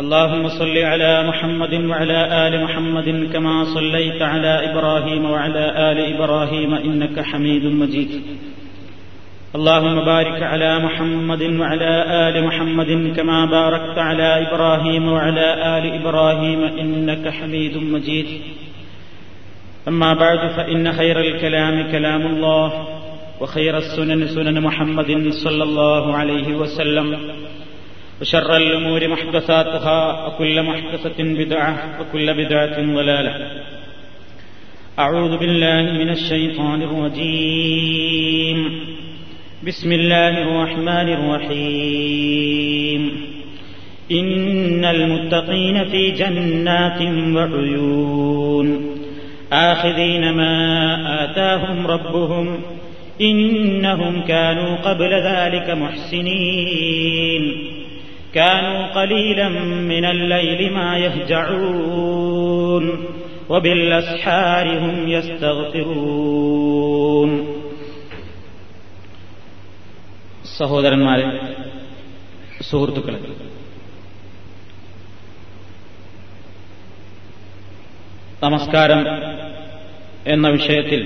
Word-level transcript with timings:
اللهم 0.00 0.48
صل 0.48 0.78
على 0.78 1.22
محمد 1.28 1.74
وعلى 1.74 2.48
آل 2.48 2.64
محمد 2.64 3.30
كما 3.32 3.64
صليت 3.74 4.22
على 4.22 4.70
إبراهيم 4.70 5.24
وعلى 5.30 5.64
آل 5.90 6.14
إبراهيم 6.14 6.74
إنك 6.74 7.20
حميد 7.20 7.64
مجيد. 7.64 8.10
اللهم 9.54 10.04
بارك 10.04 10.42
على 10.42 10.78
محمد 10.78 11.42
وعلى 11.42 11.92
آل 12.26 12.44
محمد 12.44 13.12
كما 13.16 13.46
باركت 13.46 13.98
على 13.98 14.48
إبراهيم 14.48 15.12
وعلى 15.12 15.78
آل 15.78 15.84
إبراهيم 16.00 16.60
إنك 16.64 17.28
حميد 17.28 17.76
مجيد. 17.76 18.26
أما 19.88 20.14
بعد 20.14 20.38
فإن 20.56 20.92
خير 20.92 21.20
الكلام 21.20 21.90
كلام 21.92 22.26
الله 22.26 22.86
وخير 23.40 23.78
السنن 23.78 24.26
سنن 24.26 24.60
محمد 24.60 25.10
صلى 25.44 25.62
الله 25.62 26.16
عليه 26.16 26.56
وسلم. 26.56 27.08
وشر 28.24 28.56
الأمور 28.56 29.08
محدثاتها 29.08 30.26
وكل 30.26 30.62
محدثة 30.62 31.14
بدعة 31.18 32.00
وكل 32.00 32.34
بدعة 32.34 32.94
ضلالة. 32.94 33.50
أعوذ 34.98 35.36
بالله 35.36 35.92
من 35.92 36.10
الشيطان 36.10 36.82
الرجيم. 36.82 38.80
بسم 39.66 39.92
الله 39.92 40.28
الرحمن 40.28 40.88
الرحيم. 40.88 43.20
إن 44.12 44.84
المتقين 44.84 45.84
في 45.84 46.10
جنات 46.10 47.02
وعيون. 47.36 48.96
آخذين 49.52 50.32
ما 50.32 51.24
آتاهم 51.24 51.86
ربهم 51.86 52.60
إنهم 53.20 54.20
كانوا 54.20 54.76
قبل 54.76 55.14
ذلك 55.14 55.70
محسنين. 55.70 57.73
كانوا 58.33 58.87
قليلا 58.87 59.49
من 59.91 60.05
الليل 60.05 60.73
ما 60.73 60.97
يهجعون 60.97 62.85
وبالأسحار 63.49 64.65
هم 64.79 64.95
يستغفرون 65.15 66.49
സഹോദരന്മാരെ 70.59 71.27
സുഹൃത്തുക്കളെ 72.69 73.19
നമസ്കാരം 78.43 79.01
എന്ന 80.27 80.47
വിഷയത്തിൽ 80.49 81.01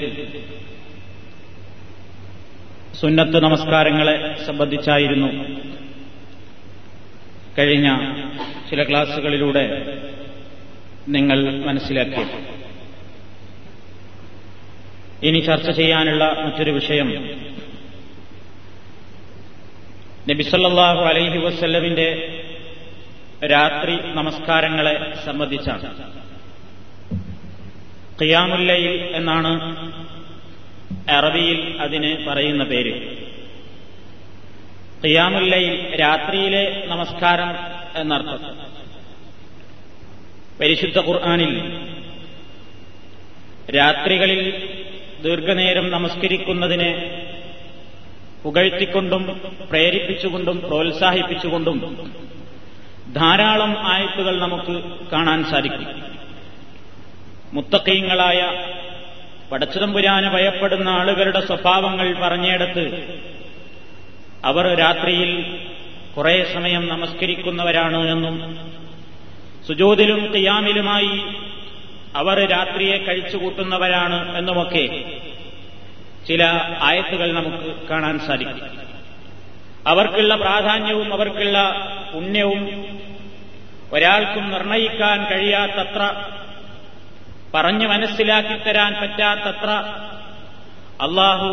സുന്നത്ത് 3.00 3.38
നമസ്കാരങ്ങളെ 3.44 4.16
സംബന്ധിച്ചായിരുന്നു 4.46 5.30
കഴിഞ്ഞ 7.59 7.97
ചില 8.71 8.83
ക്ലാസുകളിലൂടെ 8.83 9.97
നിങ്ങൾ 11.09 11.65
മനസ്സിലാക്കി. 11.65 12.25
ഇനി 15.27 15.39
ചർച്ച 15.39 15.71
ചെയ്യാനുള്ള 15.71 16.25
മറ്റൊരു 16.25 16.71
വിഷയം. 16.71 17.09
നബിസല്ലാഹു 20.29 21.01
അലൈഹി 21.01 21.39
വസ്ല്ലമിന്റെ 21.39 22.43
രാത്രി 23.47 23.97
നമസ്കാരങ്ങളെ 24.05 25.15
സംബന്ധിച്ചാണ്. 25.27 26.19
ഖിയാമുല്ലയിൽ 28.23 29.11
എന്നാണ് 29.15 29.61
അറബിയിൽ 31.11 31.77
അതിന് 31.81 32.27
പറയുന്ന 32.27 32.65
പേര്. 32.65 33.28
ഖിയാമുല്ലയിൽ 35.05 36.01
രാത്രിയിലെ 36.01 36.85
നമസ്കാരം 36.87 37.51
എന്നർത്ഥം. 38.01 38.57
പരിശുദ്ധ 40.61 40.99
ഖുർആാനിൽ 40.99 41.53
രാത്രികളിൽ 43.77 44.41
ദീർഘനേരം 45.23 45.91
നമസ്കരിക്കുന്നതിനെ 45.91 47.23
പുകഴ്ത്തിക്കൊണ്ടും 48.43 49.41
പ്രേരിപ്പിച്ചുകൊണ്ടും 49.71 50.61
പ്രോത്സാഹിപ്പിച്ചുകൊണ്ടും 50.61 51.79
ധാരാളം 53.13 53.87
ആയത്തുകൾ 53.87 54.41
നമുക്ക് 54.41 54.83
കാണാൻ 55.13 55.45
സാധിക്കും. 55.45 56.03
മുത്തക്കീങ്ങളായ 57.53 58.41
പടച്ചിതമ്പുരാന് 59.53 60.31
ഭയപ്പെടുന്ന 60.31 60.89
ആളുകളുടെ 60.89 61.47
സ്വഭാവങ്ങൾ 61.47 62.21
പറഞ്ഞെടുത്ത് 62.21 62.85
അവർ 64.45 64.79
രാത്രിയിൽ 64.79 65.61
കുറെ 66.17 66.47
സമയം 66.55 66.89
നമസ്കരിക്കുന്നവരാണ് 66.89 68.09
എന്നും 68.09 68.59
സുജോതിലും 69.67 70.33
കിയാമിലുമായി 70.35 71.23
അവർ 72.17 72.51
രാത്രിയെ 72.51 72.99
കഴിച്ചുകൂട്ടുന്നവരാണ് 72.99 74.39
എന്നുമൊക്കെ 74.39 75.05
ചില 76.29 76.43
ആയത്തുകൾ 76.81 77.33
നമുക്ക് 77.33 77.89
കാണാൻ 77.89 78.19
സാധിക്കും. 78.19 78.79
അവർക്കുള്ള 79.87 80.35
പ്രാധാന്യവും 80.35 81.13
അവർക്കുള്ള 81.13 81.59
പുണ്യവും 82.13 82.85
ഒരാൾക്കും 83.93 84.51
നിർണയിക്കാൻ 84.51 85.25
കഴിയാത്തത്ര 85.25 86.25
പറഞ്ഞു 87.55 87.89
മനസ്സിലാക്കി 87.89 88.59
തരാൻ 88.63 88.95
പറ്റാത്തത്ര 89.01 89.71
അള്ളാഹു 91.01 91.49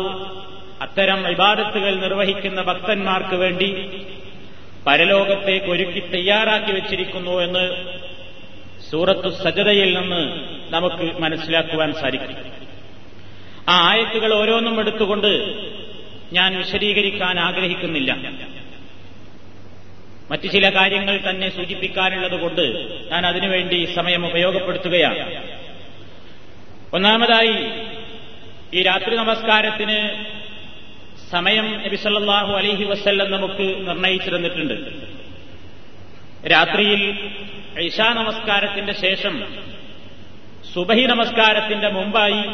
അത്തരം 0.82 1.22
വിവാദത്തുകൾ 1.22 1.94
നിർവഹിക്കുന്ന 1.94 2.62
ഭക്തന്മാർക്ക് 2.62 3.34
വേണ്ടി 3.34 4.00
പരലോകത്തേക്ക് 4.86 5.66
ഒരുക്കി 5.66 6.00
തയ്യാറാക്കി 6.00 6.72
വെച്ചിരിക്കുന്നു 6.72 7.30
എന്ന് 7.30 7.76
സൂറത്തു 8.90 9.28
സജതയിൽ 9.28 9.98
നിന്ന് 9.98 10.22
നമുക്ക് 10.72 11.20
മനസ്സിലാക്കുവാൻ 11.20 11.92
സാധിക്കും. 11.92 12.36
ആ 13.68 13.88
ആയത്തുകൾ 13.88 14.34
ഓരോന്നും 14.34 14.80
എടുത്തുകൊണ്ട് 14.80 15.54
ഞാൻ 16.32 16.58
വിശദീകരിക്കാൻ 16.58 17.40
ആഗ്രഹിക്കുന്നില്ല. 17.40 18.16
മറ്റു 20.30 20.46
ചില 20.46 20.70
കാര്യങ്ങൾ 20.70 21.20
തന്നെ 21.30 21.48
സൂചിപ്പിക്കാനുള്ളതുകൊണ്ട് 21.56 22.90
ഞാൻ 23.12 23.26
അതിനുവേണ്ടി 23.26 23.88
സമയം 23.96 24.26
ഉപയോഗപ്പെടുത്തുകയാണ്. 24.26 25.42
ഒന്നാമതായി 26.94 27.54
ഈ 28.74 28.82
രാത്രി 28.82 29.16
നമസ്കാരത്തിന് 29.16 30.24
സമയം 31.30 31.82
നബിസല്ലാഹു 31.84 32.52
അലഹി 32.52 32.84
വസ്ല്ലം 32.84 33.30
നമുക്ക് 33.30 33.88
നിർണയിച്ചിരുന്നിട്ടുണ്ട് 33.88 34.74
രാത്രിയിൽ 36.50 37.30
ഐഷാ 37.78 38.12
നമസ്കാരത്തിന്റെ 38.12 38.92
ശേഷം 38.92 39.46
സുബഹി 40.74 41.06
നമസ്കാരത്തിന്റെ 41.06 41.88
മുമ്പായി 41.88 42.44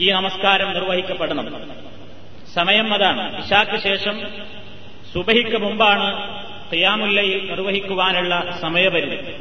ഈ 0.00 0.10
നമസ്കാരം 0.10 0.72
നിർവഹിക്കപ്പെടണം. 0.72 1.70
സമയം 2.54 2.94
അതാണ്. 2.94 3.46
ഇഷാക്ക് 3.46 3.82
ശേഷം 3.82 4.20
സുബഹിക്ക് 5.12 5.56
മുമ്പാണ് 5.56 6.38
ഖിയാമുല്ലയിൽ 6.74 7.50
നിർവഹിക്കുവാനുള്ള 7.50 8.58
സമയപരിധി. 8.60 9.34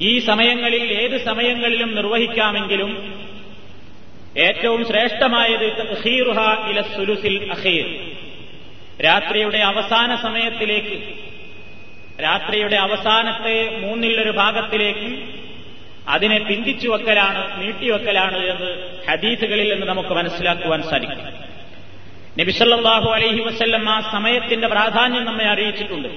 ഈ 0.00 0.18
സമയങ്ങളിൽ 0.18 0.84
ഏത് 0.84 1.24
സമയങ്ങളിലും 1.24 1.94
നിർവഹിക്കാമെങ്കിലും 1.94 3.25
ഏറ്റവും 4.38 4.86
ശ്രേഷ്ഠമായത് 4.86 5.96
തഹീറുഹ 5.96 6.68
ഇല 6.70 6.80
സുലുസിൽ 6.80 7.52
അഹീർ 7.52 7.86
രാത്രിയുടെ 9.04 9.58
അവസാന 9.58 10.16
സമയത്തിലേക്ക് 10.16 11.14
രാത്രിയുടെ 12.22 12.76
അവസാനത്തെ 12.76 13.78
മൂന്നിലൊരു 13.80 14.30
ഭാഗത്തിലേക്ക് 14.30 15.24
അതിനെ 16.08 16.38
പിന്തിച്ചു 16.38 16.88
വെക്കലാണ് 16.88 17.62
നീട്ടിവെക്കലാണ് 17.62 18.46
എന്ന് 18.46 19.00
ഹദീസുകളിൽ 19.10 19.72
നിന്ന് 19.72 19.86
നമുക്ക് 19.86 20.08
മനസ്സിലാക്കുവാൻ 20.08 20.82
സാധിക്കും. 20.82 21.24
നബിസല്ലാഹു 22.40 23.10
അലൈഹി 23.10 23.40
വസ്ല്ലം 23.40 23.88
ആ 23.90 24.00
സമയത്തിന്റെ 24.12 24.68
പ്രാധാന്യം 24.68 25.24
നമ്മെ 25.24 25.44
അറിയിച്ചിട്ടുണ്ട്. 25.44 26.08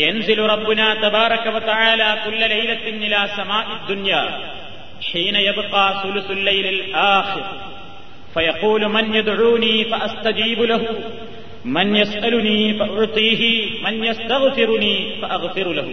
എൻസിലു 0.00 0.46
റബ്ബുന 0.46 0.94
തബാറക്കവ 0.94 1.58
താഴല 1.58 2.14
കുല്ല 2.26 3.26
സമാ 3.26 3.86
ദുന്യ. 3.88 4.14
حين 5.03 5.35
يبقى 5.41 5.85
ثلث 6.03 6.27
الليل 6.31 6.65
الآخر 6.69 7.43
فيقول 8.33 8.81
من 8.87 9.05
يدعوني 9.13 9.75
فأستجيب 9.85 10.59
له 10.63 10.81
من 11.67 11.95
يسألني 11.95 12.61
فأعطيه 12.73 13.41
من 13.81 14.03
يستغفرني 14.03 14.95
فأغفر 15.21 15.67
له 15.73 15.87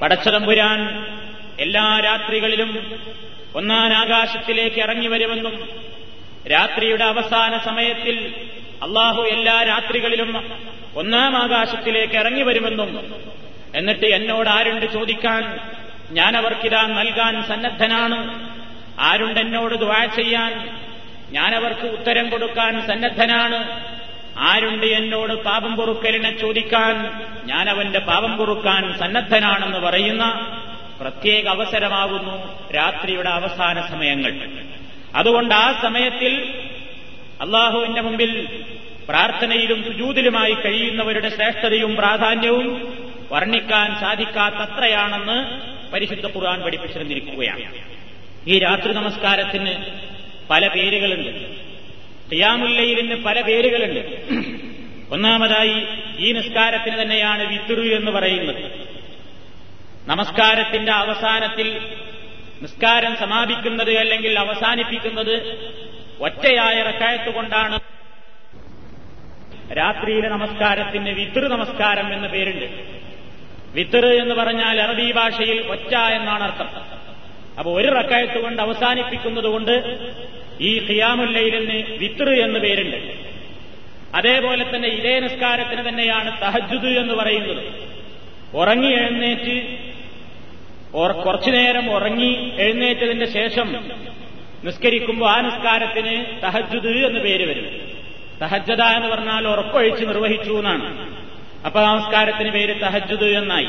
പടച്ചതമ്പുരാൻ 0.00 0.80
എല്ലാ 1.58 1.86
രാത്രികളിലും 2.00 2.70
ഒന്നാം 3.54 3.92
ആകാശത്തിലേക്ക് 4.00 4.78
ഇറങ്ങി 4.78 5.08
വരുമെന്നും 5.08 5.54
രാത്രിയുടെ 6.50 7.04
അവസാന 7.04 7.52
സമയത്തിൽ 7.64 8.16
അള്ളാഹു 8.82 9.22
എല്ലാ 9.34 9.56
രാത്രികളിലും 9.70 10.30
ഒന്നാം 10.94 11.34
ആകാശത്തിലേക്ക് 11.44 12.16
ഇറങ്ങി 12.22 12.44
വരുമെന്നും 12.48 12.90
എന്നിട്ട് 13.78 14.06
എന്നോട് 14.18 14.48
ആരുണ്ട് 14.56 14.86
ചോദിക്കാൻ 14.96 15.42
ഞാൻ 16.13 16.37
അവർക്കിതാ 16.37 16.81
നൽകാൻ 16.87 17.43
സന്നദ്ധനാണ്. 17.43 18.19
ആരുണ്ടെന്നോട് 18.99 19.75
ദ്വാ 19.75 20.05
ചെയ്യാൻ 20.05 20.79
ഞാൻ 21.31 21.55
അവർക്ക് 21.55 21.85
ഉത്തരം 21.87 22.29
കൊടുക്കാൻ 22.29 22.87
സന്നദ്ധനാണ്. 22.87 23.59
ആരുണ്ട് 24.37 24.85
എന്നോട് 24.85 25.33
പാപം 25.33 25.75
പൊറുക്കലിനെ 25.75 26.37
ചോദിക്കാൻ 26.37 26.95
ഞാൻ 27.45 27.69
അവന്റെ 27.69 27.99
പാപം 27.99 28.37
പൊറുക്കാൻ 28.37 28.99
സന്നദ്ധനാണെന്ന് 28.99 29.79
പറയുന്ന 29.79 30.25
പ്രത്യേക 31.01 31.47
അവസരമാകുന്നു 31.47 32.35
രാത്രിയുടെ 32.75 33.29
അവസാന 33.29 33.81
സമയങ്ങൾ. 33.81 34.33
അതുകൊണ്ട് 35.15 35.55
ആ 35.55 35.79
സമയത്തിൽ 35.81 36.33
അള്ളാഹുവിന്റെ 37.41 38.01
മുമ്പിൽ 38.01 38.31
പ്രാർത്ഥനയിലും 39.09 39.83
സുജൂതിലുമായി 39.83 40.53
കഴിയുന്നവരുടെ 40.53 41.29
ശ്രേഷ്ഠതയും 41.29 41.95
പ്രാധാന്യവും 41.95 42.67
വർണിക്കാൻ 43.31 43.95
സാധിക്കാത്തത്രയാണെന്ന് 43.99 45.72
പരിശുദ്ധ 45.93 46.25
ഖുർആൻ 46.25 46.61
പഠിപ്പിച്ചിരുന്നിരിക്കുകയാണ്. 46.61 47.75
ഈ 48.47 48.59
രാത്രി 48.59 48.93
നമസ്കാരത്തിന് 48.93 49.71
പല 50.49 50.67
പേരുകളുണ്ട്. 50.67 51.29
ഖിയാമുല്ലയിലിന് 52.33 53.23
പല 53.23 53.41
പേരുകളുണ്ട്. 53.41 54.23
ഒന്നാമതായി 55.13 55.85
ഈ 56.19 56.31
നിസ്കാരത്തിന് 56.31 57.01
തന്നെയാണ് 57.01 57.45
വിത്തുറു 57.45 57.81
എന്ന് 57.81 58.11
പറയുന്നത്. 58.11 58.87
നമസ്കാരത്തിന്റെ 60.07 60.91
അവസാനത്തിൽ 60.91 61.95
നിസ്കാരം 62.61 63.15
സമാപിക്കുന്നത് 63.15 63.97
അല്ലെങ്കിൽ 63.97 64.39
അവസാനിപ്പിക്കുന്നത് 64.39 65.57
ഒറ്റയായ 66.19 66.81
റക്കായത്ത് 66.81 67.33
കൊണ്ടാണ്. 67.33 67.79
രാത്രിയിലെ 69.73 70.29
നമസ്കാരത്തിന് 70.29 71.09
വിതൃ 71.09 71.47
നമസ്കാരം 71.47 72.13
എന്ന 72.13 72.27
പേരുണ്ട്. 72.27 72.92
വിത്തറ് 73.73 74.05
എന്ന് 74.05 74.35
പറഞ്ഞാൽ 74.35 74.81
അറബി 74.81 75.11
ഭാഷയിൽ 75.11 75.67
ഒറ്റ 75.71 75.95
എന്നാണ് 75.95 76.43
അർത്ഥം. 76.43 76.67
അപ്പൊ 77.59 77.81
ഒരു 77.81 77.87
റക്കായത്ത് 77.87 78.43
കൊണ്ട് 78.43 78.61
അവസാനിപ്പിക്കുന്നതുകൊണ്ട് 78.61 79.97
ഈ 80.61 80.79
ഖിയാമുല്ലയിലിന് 80.79 81.97
വിത്തറ് 81.97 82.29
എന്ന് 82.29 82.59
പേരുണ്ട്. 82.59 83.13
അതേപോലെ 84.15 84.75
തന്നെ 84.75 84.89
ഇതേ 84.89 85.19
നിസ്കാരത്തിന് 85.19 85.89
തന്നെയാണ് 85.89 86.41
തഹജുദ് 86.41 86.85
എന്ന് 86.85 87.13
പറയുന്നത്. 87.13 87.63
ഉറങ്ങി 88.53 88.87
എഴുന്നേറ്റ് 88.87 89.77
കുറച്ചു 91.25 91.49
നേരം 91.49 91.91
ഉറങ്ങി 91.91 92.51
എഴുന്നേറ്റതിന്റെ 92.57 93.25
ശേഷം 93.25 93.91
നിസ്കരിക്കുമ്പോൾ 94.63 95.29
ആ 95.29 95.41
നിസ്കാരത്തിന് 95.41 96.41
തഹജുദ് 96.43 96.87
എന്ന് 96.87 97.19
പേര് 97.19 97.49
വരും. 97.49 97.93
തഹജദ 98.41 98.81
എന്ന് 98.81 99.07
പറഞ്ഞാൽ 99.07 99.47
ഉറപ്പൊഴിച്ച് 99.47 100.05
നിർവഹിച്ചു 100.05 100.51
എന്നാണ്. 100.51 101.12
അപ്പൊ 101.65 101.81
നമസ്കാരത്തിന് 101.81 102.51
പേര് 102.51 102.81
തഹജുദ് 102.81 103.23
എന്നായി. 103.23 103.67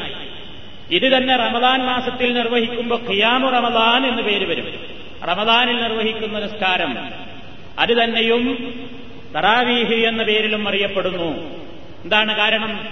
ഇത് 0.90 1.16
തന്നെ 1.16 1.36
റമദാൻ 1.36 1.86
മാസത്തിൽ 1.86 2.34
നിർവഹിക്കുമ്പോൾ 2.34 3.00
ഖിയാമു 3.10 3.50
റമദാൻ 3.50 4.06
എന്ന് 4.06 4.22
പേര് 4.22 4.46
വരും. 4.46 4.86
റമദാനിൽ 5.28 5.82
നിർവഹിക്കുന്ന 5.82 6.38
നിസ്കാരം 6.38 6.98
അത് 7.78 8.04
തന്നെയും 8.04 8.74
തറാവീഹ് 9.36 9.94
എന്ന 9.94 10.22
പേരിലും 10.22 10.68
അറിയപ്പെടുന്നു. 10.68 11.24
എന്താണ് 12.04 12.36
കാരണം? 12.36 12.88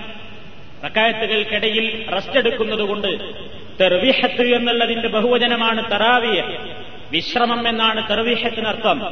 റക്കായത്തുകൾക്കിടയിൽ 0.85 2.07
റെസ്റ്റ് 2.13 2.39
എടുക്കുന്നതുകൊണ്ട് 2.39 3.35
തെർവിഹത്ത് 3.81 4.55
എന്നുള്ളതിന്റെ 4.55 5.09
ബഹുവചനമാണ് 5.09 5.91
തറാവിയ 5.91 6.45
വിശ്രമം 7.11 7.69
എന്നാണ് 7.69 8.11
തെർവിഹത്തിനർത്ഥം. 8.11 9.07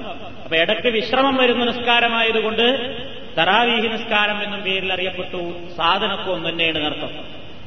അപ്പൊ 0.44 0.56
ഇടയ്ക്ക് 0.56 0.88
വിശ്രമം 0.88 1.36
വരുന്ന 1.36 1.64
നിസ്കാരമായതുകൊണ്ട് 1.64 2.96
തറാവീഹ് 3.38 3.92
നിസ്കാരം 3.92 4.42
എന്നും 4.42 4.60
പേരിൽ 4.60 4.92
അറിയപ്പെട്ടു. 4.92 5.54
സാധനത്വം 5.76 6.48
തന്നെയാണ് 6.48 6.84
അർത്ഥം 6.84 7.10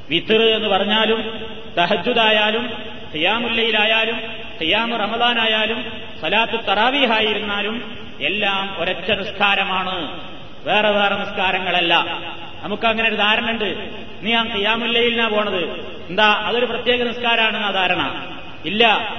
വിത്തർ 0.09 0.41
എന്ന് 0.41 0.69
പറഞ്ഞാലും 0.69 1.47
തഹജുദായാലും 1.77 2.69
ഹിയാമുല്ലയിലായാലും 3.13 4.17
ഖിയാമു 4.61 4.97
റമദാനായാലും 4.97 5.91
സലാത്ത് 6.21 6.59
തറാവീഹായിരുന്നാലും 6.67 7.97
എല്ലാം 8.21 8.75
ഒരൊറ്റ 8.79 9.11
നിസ്കാരമാണ്. 9.11 10.21
വേറെ 10.63 10.89
വേറെ 10.89 11.15
നിസ്കാരങ്ങളല്ല. 11.15 12.21
നമുക്കങ്ങനെ 12.63 13.07
ഒരു 13.09 13.15
ധാരണ 13.15 13.49
ഉണ്ട് 13.49 13.89
നീ 14.21 14.33
ആ 14.33 14.43
ഖിയാമുല്ലയിലിനാ 14.55 15.27
പോണത്. 15.27 15.65
എന്താ 16.09 16.43
അതൊരു 16.45 16.65
പ്രത്യേക 16.65 17.03
നിസ്കാരമാണ് 17.03 17.65
ആ 17.65 17.71
ധാരണ? 17.71 18.31
ഇല്ല. 18.65 19.13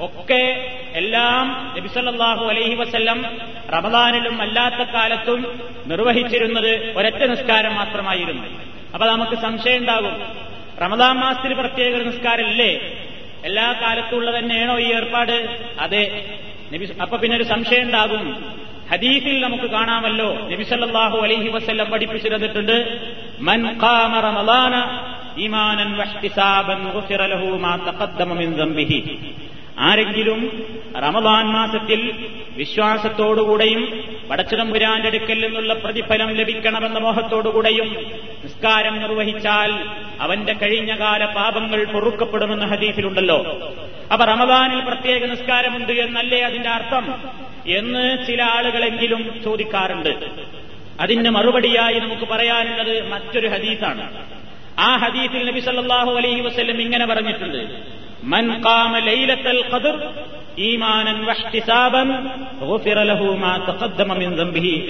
ഒക്കെ 0.00 0.72
എല്ലാം 0.92 1.74
നബിസല്ലാഹു 1.78 2.46
അലൈഹി 2.46 2.74
വസ്ല്ലം 2.74 3.24
റമദാനിലും 3.72 4.42
അല്ലാത്ത 4.42 4.90
കാലത്തും 4.90 5.60
നിർവഹിച്ചിരുന്നത് 5.86 6.98
ഒരൊറ്റ 6.98 7.24
നിസ്കാരം 7.24 7.74
മാത്രമായിരുന്നു. 7.74 8.46
അപ്പൊ 8.94 9.06
നമുക്ക് 9.06 9.42
സംശയം 9.42 9.78
ഉണ്ടാകും. 9.78 10.22
റമദാൻ 10.82 11.16
മാസത്തിൽ 11.16 11.54
പ്രത്യേക 11.54 12.02
നിസ്കാരമില്ലേ? 12.02 12.74
എല്ലാ 13.44 13.72
കാലത്തുള്ള 13.82 14.38
തന്നെയാണോ 14.38 14.78
ഈ 14.78 14.94
ഏർപ്പാട്? 14.94 15.66
അതെ. 15.80 16.24
നബി 16.72 16.88
അപ്പൊ 17.02 17.16
പിന്നെ 17.16 17.36
ഒരു 17.36 17.44
സംശയം 17.44 17.82
ഉണ്ടാകും. 17.82 18.44
ഹദീസിൽ 18.90 19.40
നമുക്ക് 19.40 19.64
കാണാമല്ലോ. 19.64 20.34
നബിസല്ലാഹു 20.34 21.18
അലൈഹി 21.18 21.48
വസ്ല്ലം 21.48 21.90
പഠിപ്പിച്ചിരുന്നിട്ടുണ്ട് 21.90 22.98
മൻ 23.40 23.80
ഖാമ 23.82 24.20
റമദാന 24.20 24.74
ഈമാനൻ 25.40 25.96
വഹ്തിസാബൻ 25.96 26.92
തഖദ്ദമ 27.86 28.32
മിൻ 28.32 28.54
ദംബിഹി. 28.54 29.18
ആരെങ്കിലും 29.78 30.66
റമദാൻ 30.96 31.46
മാസത്തിൽ 31.46 32.26
വിശ്വാസത്തോടുകൂടെയും 32.56 34.04
പടച്ചിടമ്പുരാന്റെ 34.30 35.08
അടുക്കൽ 35.08 35.44
നിന്നുള്ള 35.44 35.74
പ്രതിഫലം 35.74 36.34
ലഭിക്കണമെന്ന 36.34 36.98
മോഹത്തോടുകൂടെയും 36.98 37.96
നിസ്കാരം 38.44 38.98
നിർവഹിച്ചാൽ 38.98 39.84
അവന്റെ 40.20 40.52
കഴിഞ്ഞകാല 40.52 41.24
പാപങ്ങൾ 41.24 41.84
പൊറുക്കപ്പെടുമെന്ന 41.84 42.64
ഹദീസിലുണ്ടല്ലോ. 42.66 43.68
അപ്പൊ 44.12 44.26
റമദാനിൽ 44.26 44.80
പ്രത്യേക 44.80 45.24
നിസ്കാരമുണ്ട് 45.24 45.92
എന്നല്ലേ 45.92 46.40
അതിന്റെ 46.40 46.68
അർത്ഥം? 46.68 47.14
എന്ന് 47.66 48.26
ചില 48.26 48.42
ആളുകളെങ്കിലും 48.42 49.40
ചോദിക്കാറുണ്ട്. 49.44 50.18
അതിന് 51.00 51.30
മറുപടിയായി 51.30 51.98
നമുക്ക് 51.98 52.28
പറയാനുള്ളത് 52.28 53.08
മറ്റൊരു 53.08 53.48
ഹദീസാണ്. 53.48 54.26
ആ 54.78 54.96
ഹദീസിൽ 54.96 55.46
നബി 55.46 55.60
സല്ലാഹു 55.60 56.10
അലൈഹി 56.10 56.40
വസ്ല്ലം 56.40 56.80
ഇങ്ങനെ 56.80 57.06
പറഞ്ഞിട്ടുണ്ട്. 57.06 57.97
മൻ 58.22 58.62
ലൈലത്തൽ 58.98 59.62
ഈമാനൻ 60.58 61.24
ലഹു 63.02 63.24
മാ 63.24 63.56
തഖദ്ദമ 63.56 64.12
മിൻ 64.12 64.36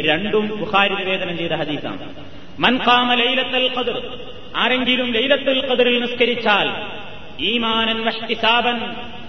രണ്ടും 0.00 0.58
ബുഖാരി 0.58 0.94
നിവേദനം 0.94 1.38
ചെയ്ത 1.38 1.52
ഹദീസാണ്. 1.52 2.14
മൻ 2.58 2.78
ഖാമ 2.86 3.14
ലൈലത്തൽ 3.14 3.70
ഖദർ 3.76 4.02
ആരെങ്കിലും 4.56 5.12
ലൈലത്തൽ 5.12 5.70
ഖദറിൽ 5.70 6.00
നിസ്കരിച്ചാൽ 6.00 6.68
ഈമാനൻ 7.40 8.04
വഹ്തിസാബൻ 8.04 8.76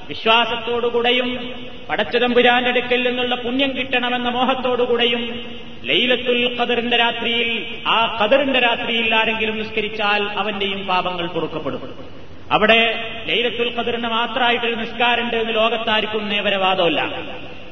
വിശ്വാസത്തോടുകൂടെയും 0.10 1.54
പടച്ചതമ്പുരാന്റെ 1.90 2.70
അടുക്കൽ 2.70 3.08
നിന്നുള്ള 3.08 3.36
പുണ്യം 3.36 3.78
കിട്ടണമെന്ന 3.78 4.30
മോഹത്തോടുകൂടെയും 4.30 5.52
ലൈലത്തുൽ 5.84 6.58
ഖദറിന്റെ 6.60 6.98
രാത്രിയിൽ 6.98 7.66
ആ 7.88 8.18
ഖദറിന്റെ 8.22 8.60
രാത്രിയിൽ 8.60 9.16
ആരെങ്കിലും 9.16 9.58
നിസ്കരിച്ചാൽ 9.58 10.24
അവന്റെയും 10.24 10.88
പാപങ്ങൾ 10.88 11.28
പൊറുക്കപ്പെടും. 11.28 12.19
അവിടെ 12.52 12.82
ലൈലത്തുൽ 13.28 13.72
ഖദറിന് 13.78 14.08
മാത്രമായിട്ടൊരു 14.08 14.76
നിസ്കാരമുണ്ട് 14.76 15.36
എന്ന് 15.36 15.56
ലോകത്താർക്കും 15.56 16.30
നേവരവാദമല്ല 16.30 17.02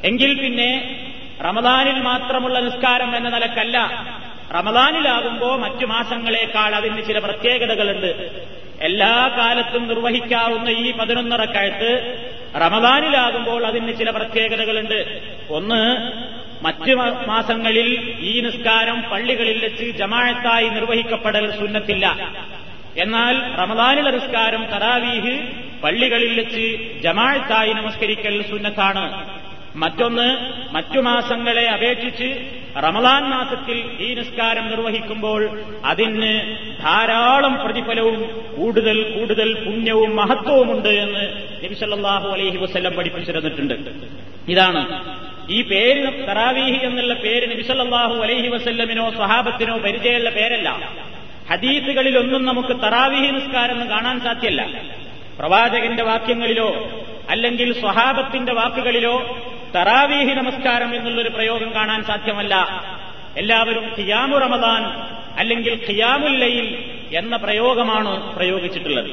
എങ്കിൽ 0.03 0.33
പിന്നെ 0.41 0.69
റമദാനിൽ 1.45 1.97
മാത്രമുള്ള 2.01 2.59
നിസ്കാരം 2.59 3.17
എന്ന 3.17 3.29
നിലക്കല്ല. 3.29 3.77
റമദാനിലാകുമ്പോ 4.53 5.55
മറ്റു 5.55 5.85
മാസങ്ങളെക്കാൾ 5.85 6.75
അതിന് 6.75 7.03
ചില 7.07 7.19
പ്രത്യേകതകളുണ്ട്. 7.19 8.11
എല്ലാ 8.81 9.13
കാലത്തും 9.37 9.87
നിർവഹിക്കാവുന്ന 9.87 10.69
ഈ 10.69 10.93
പതിനൊന്നറക്കാലത്ത് 10.97 11.91
റമദാനിലാകുമ്പോൾ 12.61 13.65
അതിന് 13.65 13.97
ചില 13.97 14.09
പ്രത്യേകതകളുണ്ട്. 14.09 14.99
ഒന്ന് 15.49 15.81
മറ്റ് 16.63 16.93
മാസങ്ങളിൽ 17.27 17.89
ഈ 18.19 18.41
നിസ്കാരം 18.41 19.03
പള്ളികളിൽ 19.11 19.57
വെച്ച് 19.65 19.85
ജമാഴത്തായി 19.97 20.69
നിർവഹിക്കപ്പെടൽ 20.69 21.45
സുന്നത്തില്ല. 21.59 22.05
എന്നാൽ 23.03 23.35
റമദാനിലെ 23.61 24.11
നിസ്കാരം 24.11 24.63
തറാവീഹ് 24.73 25.33
പള്ളികളിൽ 25.83 26.31
വെച്ച് 26.39 26.65
ജമാഴത്തായി 27.03 27.73
നമസ്കരിക്കൽ 27.73 28.35
സുന്നത്താണ്. 28.51 29.05
മറ്റൊന്ന് 29.81 30.27
മറ്റു 30.75 30.99
മാസങ്ങളെ 31.07 31.63
അപേക്ഷിച്ച് 31.69 32.27
റമദാൻ 32.85 33.23
മാസത്തിൽ 33.33 33.77
ഈ 34.05 34.07
നിസ്കാരം 34.19 34.65
നിർവഹിക്കുമ്പോൾ 34.69 35.41
അതിന് 35.91 36.31
ധാരാളം 36.83 37.53
പ്രതിഫലവും 37.63 38.17
കൂടുതൽ 38.55 38.97
കൂടുതൽ 39.15 39.49
പുണ്യവും 39.65 40.15
മഹത്വവുമുണ്ട് 40.15 40.89
എന്ന് 41.03 41.25
നബിസല്ലാഹു 41.63 42.27
അലൈഹി 42.35 42.57
വസ്ല്ലം 42.57 42.93
പഠിപ്പിച്ചിരുന്നിട്ടുണ്ട് 42.93 44.01
ഇതാണ് 44.53 44.81
ഈ 45.49 45.59
പേര് 45.71 46.25
തറാവീഹി 46.29 46.79
എന്നുള്ള 46.87 47.13
പേര് 47.25 47.45
നബിസല്ലാഹു 47.53 48.15
അലൈഹി 48.25 48.49
വസ്ല്ലമിനോ 48.55 49.05
സ്വഹാബത്തിനോ 49.09 49.77
പരിചയമുള്ള 49.85 50.29
പേരല്ല. 50.29 50.69
ഹദീസുകളിലൊന്നും 51.51 52.45
നമുക്ക് 52.45 52.73
തറാവിഹി 52.83 53.29
നിസ്കാരം 53.31 53.89
കാണാൻ 53.89 54.19
സാധ്യല്ല. 54.19 54.61
പ്രവാചകന്റെ 55.39 56.03
വാക്യങ്ങളിലോ 56.03 56.69
അല്ലെങ്കിൽ 57.29 57.79
സ്വഹാബത്തിന്റെ 57.79 58.53
വാക്കുകളിലോ 58.53 59.15
തറാവീഹി 59.75 60.33
നമസ്കാരം 60.33 60.95
എന്നുള്ളൊരു 60.95 61.29
പ്രയോഗം 61.29 61.69
കാണാൻ 61.75 62.03
സാധ്യമല്ല. 62.03 62.55
എല്ലാവരും 63.37 63.85
ഖിയാമു 63.97 64.37
റമദാൻ 64.37 64.83
അല്ലെങ്കിൽ 65.37 65.73
ഖിയാമുല്ലയിൽ 65.87 66.67
എന്ന 67.13 67.35
പ്രയോഗമാണ് 67.35 68.11
പ്രയോഗിച്ചിട്ടുള്ളത്. 68.35 69.11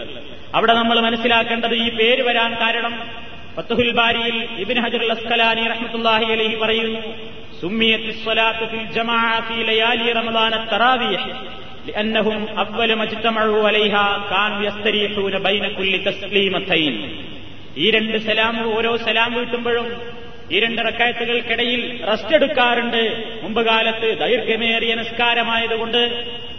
അവിടെ 0.55 0.75
നമ്മൾ 0.75 1.01
മനസ്സിലാക്കേണ്ടത് 1.01 1.75
ഈ 1.75 1.89
പേര് 1.91 2.23
വരാൻ 2.23 2.51
കാരണം 2.61 2.95
ഫത്തുഹുൽ 3.57 3.91
ബാരിയിൽ 3.91 4.37
ഇബിൻ 4.59 4.79
ഹജർ 4.85 5.03
അസ്കലാനി 5.11 5.65
റഹ്മത്തുല്ലാഹി 5.69 6.25
അലൈഹി 6.37 6.57
പറയുന്നു 6.57 7.01
സുമ്മിയത്ത് 7.61 8.13
ഫിൽ 8.71 8.87
ജമാഅത്തി 8.97 9.59
ലയാലി 9.69 10.13
റമദാന 10.13 10.55
തറാവീഹ്. 10.73 11.29
لأنهم 11.88 12.40
أول 12.70 12.90
ما 12.94 13.04
اجتمعوا 13.04 13.68
عليها 13.68 14.06
كانوا 14.30 14.62
يستريحون 14.64 15.34
بين 15.40 15.66
كل 15.70 15.94
تسليمتين 16.06 16.96
ഈ 17.76 17.88
രണ്ട് 17.96 18.18
സലാം 18.26 18.56
ഓരോ 18.70 18.92
സലാം 19.06 19.32
വീട്ടുമ്പോഴും 19.38 19.88
ഈ 20.54 20.58
രണ്ട് 20.60 20.80
റക്കായത്തുകൾക്കിടയിൽ 20.88 21.82
റെസ്റ്റ് 22.10 22.34
എടുക്കാറുണ്ട് 22.36 23.02
മുമ്പ് 23.44 23.62
കാലത്ത് 23.62 24.08
ദൈർഘ്യമേറിയ 24.22 24.92
നിസ്കാരമായതുകൊണ്ട് 25.02 26.02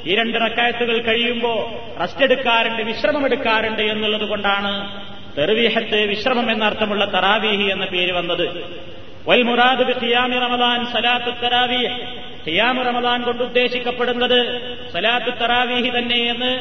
ഈ 0.08 0.14
രണ്ട് 0.20 0.36
റക്കായത്തുകൾ 0.44 0.96
കഴിയുമ്പോൾ 1.08 1.58
റെസ്റ്റ് 2.00 2.24
എടുക്കാറുണ്ട് 2.28 2.82
വിശ്രമമെടുക്കാറുണ്ട് 2.90 3.82
എന്നുള്ളത് 3.92 4.26
കൊണ്ടാണ് 4.32 4.72
തെറുവീഹത്ത് 5.36 6.00
വിശ്രമം 6.12 6.46
എന്നർത്ഥമുള്ള 6.54 7.04
തറാവീഹി 7.16 7.66
എന്ന 7.74 7.86
പേര് 7.94 8.14
വന്നത് 8.18 8.46
വൽ 9.28 9.42
മുറാദ് 9.48 9.84
ബി 9.88 9.94
ഖിയാമി 10.02 10.38
റമദാൻ 10.46 10.80
സലാത്തു 10.94 11.32
തറാവീഹ് 11.42 11.92
ഖിയാമു 12.47 12.81
റമദാൻ 12.83 13.23
കൊണ്ട് 13.23 13.43
ഉദ്ദേശിക്കപ്പെടുന്നത് 13.43 14.39
സലാത്തു 14.93 15.29
തറാവീഹി 15.29 15.89
തന്നെയെന്ന് 15.97 16.51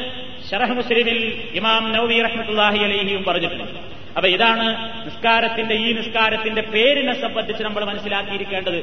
ഷറഹ് 0.49 0.71
മുസ്ലിമിൽ 0.71 1.19
ഇമാം 1.53 1.91
നൌവി 1.91 2.21
റഹ്മത്തുല്ലാഹി 2.21 2.77
അലഹിയും 2.77 3.23
പറഞ്ഞിട്ടുണ്ട്. 3.23 3.95
അപ്പൊ 4.17 4.27
ഇതാണ് 4.29 4.65
നിസ്കാരത്തിന്റെ 5.05 5.75
ഈ 5.75 5.93
നിസ്കാരത്തിന്റെ 5.93 6.61
പേരിനെ 6.61 7.21
സംബന്ധിച്ച് 7.21 7.63
നമ്മൾ 7.63 7.85
മനസ്സിലാക്കിയിരിക്കേണ്ടത്. 7.85 8.79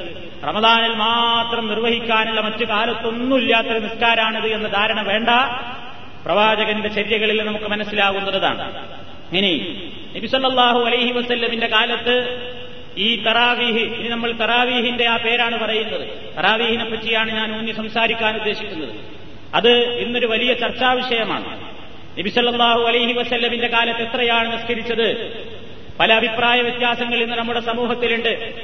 റമദാനിൽ 0.48 0.94
മാത്രം 0.94 1.68
നിർവഹിക്കാനുള്ള 1.68 2.40
മറ്റു 2.40 2.64
കാലത്തൊന്നുമില്ലാത്തൊരു 2.64 3.78
നിസ്കാരാണിത് 3.78 4.46
എന്ന 4.46 4.68
ധാരണ 4.68 5.00
വേണ്ട. 5.00 5.28
പ്രവാചകന്റെ 6.24 6.88
ചര്യകളിൽ 6.88 7.42
നമുക്ക് 7.42 7.64
മനസ്സിലാകുന്നതാണ് 7.64 8.66
ഇനി 9.38 9.54
നബിസല്ലാഹു 10.16 10.80
അലൈഹി 10.80 11.12
വസല്ലമിന്റെ 11.12 11.66
കാലത്ത് 11.66 12.16
ഈ 12.96 13.24
തറാവീഹ് 13.24 13.78
ഇനി 13.78 14.08
നമ്മൾ 14.08 14.32
തറാവീഹിന്റെ 14.32 15.08
ആ 15.08 15.16
പേരാണ് 15.16 15.64
പറയുന്നത്. 15.64 16.08
തറാവീഹിനെ 16.36 16.84
പറ്റിയാണ് 16.84 17.32
ഞാൻ 17.32 17.56
ഊന്നി 17.56 17.72
സംസാരിക്കാൻ 17.72 18.36
ഉദ്ദേശിക്കുന്നത്. 18.36 18.94
അത് 19.54 19.70
ഇന്നൊരു 19.98 20.26
വലിയ 20.26 20.54
ചർച്ചാ 20.54 20.92
വിഷയമാണ്. 20.92 21.72
നബിസല്ലാഹു 22.18 22.80
അലൈഹി 22.82 23.12
വസല്ലമിന്റെ 23.12 23.68
കാലത്ത് 23.68 24.02
എത്രയാണ് 24.02 24.52
നിസ്കരിച്ചത്? 24.52 25.32
പല 26.00 26.12
അഭിപ്രായ 26.12 26.60
വ്യത്യാസങ്ങൾ 26.60 27.22
ഇന്ന് 27.22 27.36
നമ്മുടെ 27.36 27.60
സമൂഹത്തിലുണ്ട്. 27.60 28.54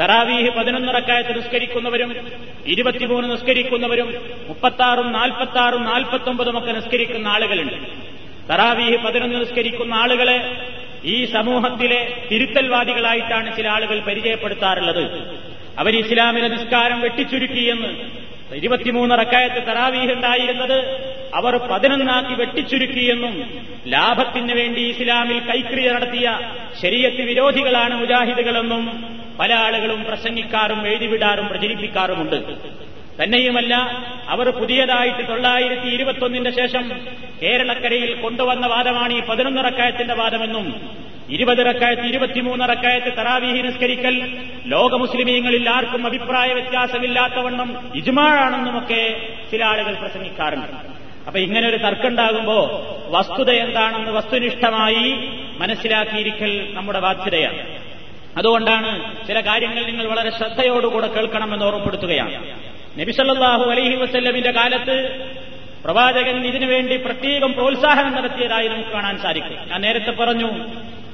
തറാവീഹ് 0.00 0.50
പതിനൊന്നിറക്കായത്ത് 0.50 1.36
നിസ്കരിക്കുന്നവരും 1.36 2.28
ഇരുപത്തിമൂന്ന് 2.66 3.32
നിസ്കരിക്കുന്നവരും 3.32 4.14
മുപ്പത്താറും 4.48 5.12
നാൽപ്പത്താറും 5.12 5.84
നാൽപ്പത്തൊമ്പതും 5.84 6.58
ഒക്കെ 6.58 6.72
നിസ്കരിക്കുന്ന 6.72 7.28
ആളുകളുണ്ട്. 7.28 7.74
തറാവീഹ് 8.48 8.96
പതിനൊന്ന് 8.96 9.40
നിസ്കരിക്കുന്ന 9.40 9.94
ആളുകളെ 9.94 10.66
ഈ 11.04 11.24
സമൂഹത്തിലെ 11.24 12.26
തിരുത്തൽവാദികളായിട്ടാണ് 12.30 13.56
ചില 13.56 13.68
ആളുകൾ 13.68 14.00
പരിചയപ്പെടുത്താറുള്ളത്. 14.00 15.04
അവർ 15.78 15.96
ഇസ്ലാമിലെ 15.96 16.48
നിസ്കാരം 16.48 17.00
വെട്ടിച്ചുരുക്കിയെന്ന് 17.00 17.90
ഇരുപത്തിമൂന്ന് 18.54 19.18
റക്കായത്ത് 19.18 19.66
തറാവീഹ് 19.66 20.12
ഉണ്ടായിരുന്നത് 20.12 20.78
അവർ 21.34 21.56
പതിനൊന്നാക്കി 21.56 22.34
വെട്ടിച്ചുരുക്കിയെന്നും 22.34 23.34
ലാഭത്തിന് 23.86 24.52
വേണ്ടി 24.52 24.80
ഇസ്ലാമിൽ 24.80 25.40
കൈക്രിയ 25.40 25.92
നടത്തിയ 25.92 26.38
ശരീരത്ത് 26.82 27.22
വിരോധികളാണ് 27.22 27.94
മുജാഹിദുകളെന്നും 28.00 28.84
പല 29.38 29.54
ആളുകളും 29.54 30.04
പ്രസംഗിക്കാറും 30.04 30.86
എഴുതിവിടാറും 30.88 31.48
പ്രചരിപ്പിക്കാറുമുണ്ട്. 31.48 32.36
തന്നെയുമല്ല 33.22 33.74
അവർ 34.28 34.50
പുതിയതായിട്ട് 34.50 35.28
തൊള്ളായിരത്തി 35.28 35.88
ഇരുപത്തൊന്നിന്റെ 35.88 36.50
ശേഷം 36.50 36.90
കേരളക്കരയിൽ 37.42 38.14
കൊണ്ടുവന്ന 38.14 38.66
വാദമാണ് 38.66 39.12
ഈ 39.12 39.20
പതിനൊന്ന് 39.20 39.64
റക്കായത്തിന്റെ 39.64 40.14
വാദമെന്നും 40.14 40.90
ഇരുപത് 41.30 41.58
റക്കായത്ത് 41.58 42.02
ഇരുപത്തിമൂന്ന് 42.02 42.64
റക്കായത്ത് 42.68 43.16
തറാവീഹി 43.16 43.62
നിസ്കരിക്കൽ 43.62 44.38
ലോക 44.66 44.94
മുസ്ലിമീങ്ങളിൽ 44.94 45.68
ആർക്കും 45.68 46.06
അഭിപ്രായ 46.06 46.52
വ്യത്യാസമില്ലാത്തവണ്ണം 46.52 47.92
ഇജ്മാഴാണെന്നുമൊക്കെ 47.94 49.30
ചില 49.50 49.64
ആളുകൾ 49.64 49.94
പ്രസംഗിക്കാറുണ്ട്. 49.94 50.76
അപ്പൊ 51.26 51.38
ഇങ്ങനെ 51.38 51.68
ഒരു 51.68 51.76
തർക്കമുണ്ടാകുമ്പോ 51.76 52.58
വസ്തുത 53.08 53.50
എന്താണെന്ന് 53.50 54.10
വസ്തുനിഷ്ഠമായി 54.10 55.06
മനസ്സിലാക്കിയിരിക്കൽ 55.58 56.68
നമ്മുടെ 56.72 57.00
ബാധ്യതയാണ്. 57.00 57.62
അതുകൊണ്ടാണ് 58.36 58.90
ചില 59.26 59.40
കാര്യങ്ങൾ 59.40 59.84
നിങ്ങൾ 59.84 60.06
വളരെ 60.06 60.30
ശ്രദ്ധയോടുകൂടെ 60.30 61.06
കേൾക്കണമെന്ന് 61.06 61.64
ഓർമ്മപ്പെടുത്തുകയാണ്. 61.64 62.63
നബിസല്ലാഹു 62.98 63.70
അലൈഹി 63.70 63.96
വസ്ല്ലമിന്റെ 63.96 64.50
കാലത്ത് 64.50 64.96
പ്രവാചകൻ 65.84 66.46
ഇതിനുവേണ്ടി 66.46 66.96
പ്രത്യേകം 66.96 67.52
പ്രോത്സാഹനം 67.52 68.12
നടത്തിയതായി 68.12 68.68
നമുക്ക് 68.68 68.90
കാണാൻ 68.90 69.18
സാധിക്കും. 69.18 69.68
ഞാൻ 69.68 69.80
നേരത്തെ 69.80 70.10
പറഞ്ഞു 70.10 70.50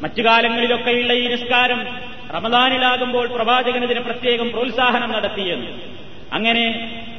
മറ്റു 0.03 0.23
കാലങ്ങളിലൊക്കെയുള്ള 0.23 1.13
ഈ 1.13 1.27
നിസ്കാരം 1.27 1.81
റമദാനിലാകുമ്പോൾ 2.35 3.27
പ്രവാചകൻ 3.27 3.85
ഇതിന് 3.85 4.01
പ്രത്യേകം 4.01 4.51
പ്രോത്സാഹനം 4.51 5.13
നടത്തിയെന്ന്. 5.13 5.71
അങ്ങനെ 6.33 6.65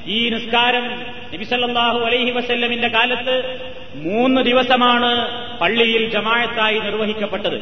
ഈ 0.07 0.29
നിസ്കാരം 0.29 0.85
നബിസല്ലാഹു 1.33 1.99
അലൈഹി 1.99 2.31
വസല്ലമിന്റെ 2.31 2.87
കാലത്ത് 2.87 3.35
മൂന്ന് 3.95 4.41
ദിവസമാണ് 4.41 5.11
പള്ളിയിൽ 5.59 6.09
ജമായത്തായി 6.09 6.79
നിർവഹിക്കപ്പെട്ടത്. 6.79 7.57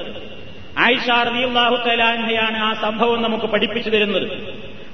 ആയിഷാർദിയുള്ളാഹു 0.78 1.90
തലാൻഹയാണ് 1.90 2.58
ആ 2.58 2.74
സംഭവം 2.74 3.22
നമുക്ക് 3.22 3.46
പഠിപ്പിച്ചു 3.46 3.90
തരുന്നത്. 3.90 4.28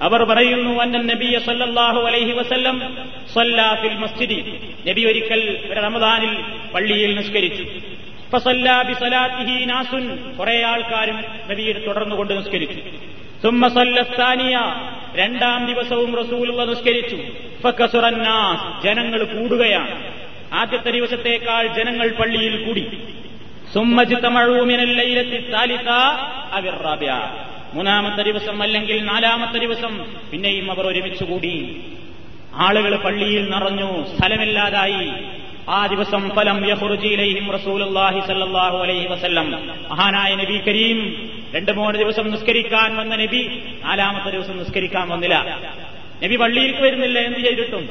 അവർ 0.01 0.23
പറയുന്നു 0.23 0.81
അന്നൻ 0.81 1.07
നബിയ 1.07 1.39
സല്ലല്ലാഹു 1.39 2.01
അലൈഹി 2.01 2.31
വസല്ലം 2.31 2.97
സൊല്ലാഫിൽ 3.33 3.97
മസ്ജിദി. 3.97 4.59
നബി 4.87 5.01
ഒരിക്കൽ 5.01 5.73
റമദാനിൽ 5.73 6.37
പള്ളിയിൽ 6.73 7.15
നിസ്കരിച്ചു. 7.17 7.63
നാസുൻ 9.65 10.33
കുറെ 10.39 10.63
ആൾക്കാരും 10.63 11.23
തുടർന്നു 11.49 11.85
തുടർന്നുകൊണ്ട് 11.87 12.37
നിസ്കരിച്ചു. 12.37 12.79
സുമ്മസല്ലസ്താനിയ 13.43 14.59
രണ്ടാം 15.15 15.65
ദിവസവും 15.65 16.15
റസൂലുള്ള 16.15 16.65
നിസ്കരിച്ചു. 16.65 17.17
ഫക്കസുറന്നാസ് 17.63 18.87
ജനങ്ങൾ 18.87 19.23
കൂടുകയാണ്. 19.23 20.13
ആദ്യത്തെ 20.53 20.91
ദിവസത്തേക്കാൾ 20.91 21.67
ജനങ്ങൾ 21.67 22.11
പള്ളിയിൽ 22.11 22.65
കൂടി. 22.65 23.03
മൂന്നാമത്തെ 27.73 28.23
ദിവസം 28.23 28.63
അല്ലെങ്കിൽ 28.63 29.03
നാലാമത്തെ 29.03 29.57
ദിവസം 29.57 30.05
പിന്നെയും 30.31 30.71
അവർ 30.71 30.87
ഒരുമിച്ച് 30.87 31.23
കൂടി 31.23 31.81
ആളുകൾ 32.53 32.95
പള്ളിയിൽ 32.95 33.51
നിറഞ്ഞു 33.51 34.05
സ്ഥലമില്ലാതായി. 34.15 35.11
ആ 35.69 35.85
ദിവസം 35.85 36.29
ഫലം 36.35 36.69
യഹുർജിയിലെയും 36.69 37.51
റസൂലുള്ളാഹി 37.51 38.19
സല്ലാഹു 38.19 38.77
അലൈഹി 38.77 39.07
വസല്ലം. 39.07 39.51
മഹാനായ 39.89 40.35
നബി 40.35 40.57
കരീം 40.57 41.29
രണ്ട് 41.55 41.71
മൂന്ന് 41.71 41.99
ദിവസം 41.99 42.31
നിസ്കരിക്കാൻ 42.31 42.95
വന്ന 42.97 43.15
നബി 43.15 43.63
നാലാമത്തെ 43.85 44.29
ദിവസം 44.29 44.57
നിസ്കരിക്കാൻ 44.57 45.09
വന്നില്ല. 45.09 45.59
നബി 46.23 46.35
പള്ളിയിലേക്ക് 46.35 46.81
വരുന്നില്ല 46.81 47.19
എന്ത് 47.19 47.39
ചെയ്തിട്ടും. 47.39 47.89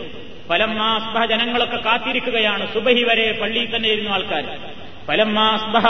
ഫലം 0.49 0.79
ജനങ്ങളൊക്കെ 1.29 1.77
കാത്തിരിക്കുകയാണ്. 1.77 2.75
സുബഹി 2.75 3.03
വരെ 3.03 3.39
പള്ളിയിൽ 3.43 3.77
തന്നെ 3.77 3.89
ഇരുന്ന 3.89 4.09
ആൾക്കാർ. 4.09 4.74
ഫലം 5.07 5.35
മാസ്ബഹ 5.35 5.87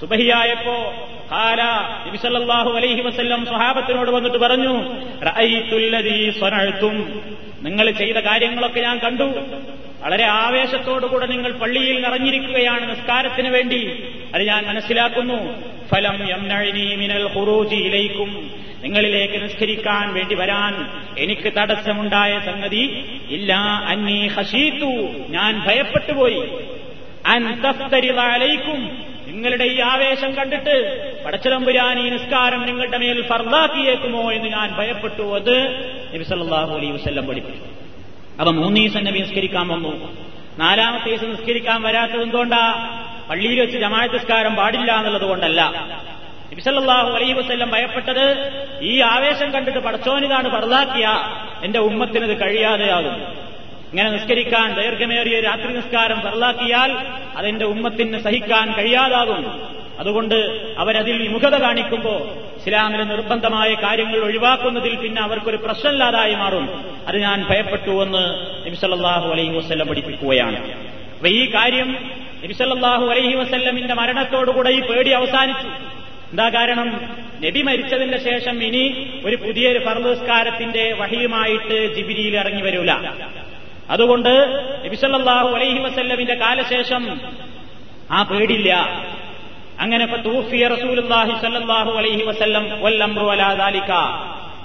സുബഹിയായപ്പോ 0.00 0.94
നബിസല്ലാഹു 2.06 2.70
അലൈഹി 2.70 3.00
വസല്ലം 3.00 3.46
സ്വഹാബത്തിനോട് 3.46 4.10
വന്നിട്ട് 4.10 4.38
പറഞ്ഞു 4.38 4.74
സ്വനഴ്ത്തും 6.38 6.96
നിങ്ങൾ 7.62 7.90
ചെയ്ത 7.90 8.16
കാര്യങ്ങളൊക്കെ 8.16 8.80
ഞാൻ 8.80 8.98
കണ്ടു. 8.98 9.24
വളരെ 10.02 10.24
ആവേശത്തോടുകൂടെ 10.24 11.26
നിങ്ങൾ 11.26 11.52
പള്ളിയിൽ 11.52 12.00
നിറഞ്ഞിരിക്കുകയാണ് 12.02 12.90
നിസ്കാരത്തിന് 12.90 13.48
വേണ്ടി. 13.48 14.04
അത് 14.34 14.42
ഞാൻ 14.42 14.66
മനസ്സിലാക്കുന്നു. 14.66 15.38
ഫലം 15.88 16.26
മിനൽ 16.96 17.28
ഹുറൂജിയിലേക്കും 17.28 18.50
നിങ്ങളിലേക്ക് 18.82 19.42
നിസ്കരിക്കാൻ 19.42 20.14
വേണ്ടി 20.14 20.34
വരാൻ 20.34 20.74
എനിക്ക് 21.18 21.52
തടസ്സമുണ്ടായ 21.58 22.40
സംഗതി 22.46 22.84
ഇല്ല 23.30 23.52
അന്നീ 23.88 24.26
ഹഷീത്തു 24.26 24.92
ഞാൻ 25.28 25.52
ഭയപ്പെട്ടുപോയി. 25.66 26.42
അൻ 27.26 27.62
തഫ്തരിദ 27.62 28.18
അലൈക്കും. 28.18 29.10
നിങ്ങളുടെ 29.26 29.64
ഈ 29.64 29.80
ആവേശം 29.80 30.34
കണ്ടിട്ട് 30.34 30.74
പടച്ചതമ്പുരാൻ 31.24 32.06
ഈ 32.06 32.10
നിസ്കാരം 32.10 32.66
നിങ്ങളുടെ 32.66 32.98
മേൽ 32.98 33.26
ഫർദാക്കിയേക്കുമോ 33.26 34.32
എന്ന് 34.32 34.48
ഞാൻ 34.48 34.76
ഭയപ്പെട്ടു. 34.76 35.34
അത് 35.34 35.56
നബി 36.14 36.24
സല്ലല്ലാഹു 36.24 36.76
അലൈഹി 36.76 36.92
വസല്ലം 36.92 37.26
പഠിപ്പിച്ചു. 37.26 37.60
അപ്പൊ 38.40 38.52
മൂന്ന് 38.52 38.80
ദിവസം 38.80 39.04
നബി 39.04 39.18
നിസ്കരിക്കാൻ 39.18 39.68
വന്നു. 39.68 40.16
നാലാമത്തെ 40.58 41.10
ദിവസം 41.10 41.30
നിസ്കരിക്കാൻ 41.30 41.82
വരാത്തത് 41.82 42.22
എന്തുകൊണ്ടാ? 42.22 42.96
പള്ളിയിൽ 43.30 43.60
വെച്ച് 43.60 43.78
ജമാഅത്ത് 43.78 44.14
നിസ്കാരം 44.14 44.54
പാടില്ല 44.54 44.92
എന്നുള്ളത് 44.92 45.22
കൊണ്ടല്ല. 45.22 45.88
നബിസല്ലാഹു 46.52 47.10
അലൈ 47.10 47.32
വസ്ല്ലം 47.32 47.70
ഭയപ്പെട്ടത് 47.70 48.50
ഈ 48.80 49.00
ആവേശം 49.00 49.50
കണ്ടിട്ട് 49.50 49.78
പടച്ചോനിതാണ് 49.78 50.50
ഫർദാക്കിയ. 50.50 51.08
എന്റെ 51.64 51.78
ഉമ്മത്തിനത് 51.78 52.40
കഴിയാതെയാകും 52.40 53.49
ഇങ്ങനെ 53.90 54.10
നിസ്കരിക്കാൻ 54.10 54.74
ദൈർഘ്യമേറിയ 54.74 55.40
രാത്രി 55.40 55.66
നിസ്കാരം 55.66 56.20
ഫർലാക്കിയാൽ 56.20 56.92
അതെന്റെ 57.36 57.64
ഉമ്മത്തിന് 57.64 58.20
സഹിക്കാൻ 58.20 58.72
കഴിയാതാകും. 58.72 59.70
അതുകൊണ്ട് 59.98 60.34
അവരതിൽ 60.78 61.22
വിമുഖത 61.22 61.56
കാണിക്കുമ്പോൾ 61.56 62.22
ഇസ്ലാമിലെ 62.60 63.04
നിർബന്ധമായ 63.04 63.74
കാര്യങ്ങൾ 63.74 64.18
ഒഴിവാക്കുന്നതിൽ 64.18 64.96
പിന്നെ 64.96 65.22
അവർക്കൊരു 65.22 65.56
പ്രശ്നമില്ലാതായി 65.56 66.34
മാറും. 66.34 66.94
അത് 67.08 67.18
ഞാൻ 67.18 67.46
ഭയപ്പെട്ടു 67.50 68.02
എന്ന് 68.02 68.34
നബിസല്ലാഹു 68.66 69.32
അലൈഹി 69.32 69.56
വസ്ല്ലം 69.56 69.86
പഠിപ്പിക്കുകയാണ്. 69.86 70.72
അപ്പൊ 71.12 71.28
ഈ 71.28 71.54
കാര്യം 71.54 72.10
നബിസല്ലാഹു 72.44 73.06
അലൈഹി 73.06 73.34
വസ്ല്ലമിന്റെ 73.34 73.94
മരണത്തോടുകൂടെ 73.94 74.70
ഈ 74.70 74.80
പേടി 74.80 75.10
അവസാനിച്ചു. 75.10 75.66
എന്താ 76.30 76.48
കാരണം? 76.48 77.16
നബി 77.44 77.62
മരിച്ചതിന്റെ 77.62 78.18
ശേഷം 78.18 78.64
ഇനി 78.64 79.10
ഒരു 79.24 79.36
പുതിയൊരു 79.36 79.78
ഫർദസ്കാരത്തിന്റെ 79.78 80.92
വഹിയുമായിട്ട് 80.92 81.94
ജിബിരിയിൽ 81.94 82.36
ഇറങ്ങി 82.36 82.62
വരൂല. 82.62 82.92
അതുകൊണ്ട് 83.90 84.32
നബിസല്ലാഹു 84.84 85.48
അലൈഹി 85.56 85.78
വസല്ലമിന്റെ 85.78 86.34
കാലശേഷം 86.34 87.02
ആ 88.10 88.22
പേടില്ല 88.22 88.70
അങ്ങനെ 89.78 90.04
അലൈഹി 91.98 92.22
വസല്ലം 92.22 92.64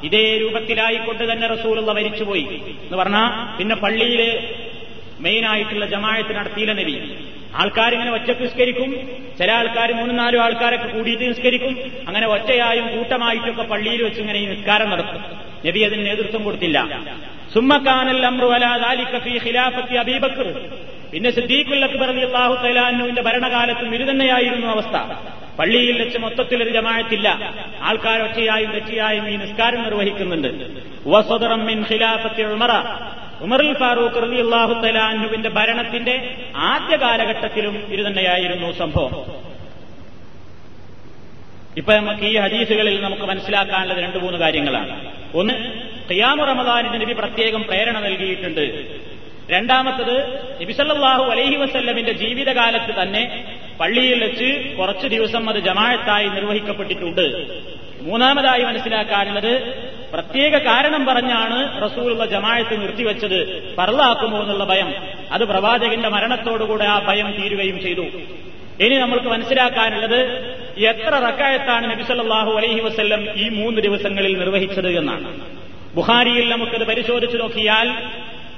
ഇതേ 0.04 0.38
രൂപത്തിലായിക്കൊണ്ട് 0.38 1.24
തന്നെ 1.32 1.48
റസൂലുള്ള 1.48 1.92
മരിച്ചുപോയി 1.92 2.46
എന്ന് 2.86 2.98
പറഞ്ഞാൽ 2.98 3.30
പിന്നെ 3.58 3.76
പള്ളിയിലെ 3.76 4.32
മെയിനായിട്ടുള്ള 5.20 5.86
ജമായത്ത് 5.86 6.34
നടത്തിയില്ല 6.36 6.74
നബി. 6.74 6.96
ആൾക്കാരിങ്ങനെ 7.62 8.12
ഒറ്റയ്ക്ക് 8.12 8.44
നിസ്കരിക്കും. 8.44 8.92
ചില 9.40 9.52
ആൾക്കാർ 9.52 9.90
മൂന്നും 9.92 10.18
നാലും 10.18 10.42
ആൾക്കാരൊക്കെ 10.44 10.88
കൂടിയിട്ട് 10.88 11.24
നിസ്കരിക്കും. 11.24 11.74
അങ്ങനെ 12.08 12.28
ഒറ്റയായും 12.28 12.98
കൂട്ടമായിട്ടൊക്കെ 12.98 13.64
പള്ളിയിൽ 13.64 14.04
വെച്ച് 14.04 14.20
ഇങ്ങനെ 14.22 14.40
ഈ 14.40 14.46
നിസ്കാരം 14.46 14.90
നടത്തും. 14.90 15.22
നബി 15.68 15.80
അതിന് 15.80 16.06
നേതൃത്വം 16.06 16.44
കൊടുത്തില്ല. 16.44 16.78
അലാ 18.56 19.66
അബീബക്കർ 20.00 20.48
പിന്നെ 21.12 21.30
അക്ബർ 21.88 22.08
റളിയല്ലാഹു 22.10 22.56
തആല 22.64 23.22
ഭരണകാലത്തും 23.28 23.96
ഇത് 23.96 24.06
തന്നെയായിരുന്നു 24.10 24.68
അവസ്ഥ. 24.68 24.96
പള്ളിയിൽ 25.60 25.96
വെച്ച് 26.04 26.18
മൊത്തത്തിൽ 26.18 26.64
ഒരു 26.64 26.72
ആൾക്കാർ 27.90 28.22
ഒറ്റയായും 28.22 28.72
ഈ 29.34 29.36
നിസ്കാരം 29.44 29.84
നിർവഹിക്കുന്നുണ്ട്. 29.84 30.50
ഉമറുൽ 33.42 33.74
ഫാറൂഖ് 33.74 34.24
റലി 34.24 34.42
അള്ളാഹു 34.42 34.74
തലാഹുവിന്റെ 34.74 35.50
ഭരണത്തിന്റെ 35.50 36.38
ആദ്യ 36.56 36.96
കാലഘട്ടത്തിലും 36.96 37.78
ഇത് 37.78 38.08
തന്നെയായിരുന്നു 38.08 38.72
സംഭവം. 38.72 39.46
ഇപ്പൊ 41.78 41.94
നമുക്ക് 41.94 42.24
ഈ 42.24 42.38
ഹദീസുകളിൽ 42.38 43.02
നമുക്ക് 43.02 43.22
മനസ്സിലാക്കാനുള്ളത് 43.22 43.98
രണ്ടു 43.98 44.18
മൂന്ന് 44.18 44.40
കാര്യങ്ങളാണ്. 44.40 45.12
ഒന്ന് 45.34 45.54
ഖിയാമു 46.12 46.46
റമദാനിന് 46.46 47.02
നബി 47.02 47.14
പ്രത്യേകം 47.14 47.64
പ്രേരണ 47.64 48.00
നൽകിയിട്ടുണ്ട്. 48.00 48.86
രണ്ടാമത്തത് 49.50 50.40
നബിസല്ലാഹു 50.62 51.24
അലൈഹി 51.24 51.56
വസല്ലമിന്റെ 51.56 52.14
ജീവിതകാലത്ത് 52.14 53.02
തന്നെ 53.02 53.46
പള്ളിയിൽ 53.80 54.24
വെച്ച് 54.24 54.78
കുറച്ചു 54.78 55.08
ദിവസം 55.08 55.50
അത് 55.50 55.58
ജമാഴത്തായി 55.58 56.28
നിർവഹിക്കപ്പെട്ടിട്ടുണ്ട്. 56.28 57.46
മൂന്നാമതായി 58.02 58.64
മനസ്സിലാക്കാനുള്ളത് 58.64 59.54
പ്രത്യേക 60.16 60.58
കാരണം 60.58 61.06
പറഞ്ഞാണ് 61.06 61.84
റസൂലുള്ള 61.84 62.26
ജമായത്ത് 62.26 62.82
നിർത്തിവെച്ചത്. 62.82 63.76
പറലാക്കുമോ 63.76 64.42
എന്നുള്ള 64.42 64.64
ഭയം. 64.64 64.94
അത് 65.32 65.46
പ്രവാചകന്റെ 65.46 66.10
മരണത്തോടുകൂടെ 66.10 66.86
ആ 66.86 67.00
ഭയം 67.00 67.42
തീരുകയും 67.42 67.82
ചെയ്തു. 67.82 68.02
ഇനി 68.80 68.96
നമ്മൾക്ക് 68.96 69.28
മനസ്സിലാക്കാനുള്ളത് 69.28 70.22
എത്ര 70.78 71.10
റക്കായത്താണ് 71.10 71.92
നബിസല്ലാഹു 71.92 72.52
അലൈഹി 72.52 72.80
വസ്ല്ലം 72.80 73.28
ഈ 73.36 73.50
മൂന്ന് 73.50 73.82
ദിവസങ്ങളിൽ 73.82 74.38
നിർവഹിച്ചത് 74.38 74.98
എന്നാണ്. 74.98 75.42
ബുഹാരിയിൽ 75.96 76.50
നമുക്കത് 76.50 76.88
പരിശോധിച്ചു 76.88 77.38
നോക്കിയാൽ 77.38 77.92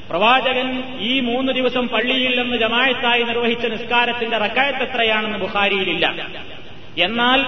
പ്രവാചകൻ 0.09 0.97
ഈ 0.99 1.19
മൂന്ന് 1.19 1.53
ദിവസം 1.53 1.87
പള്ളിയിൽ 1.87 2.41
നിന്ന് 2.41 2.57
ജമായത്തായി 2.57 3.23
നിർവഹിച്ച 3.23 3.65
നിസ്കാരത്തിന്റെ 3.65 4.37
റക്കായത്ത് 4.37 4.83
എത്രയാണെന്ന് 4.83 5.37
ബുഹാരിയിലില്ല 5.37 6.27
എന്നാൽ 6.97 7.45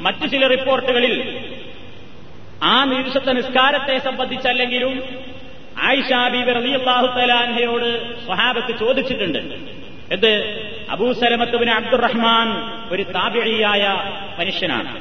മറ്റു 0.00 0.26
ചില 0.26 0.46
റിപ്പോർട്ടുകളിൽ 0.46 1.47
ആ 2.71 2.75
ദിവസത്തെ 2.91 3.31
നിസ്കാരത്തെ 3.39 3.95
സംബന്ധിച്ചല്ലെങ്കിലും 4.07 4.93
ആയിഷ 5.87 6.11
ബീബി 6.33 6.51
റളിയല്ലാഹു 6.57 7.07
തലാൻഹയോട് 7.17 7.89
സ്വഹാബത്ത് 8.25 8.71
ചോദിച്ചിട്ടുണ്ട് 8.81 9.39
എന്ത് 10.15 10.31
അബൂസലമത്തുബിൻ 10.95 11.69
അബ്ദുറഹ്മാൻ 11.79 12.47
ഒരു 12.93 13.03
താബിഴിയായ 13.15 13.83
മനുഷ്യനാണ് 14.39 14.91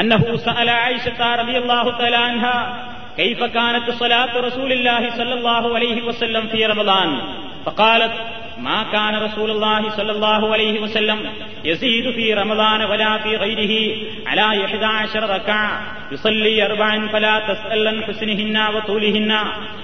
അന്നഹു 0.00 0.36
സഅല 0.48 0.70
ആയിഷ 0.86 1.06
റളിയല്ലാഹു 1.42 1.92
തലാൻഹ 2.02 2.44
كيف 3.22 3.40
كانت 3.56 3.86
صلاة 4.02 4.34
رسول 4.40 4.70
الله 4.72 5.02
صلى 5.18 5.34
الله 5.38 5.64
عليه 5.76 5.98
وسلم 6.08 6.44
في 6.52 6.60
رمضان 6.66 7.08
فقالت 7.66 8.14
ما 8.60 8.82
كان 8.92 9.14
رسول 9.22 9.50
الله 9.50 9.90
صلى 9.90 10.12
الله 10.12 10.52
عليه 10.54 10.80
وسلم 10.80 11.18
يزيد 11.64 12.10
في 12.10 12.34
رمضان 12.34 12.80
ولا 12.82 13.18
في 13.18 13.36
غيره 13.36 13.72
على 14.26 14.64
إحدى 14.64 14.84
عشر 15.00 15.22
ركعة 15.30 15.70
يصلي 16.12 16.56
أربعا 16.66 16.96
فلا 17.08 17.34
تسأل 17.40 17.88
عن 17.88 17.96
حسنهن 18.04 18.56
وطولهن 18.74 19.32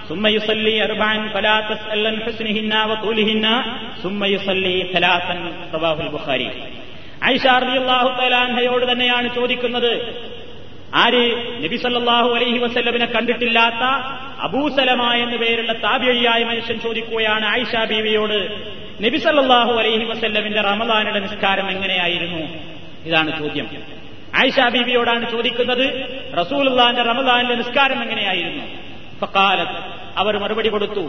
ثم 0.08 0.24
يصلي 0.26 0.84
أربعا 0.84 1.28
فلا 1.34 1.56
تسأل 1.70 2.06
عن 2.06 2.16
حسنهن 2.22 2.72
وطولهن 2.90 3.46
ثم 4.02 4.20
يصلي 4.24 4.76
ثلاثا 4.94 5.34
رواه 5.74 5.98
البخاري 6.06 6.50
ഐഷ 7.32 7.44
റളിയല്ലാഹു 7.64 8.08
തആല 8.18 8.34
അൻഹയോട് 8.46 8.84
തന്നെയാണ് 8.90 9.26
ചോദിക്കുന്നത് 9.36 9.92
ആര്? 10.95 11.57
നബി 11.63 11.77
സല്ലല്ലാഹു 11.77 12.29
അലൈഹി 12.33 12.57
വസല്ലമിനെ 12.57 13.05
കണ്ടിട്ടില്ലാത്ത 13.05 13.83
അബൂസലമ 14.41 15.13
എന്ന് 15.13 15.37
പേരുള്ള 15.37 15.73
താപിയായ 15.73 16.43
മനുഷ്യൻ 16.43 16.79
ചോദിക്കുകയാണ് 16.79 17.45
ആയിഷ 17.45 17.75
ബീവിയോട് 17.89 18.67
നബി 19.03 19.17
സല്ലല്ലാഹു 19.17 19.71
അലൈഹി 19.71 20.03
വസല്ലമിന്റെ 20.03 20.61
റമദാനുടെ 20.61 21.19
നിസ്കാരം 21.19 21.71
എങ്ങനെയായിരുന്നു? 21.71 22.57
ഇതാണ് 23.05 23.39
ചോദ്യം. 23.39 23.67
ആയിഷ 24.35 24.59
ബീവിയോടാണ് 24.59 25.31
ചോദിക്കുന്നത് 25.31 26.17
റസൂൽ 26.37 26.69
റമദാനിലെ 26.79 27.55
നിസ്കാരം 27.55 28.01
എങ്ങനെയായിരുന്നു? 28.03 28.63
അവർ 30.21 30.33
മറുപടി 30.37 30.69
കൊടുത്തു. 30.69 31.03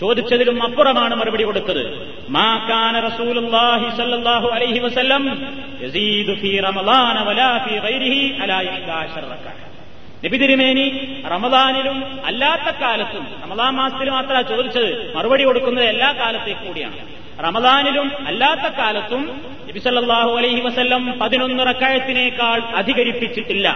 ചോദിച്ചതിലും 0.00 0.56
അപ്പുറമാണ് 0.62 1.14
മറുപടി 1.14 1.44
കൊടുത്തത്. 1.44 1.84
മാക്കാന 2.36 2.94
റസൂലുള്ളാഹി 3.00 3.88
അലൈഹി 4.56 4.78
വസല്ലം 4.78 5.24
യസീദു 5.82 6.34
ഫീ 6.40 6.50
റമളാന 6.66 7.16
വലാ 7.28 7.50
ഫീ 7.66 7.74
ഗൈരിഹി 7.86 8.20
അലാ 8.42 8.58
11 8.70 9.26
റക്അ 9.34 9.56
നബി 10.24 10.36
റമദാനിലും 11.32 11.98
അല്ലാത്ത 12.26 12.68
കാലത്തും 12.80 13.24
റമദാൻ 13.44 13.72
മാസത്തിൽ 13.74 14.08
മാത്രമാണ് 14.10 14.48
ചോദിച്ചത്. 14.48 14.90
മറുപടി 15.16 15.44
കൊടുക്കുന്നത് 15.44 15.84
എല്ലാ 15.84 16.08
കാലത്തേക്കും 16.12 16.66
കൂടിയാണ്. 16.66 16.98
റമദാനിലും 17.46 18.08
അല്ലാത്ത 18.26 18.66
കാലത്തും 18.78 19.22
നബി 19.68 19.78
സല്ലാഹു 19.78 20.30
അലൈഹി 20.38 20.60
വസല്ലം 20.60 21.02
പതിനൊന്ന് 21.20 21.62
റക്കായത്തിനേക്കാൾ 21.70 22.58
അധികരിപ്പിച്ചിട്ടില്ല. 22.80 23.66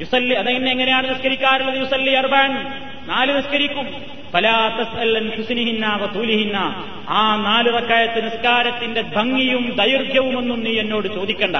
യുസല്ലി 0.00 0.34
അതെങ്ങനെ 0.34 0.70
എങ്ങനെയാണ് 0.70 1.06
നിസ്കരിക്കാറുള്ളത്? 1.10 1.78
യുസല്ലി 1.80 2.12
അർബാൻ. 2.12 2.50
നാല് 3.08 3.36
നിസ്കരിക്കും. 3.36 3.86
ഫലാത്തൂലിഹിന്ന 4.32 6.84
ആ 7.08 7.36
നാല് 7.36 7.76
റക്കായത്ത് 7.76 8.24
നിസ്കാരത്തിന്റെ 8.24 9.02
ഭംഗിയും 9.02 9.76
ദൈർഘ്യവും 9.76 10.38
ഒന്നും 10.38 10.64
നീ 10.64 10.78
എന്നോട് 10.78 11.08
ചോദിക്കണ്ട. 11.08 11.56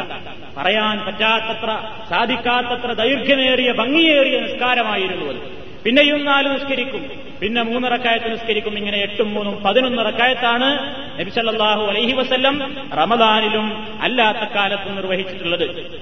പറയാൻ 0.57 1.07
പറ്റാത്തത്ര 1.07 1.81
സാധിക്കാത്തത്ര 2.11 2.93
ദൈർഘ്യമേറിയ 2.93 3.73
ഭംഗിയേറിയ 3.73 4.41
നിസ്കാരമായിരുന്നു 4.41 5.27
അത്. 5.27 5.37
പിന്നെയും 5.85 6.25
നാല് 6.25 6.55
നിസ്കരിക്കും. 6.55 7.11
പിന്നെ 7.41 7.63
മൂന്നിറക്കായത്ത് 7.63 8.33
നിസ്കരിക്കും. 8.33 8.79
ഇങ്ങനെ 8.79 8.99
എട്ടും 8.99 9.35
മൂന്നും 9.35 9.63
പതിനൊന്ന് 9.63 10.07
റക്കായത്താണ് 10.07 10.95
നബിസല്ലാഹു 11.21 11.85
അലൈഹി 11.85 12.13
വസല്ലം 12.13 12.77
റമദാനിലും 12.95 13.99
അല്ലാത്ത 14.03 14.39
കാലത്തും 14.39 14.97
നിർവഹിച്ചിട്ടുള്ളത്. 14.97 15.93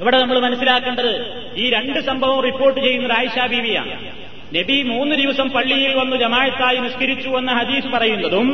ഇവിടെ 0.00 0.18
നമ്മൾ 0.18 0.38
മനസ്സിലാക്കേണ്ടത് 0.38 1.42
ഈ 1.56 1.70
രണ്ട് 1.70 2.00
സംഭവം 2.00 2.42
റിപ്പോർട്ട് 2.42 2.80
ചെയ്യുന്നത് 2.80 3.12
ആയിഷ 3.12 3.50
ബീവിയാണ്. 3.50 4.21
നബി 4.56 4.82
മൂന്ന് 4.82 5.16
ദിവസം 5.16 5.50
പള്ളിയിൽ 5.50 5.94
വന്ന് 5.94 6.16
ജമായത്തായി 6.16 6.76
നിസ്കരിച്ചു 6.78 7.28
എന്ന 7.28 7.52
ഹദീസ് 7.52 7.86
പറയുന്നതും 7.86 8.48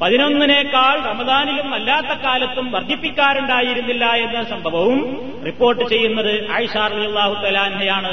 പതിനൊന്നിനേക്കാൾ 0.00 1.00
റമദാനിലും 1.04 1.74
അല്ലാത്ത 1.74 2.12
കാലത്തും 2.24 2.70
വർദ്ധിപ്പിക്കാറുണ്ടായിരുന്നില്ല 2.70 4.04
എന്ന 4.04 4.42
സംഭവവും 4.44 5.00
റിപ്പോർട്ട് 5.46 5.88
ചെയ്യുന്നത് 5.88 6.50
ആയിഷാർഹു 6.50 7.34
തലാൻഹയാണ് 7.42 8.12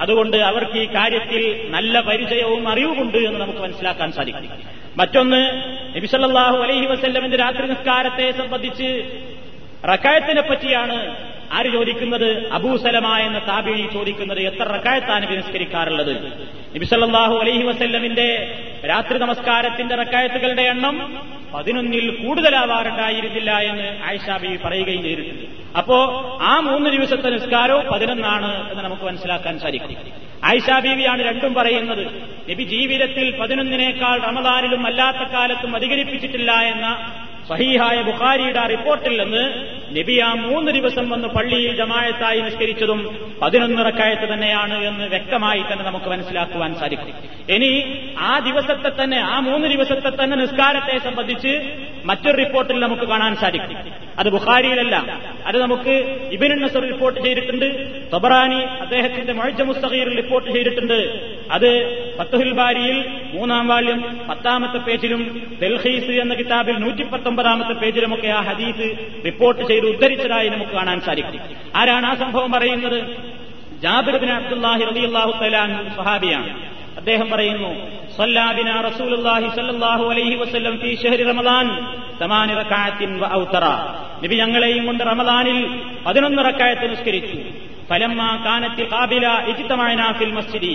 അതുകൊണ്ട് 0.00 0.36
അവർക്ക് 0.36 0.78
ഈ 0.78 0.86
കാര്യത്തിൽ 0.86 1.42
നല്ല 1.68 2.00
പരിചയവും 2.00 2.68
അറിവുമുണ്ട് 2.68 3.18
എന്ന് 3.18 3.40
നമുക്ക് 3.40 3.58
മനസ്സിലാക്കാൻ 3.58 4.12
സാധിക്കും. 4.12 4.50
മറ്റൊന്ന് 4.96 5.40
നബിസല്ലാഹു 5.96 6.56
അലൈഹി 6.56 6.86
വസ്ല്ലമിന്റെ 6.86 7.36
രാത്രി 7.36 7.66
നിസ്കാരത്തെ 7.66 8.30
സംബന്ധിച്ച് 8.32 8.88
റക്കായത്തിനെ 9.88 10.40
പറ്റിയാണ് 10.40 10.98
ആര് 11.52 11.72
ചോദിക്കുന്നത്? 11.72 12.52
അബൂസലമ 12.52 13.16
എന്ന 13.16 13.38
താബിഴി 13.38 13.88
ചോദിക്കുന്നത് 13.92 14.40
എത്ര 14.40 14.62
റക്കായത്താണ് 14.62 15.36
നിസ്കരിക്കാറുള്ളത്? 15.36 16.32
നബിസല്ലാഹു 16.74 17.34
അലൈഹി 17.36 17.62
വസല്ലമിന്റെ 17.62 18.54
രാത്രി 18.88 19.18
നമസ്കാരത്തിന്റെ 19.18 19.94
റക്കായത്തുകളുടെ 19.94 20.62
എണ്ണം 20.62 21.28
പതിനൊന്നിൽ 21.54 22.10
കൂടുതലാവാറുണ്ടായിരുന്നില്ല 22.10 23.58
എന്ന് 23.58 24.04
ആയിഷാബി 24.04 24.58
പറയുകയും 24.64 25.02
ചെയ്തിട്ടുണ്ട്. 25.02 25.76
അപ്പോ 25.78 25.98
ആ 26.42 26.60
മൂന്ന് 26.60 26.90
ദിവസത്തെ 26.90 27.30
നിസ്കാരവും 27.30 27.86
പതിനൊന്നാണ് 27.92 28.70
എന്ന് 28.70 28.84
നമുക്ക് 28.84 29.02
മനസ്സിലാക്കാൻ 29.02 29.58
സാധിക്കും. 29.58 29.96
ആയിഷാ 30.44 30.78
ബീവിയാണ് 30.78 31.22
രണ്ടും 31.22 31.54
പറയുന്നത് 31.54 32.06
നബി 32.50 32.62
ജീവിതത്തിൽ 32.62 33.38
പതിനൊന്നിനേക്കാൾ 33.40 34.20
റമദാനിലും 34.20 34.86
അല്ലാത്ത 34.86 35.16
കാലത്തും 35.16 35.76
അധികരിപ്പിച്ചിട്ടില്ല 35.76 36.52
എന്ന 36.52 37.12
സഹീഹായ 37.48 38.02
ബുഖാരിയുടെ 38.02 38.66
റിപ്പോർട്ടിൽ 38.66 39.22
നിന്ന് 39.22 39.44
നബി 39.98 40.18
ആ 40.18 40.32
മൂന്ന് 40.32 40.72
ദിവസം 40.72 41.10
വന്ന് 41.10 41.28
പള്ളിയിൽ 41.28 41.76
ജമായത്തായി 41.76 42.40
നിഷ്കരിച്ചതും 42.40 43.30
പതിനൊന്നിറക്കായത്ത് 43.42 44.32
തന്നെയാണ് 44.32 44.84
എന്ന് 44.84 45.04
വ്യക്തമായി 45.04 45.62
തന്നെ 45.72 45.84
നമുക്ക് 45.84 46.06
മനസ്സിലാക്കുവാൻ 46.06 46.74
സാധിക്കും. 46.74 47.14
ഇനി 47.54 48.00
ആ 48.18 48.38
ദിവസത്തെ 48.38 49.04
തന്നെ 49.04 49.18
ആ 49.18 49.40
മൂന്ന് 49.40 49.68
ദിവസത്തെ 49.68 50.24
തന്നെ 50.24 50.36
നിസ്കാരത്തെ 50.36 50.98
സംബന്ധിച്ച് 50.98 51.72
മറ്റൊരു 52.04 52.36
റിപ്പോർട്ടിൽ 52.36 52.80
നമുക്ക് 52.80 53.02
കാണാൻ 53.02 53.36
സാധിക്കും. 53.36 53.76
അത് 54.18 54.28
ബുഖാരിയിലല്ല. 54.28 55.20
അത് 55.46 55.62
നമുക്ക് 55.62 56.18
ഇബിൻ 56.32 56.68
റിപ്പോർട്ട് 56.68 57.20
ചെയ്തിട്ടുണ്ട്. 57.20 57.86
തൊബറാനി 58.12 58.60
അദ്ദേഹത്തിന്റെ 58.80 59.32
മൊഴജ 59.32 59.62
മുസ്തഖീറിൽ 59.62 60.16
റിപ്പോർട്ട് 60.16 60.50
ചെയ്തിട്ടുണ്ട്. 60.50 60.98
അത് 61.56 61.70
ഫത്തുഹുൽ 62.18 62.52
ബാരിയിൽ 62.58 62.96
മൂന്നാം 63.34 63.64
വാള്യം 63.70 64.00
പത്താമത്തെ 64.28 64.78
പേജിലും 64.86 65.22
ദൽഹീസ് 65.62 66.12
എന്ന 66.22 66.32
കിതാബിൽ 66.40 66.76
നൂറ്റി 66.84 67.04
പത്തൊമ്പതാമത്തെ 67.12 67.74
പേജിലുമൊക്കെ 67.82 68.30
ആ 68.38 68.40
ഹദീസ് 68.48 68.88
റിപ്പോർട്ട് 69.26 69.62
ചെയ്ത് 69.70 69.86
ഉദ്ധരിച്ചതായി 69.92 70.48
നമുക്ക് 70.54 70.74
കാണാൻ 70.78 70.98
സാധിക്കും. 71.06 71.42
ആരാണ് 71.80 72.06
ആ 72.10 72.14
സംഭവം 72.22 72.50
പറയുന്നത്? 72.56 72.98
ജാബിർബിൻ 73.84 74.30
അബ്ദുല്ലാഹി 74.40 74.82
റളിയല്ലാഹു 74.90 75.32
തലാൻ 75.42 75.70
സഹാബിയാണ് 75.98 76.50
അദ്ദേഹം 77.00 77.26
പറയുന്നു 77.32 77.70
സല്ലല്ലാഹു 78.18 80.04
അലൈഹി 80.12 80.36
വസല്ലം 80.42 80.74
ഫീ 80.82 80.90
ഷഹരി 81.02 81.24
റമദാൻ 81.32 81.66
തമാനി 82.20 82.54
റകഅത്തിൻ 82.60 83.10
വ 83.20 83.24
ഔതറ. 83.40 83.64
നബി 84.22 84.36
ഞങ്ങളെയും 84.42 84.82
കൊണ്ട് 84.88 85.02
റമദാനിൽ 85.10 85.58
11 86.06 86.42
റക്അത്ത് 86.48 86.86
നിസ്കരിച്ചു. 86.92 87.38
ഫലമ്മ 87.90 88.22
കാനത്തി 88.46 88.84
കാബില 88.92 89.26
ഫിൽ 90.18 90.32
മസ്ജിദി. 90.38 90.74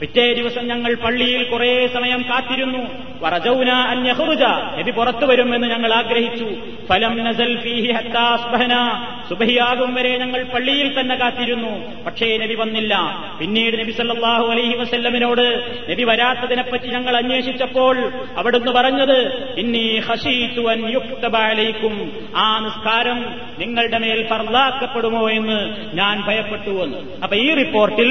പിറ്റേ 0.00 0.32
ദിവസം 0.32 0.68
ഞങ്ങൾ 0.68 0.94
പള്ളിയിൽ 0.94 1.44
കുറെ 1.44 1.88
സമയം 1.94 2.22
കാത്തിരുന്നു. 2.22 2.78
വറജൗന 3.20 3.70
അന്യഹുറുജ 3.70 4.42
നബി 4.78 4.90
പുറത്തു 4.90 5.26
വരുമെന്ന് 5.26 5.66
ഞങ്ങൾ 5.66 5.92
ആഗ്രഹിച്ചു. 5.92 6.48
ഫലം 6.88 7.24
നസൽ 7.24 7.56
ഫീഹി 7.56 7.92
ഹത്താസ്ബഹന 7.92 8.74
സുബഹിയാകും 9.28 9.94
വരെ 9.94 10.18
ഞങ്ങൾ 10.18 10.42
പള്ളിയിൽ 10.44 11.00
തന്നെ 11.00 11.14
കാത്തിരുന്നു. 11.14 12.04
പക്ഷേ 12.04 12.36
നബി 12.36 12.54
വന്നില്ല. 12.54 12.94
പിന്നീട് 13.40 13.80
നബി 13.80 13.92
സല്ലാഹു 13.92 14.46
അലൈഹി 14.46 14.76
വസല്ലമിനോട് 14.76 15.46
നബി 15.90 16.02
വരാത്തതിനെപ്പറ്റി 16.02 16.88
ഞങ്ങൾ 16.88 17.16
അന്വേഷിച്ചപ്പോൾ 17.16 18.12
അവിടുന്ന് 18.36 18.72
പറഞ്ഞത് 18.72 19.18
ഇന്നി 19.58 19.84
ആ 22.36 22.58
നിസ്കാരം 22.58 23.18
നിങ്ങളുടെ 23.58 23.98
മേൽ 23.98 24.26
ഫർലാക്കപ്പെടുമോ 24.26 25.30
എന്ന് 25.30 25.58
ഞാൻ 25.96 26.24
ഭയപ്പെട്ടു 26.26 26.70
എന്ന്. 26.70 26.98
അപ്പൊ 27.22 27.36
ഈ 27.36 27.54
റിപ്പോർട്ടിൽ 27.54 28.10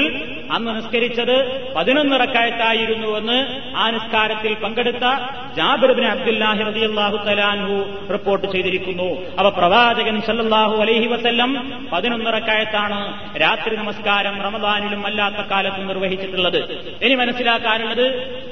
അന്ന് 0.52 0.76
നിസ്കരിച്ചത് 0.76 1.36
പതിനൊന്ന് 1.74 2.20
റക്കായത്തായിരുന്നുവെന്ന് 2.20 3.60
ആ 3.76 3.90
നിസ്കാരത്തിൽ 3.90 4.54
പങ്കെടുത്ത 4.54 5.04
ജാബിർബിൻ 5.56 6.04
അബ്ദുല്ലാഹി 6.04 6.62
റളിയല്ലാഹു 6.62 7.16
തലാൻഹു 7.16 8.08
റിപ്പോർട്ട് 8.12 8.46
ചെയ്തിരിക്കുന്നു. 8.52 9.38
അവ 9.38 9.48
പ്രവാചകൻ 9.48 10.20
സല്ലാഹു 10.20 10.76
അലൈഹി 10.76 11.06
വസ്ല്ലം 11.06 11.82
പതിനൊന്ന് 11.92 12.32
റക്കായത്താണ് 12.32 13.00
രാത്രി 13.36 13.76
നമസ്കാരം 13.76 14.42
റമദാനിലും 14.42 15.06
അല്ലാത്ത 15.06 15.46
കാലത്തും 15.50 15.86
നിർവഹിച്ചിട്ടുള്ളത്. 15.86 16.72
ഇനി 17.04 17.14
മനസ്സിലാക്കാനുള്ളത് 17.14 18.06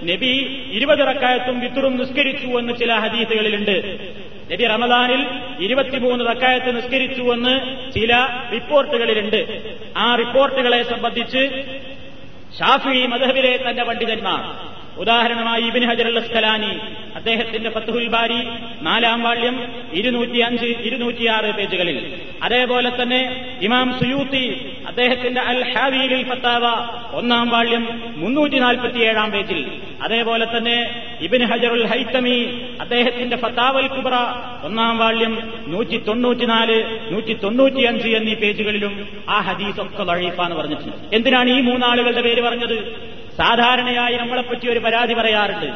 നബി 0.05 0.61
ഇരുപത് 0.73 0.99
റക്കായത്തും 0.99 1.61
വിത്തുറും 1.61 1.97
നിസ്കരിച്ചു 1.97 2.47
എന്ന് 2.47 2.73
ചില 2.73 2.93
ഹദീസുകളിലുണ്ട്. 2.95 3.77
നബി 4.51 4.65
റമദാനിൽ 4.65 5.27
ഇരുപത്തിമൂന്ന് 5.61 6.25
തക്കായത്ത് 6.31 6.77
നിസ്കരിച്ചുവെന്ന് 6.77 7.55
ചില 7.93 8.13
റിപ്പോർട്ടുകളിലുണ്ട്. 8.53 9.41
ആ 9.97 10.15
റിപ്പോർട്ടുകളെ 10.15 10.83
സംബന്ധിച്ച് 10.83 11.43
ഷാഫി 12.59 13.07
മധബിലെ 13.07 13.65
തന്റെ 13.71 13.85
പണ്ഡിതന്മാർ. 13.85 14.73
ഉദാഹരണമായി 14.99 15.63
ഇബിൻ 15.63 15.85
ഹജർ 15.85 16.07
അൽ 16.07 16.19
അസ്കലാനി 16.19 16.73
അദ്ദേഹത്തിന്റെ 17.15 17.71
ഫത്തുഹുൽ 17.71 18.09
ബാരി 18.09 18.41
നാലാം 18.83 19.23
വാള്യം 19.23 19.57
ഇരുന്നൂറ്റി 19.93 20.39
അഞ്ച് 20.39 20.65
ഇരുന്നൂറ്റിയാറ് 20.65 21.51
പേജുകളിൽ. 21.55 21.99
അതേപോലെ 22.43 23.03
തന്നെ 23.03 23.21
ഇമാം 23.63 23.99
സുയൂത്തി 24.01 24.45
അദ്ദേഹത്തിന്റെ 24.87 25.41
അൽ 25.41 25.73
ഹാവിയിൽ 25.73 26.29
ഫത്താവ 26.29 26.65
ഒന്നാം 27.17 27.49
വാള്യം 27.49 28.03
മുന്നൂറ്റി 28.17 28.59
നാൽപ്പത്തിയേഴാം 28.59 29.31
പേജിൽ. 29.31 29.63
അതേപോലെ 30.03 30.47
തന്നെ 30.57 30.77
ഇബിൻ 31.21 31.43
ഹജറുൽ 31.43 31.87
ഹൈത്തമി 31.87 32.37
അദ്ദേഹത്തിന്റെ 32.81 33.37
ഫത്താവൽ 33.37 33.87
കുബ്ര 33.87 34.15
ഒന്നാം 34.65 34.99
വാള്യം 34.99 35.35
നൂറ്റി 35.67 35.99
തൊണ്ണൂറ്റിനാല് 36.09 36.79
നൂറ്റി 37.13 37.35
തൊണ്ണൂറ്റിയഞ്ച് 37.45 38.09
എന്നീ 38.09 38.35
പേജുകളിലും 38.35 39.09
ആ 39.29 39.41
ഹദീസ് 39.41 39.81
ഒക്കെ 39.81 40.03
വഴീഫാന്ന് 40.03 40.57
പറഞ്ഞിട്ടുണ്ട്. 40.57 41.15
എന്തിനാണ് 41.15 41.51
ഈ 41.51 41.61
മൂന്നാളുകളുടെ 41.61 42.21
പേര് 42.21 42.43
പറഞ്ഞത്? 42.43 42.77
സാധാരണയായി 43.37 44.17
നമ്മളെപ്പറ്റി 44.17 44.69
ഒരു 44.69 44.79
പരാതി 44.79 45.15
പറയാറുണ്ട്. 45.15 45.69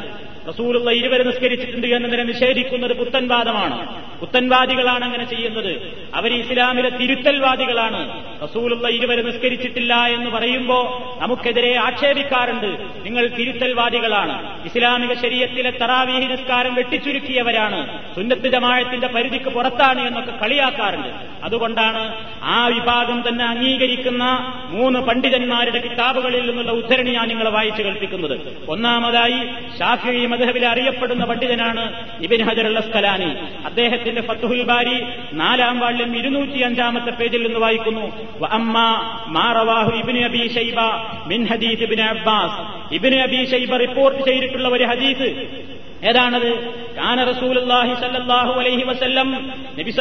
റസൂലുള്ള 0.49 0.91
ഇരുവരെ 0.91 1.23
നിസ്കരിച്ചിട്ടുണ്ട് 1.23 1.87
എന്നതിനെ 1.87 2.23
നിഷേധിക്കുന്നത് 2.23 2.97
പുത്തൻവാദമാണ്. 2.97 4.03
പുത്തൻവാദികളാണ് 4.19 5.05
അങ്ങനെ 5.05 5.25
ചെയ്യുന്നത്. 5.25 5.97
അവർ 6.15 6.33
ഇസ്ലാമിലെ 6.33 6.89
തിരുത്തൽവാദികളാണ്. 6.89 8.23
റസൂലുള്ള 8.43 8.89
ഇരുവരെ 8.89 9.21
നിസ്കരിച്ചിട്ടില്ല 9.21 9.95
എന്ന് 9.95 10.31
പറയുമ്പോൾ 10.31 10.85
നമുക്കെതിരെ 11.21 11.77
ആക്ഷേപിക്കാറുണ്ട്. 11.77 12.77
നിങ്ങൾ 13.05 13.27
തിരുത്തൽവാദികളാണ്. 13.27 14.65
ഇസ്ലാമിക 14.65 15.13
ശരീരത്തിലെ 15.13 15.71
തറാവീഹി 15.71 16.25
നിസ്കാരം 16.25 16.75
വെട്ടിച്ചുരുക്കിയവരാണ്. 16.75 18.03
സുന്നത്ത് 18.15 18.47
ജമാഴത്തിന്റെ 18.47 19.07
പരിധിക്ക് 19.07 19.45
പുറത്താണ് 19.45 20.07
എന്നൊക്കെ 20.07 20.31
കളിയാക്കാറുണ്ട്. 20.31 21.07
അതുകൊണ്ടാണ് 21.43 22.27
ആ 22.43 22.67
വിഭാഗം 22.67 23.23
തന്നെ 23.27 23.45
അംഗീകരിക്കുന്ന 23.45 24.53
മൂന്ന് 24.69 24.99
പണ്ഡിതന്മാരുടെ 24.99 25.79
കിതാബുകളിൽ 25.79 26.49
നിന്നുള്ള 26.49 26.71
ഉദ്ധരണി 26.71 27.11
ഞാൻ 27.11 27.27
നിങ്ങളെ 27.27 27.49
വായിച്ചു 27.49 27.83
കേൾപ്പിക്കുന്നത്. 27.83 28.39
ഒന്നാമതായി 28.69 29.47
ഷാഫി 29.79 30.09
മധബിൽ 30.37 30.65
അറിയപ്പെടുന്ന 30.65 31.25
പണ്ഡിതനാണ് 31.25 31.83
ഇബിൻ 32.23 32.41
ഹജർ 32.41 32.67
അസ്കലാനി 32.77 33.29
അദ്ദേഹത്തിന്റെ 33.65 34.21
ഫത്തുഹുൽ 34.21 34.63
ബാരി 34.63 34.97
നാലാം 35.33 35.79
വാള്യം 35.79 36.17
ഇരുന്നൂറ്റി 36.17 36.59
അഞ്ചാമത്തെ 36.59 37.11
പേജിൽ 37.11 37.43
നിന്ന് 37.43 37.59
വായിക്കുന്നു. 37.59 38.05
ഷൈബ 40.47 40.79
മിൻ 41.27 41.47
ഇബിൻ 41.83 42.01
അബ്ബാസ്. 42.01 42.59
അബി 43.19 43.45
ഷൈബ 43.51 43.75
റിപ്പോർട്ട് 43.75 44.23
ചെയ്തിട്ടുള്ള 44.25 44.67
ഒരു 44.69 44.83
ഹദീസ് 44.83 45.29
ഏതാണത്? 46.09 46.49
കാന 46.97 47.19
റസൂലുള്ളാഹി 47.29 47.93
അലൈഹി 48.61 48.83
വസല്ലം 48.89 49.29
നബി 49.77 49.91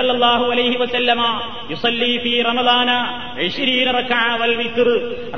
അലൈഹി 0.54 0.76
വസല്ലമ 0.82 1.22
റമദാന 2.48 2.90
20 3.44 3.94
റക്അ 3.98 4.20
വൽ 4.40 4.52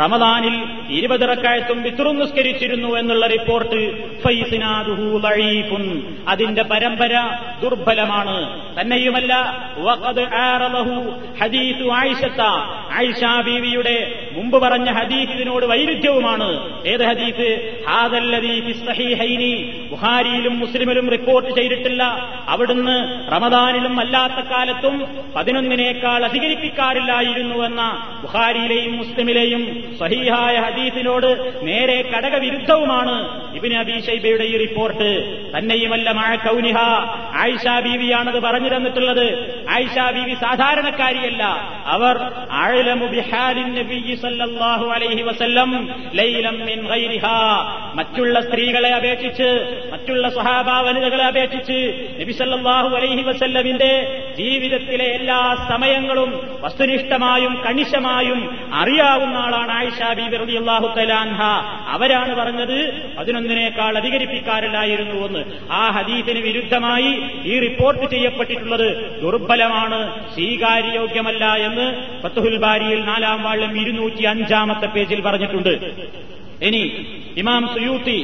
റമദാനിൽ 0.03 0.57
20 0.99 1.29
റക്അത്തും 1.33 1.79
വിത്റും 1.87 2.17
നിസ്കരിച്ചിരുന്നു 2.23 2.91
എന്നുള്ള 3.01 3.25
റിപ്പോർട്ട് 3.35 3.81
അതിന്റെ 6.33 6.65
പരമ്പര 6.73 7.15
ദുർബലമാണ്. 7.63 8.37
തന്നെയുമല്ല 8.79 9.33
വഖദ് 9.87 10.27
ആയിഷത്ത 12.01 12.43
ആയിഷ 12.99 13.23
ബീവിയുടെ 13.49 13.99
മുമ്പ് 14.33 14.63
പറഞ്ഞ 14.63 14.91
ഹദീസ് 14.91 15.31
ഇതിനോട് 15.31 15.67
വൈരുദ്ധ്യവുമാണ്. 15.67 16.79
ഏത് 16.87 17.05
ഹദീസ്? 17.05 17.81
ഹാദല്ലദീ 17.89 18.59
ബുഹാരിയിലും 19.91 20.59
മുസ്ലിമിലും 20.59 21.11
റിപ്പോർട്ട് 21.11 21.51
ചെയ്തിട്ടില്ല. 21.51 22.03
അവിടുന്ന് 22.49 23.27
റമദാനിലും 23.33 24.01
അല്ലാത്ത 24.01 24.49
കാലത്തും 24.49 25.07
പതിനൊന്നിനേക്കാൾ 25.37 26.25
അധികരിപ്പിക്കാറില്ലായിരുന്നുവെന്ന 26.25 28.07
ബുഹാരിയിലെയും 28.23 28.97
മുസ്ലിമിലെയും 28.97 29.95
സഹീഹായ 29.99 30.57
ഹദീസിനോട് 30.57 31.53
നേരെ 31.63 32.11
കടകവിരുദ്ധവുമാണ് 32.17 33.49
ഇബിന് 33.57 33.75
അബി 33.75 34.01
ഷൈബയുടെ 34.07 34.45
ഈ 34.45 34.57
റിപ്പോർട്ട്. 34.57 35.39
തന്നെയുമല്ല 35.59 36.11
മഴ 36.11 36.35
കൗനിഹ. 36.35 36.77
ആയിഷ 37.35 37.83
ബീവിയാണത് 37.83 38.43
പറഞ്ഞു 38.43 38.77
തന്നിട്ടുള്ളത്. 38.77 39.57
ആയിഷ 39.69 40.13
ബീവി 40.13 40.35
സാധാരണക്കാരിയല്ല. 40.35 41.45
അവർ 41.85 42.17
അഅലമു 42.51 43.07
ബിഹാലിൻ 43.07 43.75
നബിയ്യി 43.75 44.15
സല്ലല്ലാഹു 44.29 44.87
അലൈഹി 44.95 45.23
വസല്ലം 45.23 45.71
ലൈലം 46.13 46.57
മിൻ 46.69 46.79
ഗൈരിഹാ. 46.91 47.37
മറ്റുള്ള 47.99 48.41
സ്ത്രീകളെ 48.41 48.91
അപേക്ഷിച്ച് 48.99 49.49
മറ്റുള്ള 49.93 50.25
സഹാഭാവനതകളെ 50.29 50.87
വനിതകളെ 50.89 51.25
അപേക്ഷിച്ച് 51.33 51.79
നബി 52.21 52.33
സല്ലല്ലാഹു 52.33 52.89
അലൈഹി 52.99 53.23
വസല്ലമിന്റെ 53.29 53.91
ജീവിതത്തിലെ 54.39 55.07
എല്ലാ 55.19 55.39
സമയങ്ങളും 55.71 56.31
വസ്തുനിഷ്ഠമായും 56.65 57.53
കണിശമായും 57.67 58.41
അറിയാവുന്ന 58.81 59.37
ആളാണ് 59.47 59.73
ആയിഷ 59.79 60.01
ബീബി 60.19 60.37
റളിയല്ലാഹു 60.43 60.89
തആലാൻഹ 60.99 61.41
അവരാണ് 61.95 62.33
പറഞ്ഞത് 62.41 62.77
പതിനൊന്നിനേക്കാൾ 63.19 63.93
അധികരിപ്പിക്കാറില്ലായിരുന്നു 64.01 65.19
എന്ന്. 65.29 65.43
ആ 65.73 65.83
ഹദീസിന് 65.97 66.41
വിരുദ്ധമായി 66.47 67.13
ഈ 67.45 67.55
റിപ്പോർട്ട് 67.67 68.05
ചെയ്യപ്പെട്ടിട്ടുള്ളത് 68.15 68.89
ദുർബലമാണ് 69.23 70.01
സ്വീകാര്യോഗ്യമല്ല 70.35 71.45
എന്ന് 71.69 71.87
ഫത്തുഹുൽ 72.25 72.59
ബാരിയിൽ 72.67 73.03
നാലാം 73.11 73.43
വാള്യം 73.43 73.75
ഇരുന്നൂറ്റി 73.83 74.08
അഞ്ചാമത്തെ 74.27 74.87
പേജിൽ 74.87 75.21
പറഞ്ഞിട്ടുണ്ട്. 75.21 75.93
ഇനി 76.63 76.83
ഇമാം 77.37 77.69
സുയൂത്തി 77.75 78.19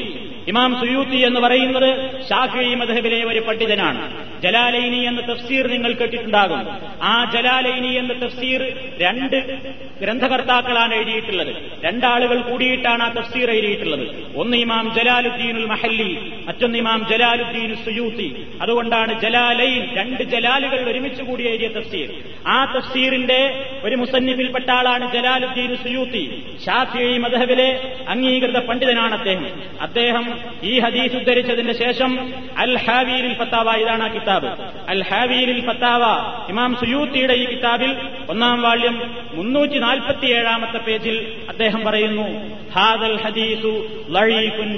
ഇമാം 0.48 0.80
സുയൂത്തി 0.80 1.16
എന്ന് 1.16 1.40
പറയുന്നത് 1.40 2.20
ഷാഫി 2.28 2.74
മധബിലെ 2.74 3.24
ഒരു 3.24 3.40
പണ്ഡിതനാണ്. 3.40 4.24
ജലാലൈനി 4.42 4.96
എന്ന 4.96 5.20
തഫ്സീർ 5.20 5.66
നിങ്ങൾ 5.66 5.92
കേട്ടിട്ടുണ്ടാകും. 5.92 6.66
ആ 7.02 7.30
ജലാലൈനി 7.34 7.86
എന്ന 7.86 8.12
തഫ്സീർ 8.12 8.72
രണ്ട് 9.00 9.58
ഗ്രന്ഥകർത്താക്കളാണ് 10.02 10.94
എഴുതിയിട്ടുള്ളത്. 10.94 11.56
രണ്ടാളുകൾ 11.84 12.40
കൂടിയിട്ടാണ് 12.40 13.02
ആ 13.02 13.08
തഫ്സീർ 13.08 13.50
എഴുതിയിട്ടുള്ളത്. 13.50 14.34
ഒന്ന് 14.36 14.56
ഇമാം 14.56 14.94
ജലാലുദ്ദീനുൽ 14.94 15.66
മഹല്ലി 15.66 16.32
മറ്റൊന്ന് 16.46 16.78
ഇമാം 16.78 17.06
ജലാലുദ്ദീൻ 17.10 17.76
സുയൂത്തി. 17.76 18.46
അതുകൊണ്ടാണ് 18.62 19.20
ജലാലൈൻ 19.20 19.94
രണ്ട് 19.94 20.22
ജലാലുകൾ 20.22 20.90
ഒരുമിച്ച് 20.90 21.22
കൂടി 21.22 21.48
എഴുതിയ 21.48 21.68
തഫ്സീർ. 21.68 22.08
ആ 22.48 22.64
തഫ്സീറിന്റെ 22.64 23.64
ഒരു 23.84 23.96
മുസന്നിഫിൽപ്പെട്ട 23.96 24.70
ആളാണ് 24.70 25.12
ജലാലുദ്ദീൻ 25.12 25.76
സുയൂത്തി. 25.76 26.42
ഷാഫി 26.66 27.18
മദ്ഹബിലെ 27.18 27.94
അംഗീകൃത 28.08 28.58
പണ്ഡിതനാണ് 28.58 29.14
അദ്ദേഹം. 29.14 29.48
അദ്ദേഹം 29.80 30.33
ഈ 30.62 30.78
ഹദീസ് 30.78 31.16
ഉദ്ധരിച്ചതിന് 31.16 31.72
ശേഷം 31.72 32.10
അൽ 32.58 32.78
ഹാവീരിൽ 32.78 33.34
ഫത്താവ 33.34 33.74
ഇതാണ് 33.74 34.02
ആ 34.02 34.08
കിതാബ്. 34.08 34.50
അൽ 34.88 35.02
ഹാവീരിൽ 35.02 35.60
ഫത്താവ 35.66 36.02
ഇമാം 36.48 36.74
സുയൂത്തിയുടെ 36.74 37.34
ഈ 37.34 37.44
കിതാബിൽ 37.44 37.92
ഒന്നാം 38.28 38.62
വാള്യം 38.62 38.96
മുന്നൂറ്റി 39.34 39.78
നാൽപ്പത്തിയേഴാമത്തെ 39.78 40.78
പേജിൽ 40.78 41.16
അദ്ദേഹം 41.48 41.84
പറയുന്നു 41.84 42.26
ഹാദൽ 42.74 43.16
ഹദീസു 43.24 43.74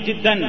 ജിദ്ദൻ. 0.07 0.41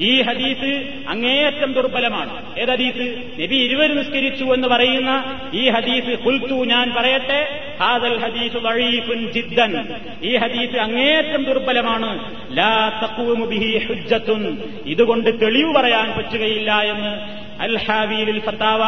ഈ 0.00 0.22
ഹദീസ് 0.22 0.88
അങ്ങേയറ്റം 1.08 1.72
ദുർബലമാണ്. 1.72 2.58
ഏത് 2.58 2.70
ഹദീസ്? 2.70 3.22
നബി 3.42 3.56
ഇരുവർ 3.56 3.96
നിസ്കരിച്ചു 3.96 4.44
എന്ന് 4.44 4.68
പറയുന്ന 4.68 5.40
ഈ 5.54 5.70
ഹദീസ് 5.70 6.18
കുൽത്തു 6.18 6.64
ഞാൻ 6.64 6.94
പറയട്ടെ 6.96 7.62
ഹാദൽ 7.80 8.18
ഹദീസ് 8.18 8.56
വഴീഫുൻ 8.56 9.32
ജിദ്ദൻ. 9.32 9.94
ഈ 10.22 10.36
ഹദീസ് 10.36 10.76
അങ്ങേയറ്റം 10.76 11.44
ദുർബലമാണ്. 11.44 12.36
ലാ 12.56 13.00
തഖൂമു 13.02 13.44
ബിഹി 13.44 13.78
ഹുജ്ജത്തുൻ. 13.78 14.58
ഇതുകൊണ്ട് 14.86 15.40
തെളിവ് 15.42 15.74
പറയാൻ 15.74 16.12
പറ്റുകയില്ല 16.16 16.82
എന്ന് 16.82 17.40
അൽ 17.62 17.78
ഹാവീലിൽ 17.78 18.40
ഫത്താവ 18.40 18.80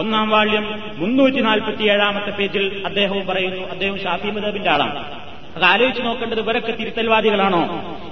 ഒന്നാം 0.00 0.28
വാള്യം 0.28 0.82
മുന്നൂറ്റി 0.96 1.40
നാൽപ്പത്തിയേഴാമത്തെ 1.40 2.30
പേജിൽ 2.30 2.82
അദ്ദേഹവും 2.86 3.26
പറയുന്നു. 3.26 3.68
അദ്ദേഹം 3.68 3.98
ഷാഫി 4.02 4.30
മദബിന്റെ 4.30 4.70
ആളാണ്. 4.70 5.25
അത് 5.56 5.64
ആലോചിച്ച് 5.64 6.02
നോക്കേണ്ടത് 6.02 6.40
ഇവരൊക്കെ 6.40 6.72
തിരുത്തൽവാദികളാണോ? 6.72 7.62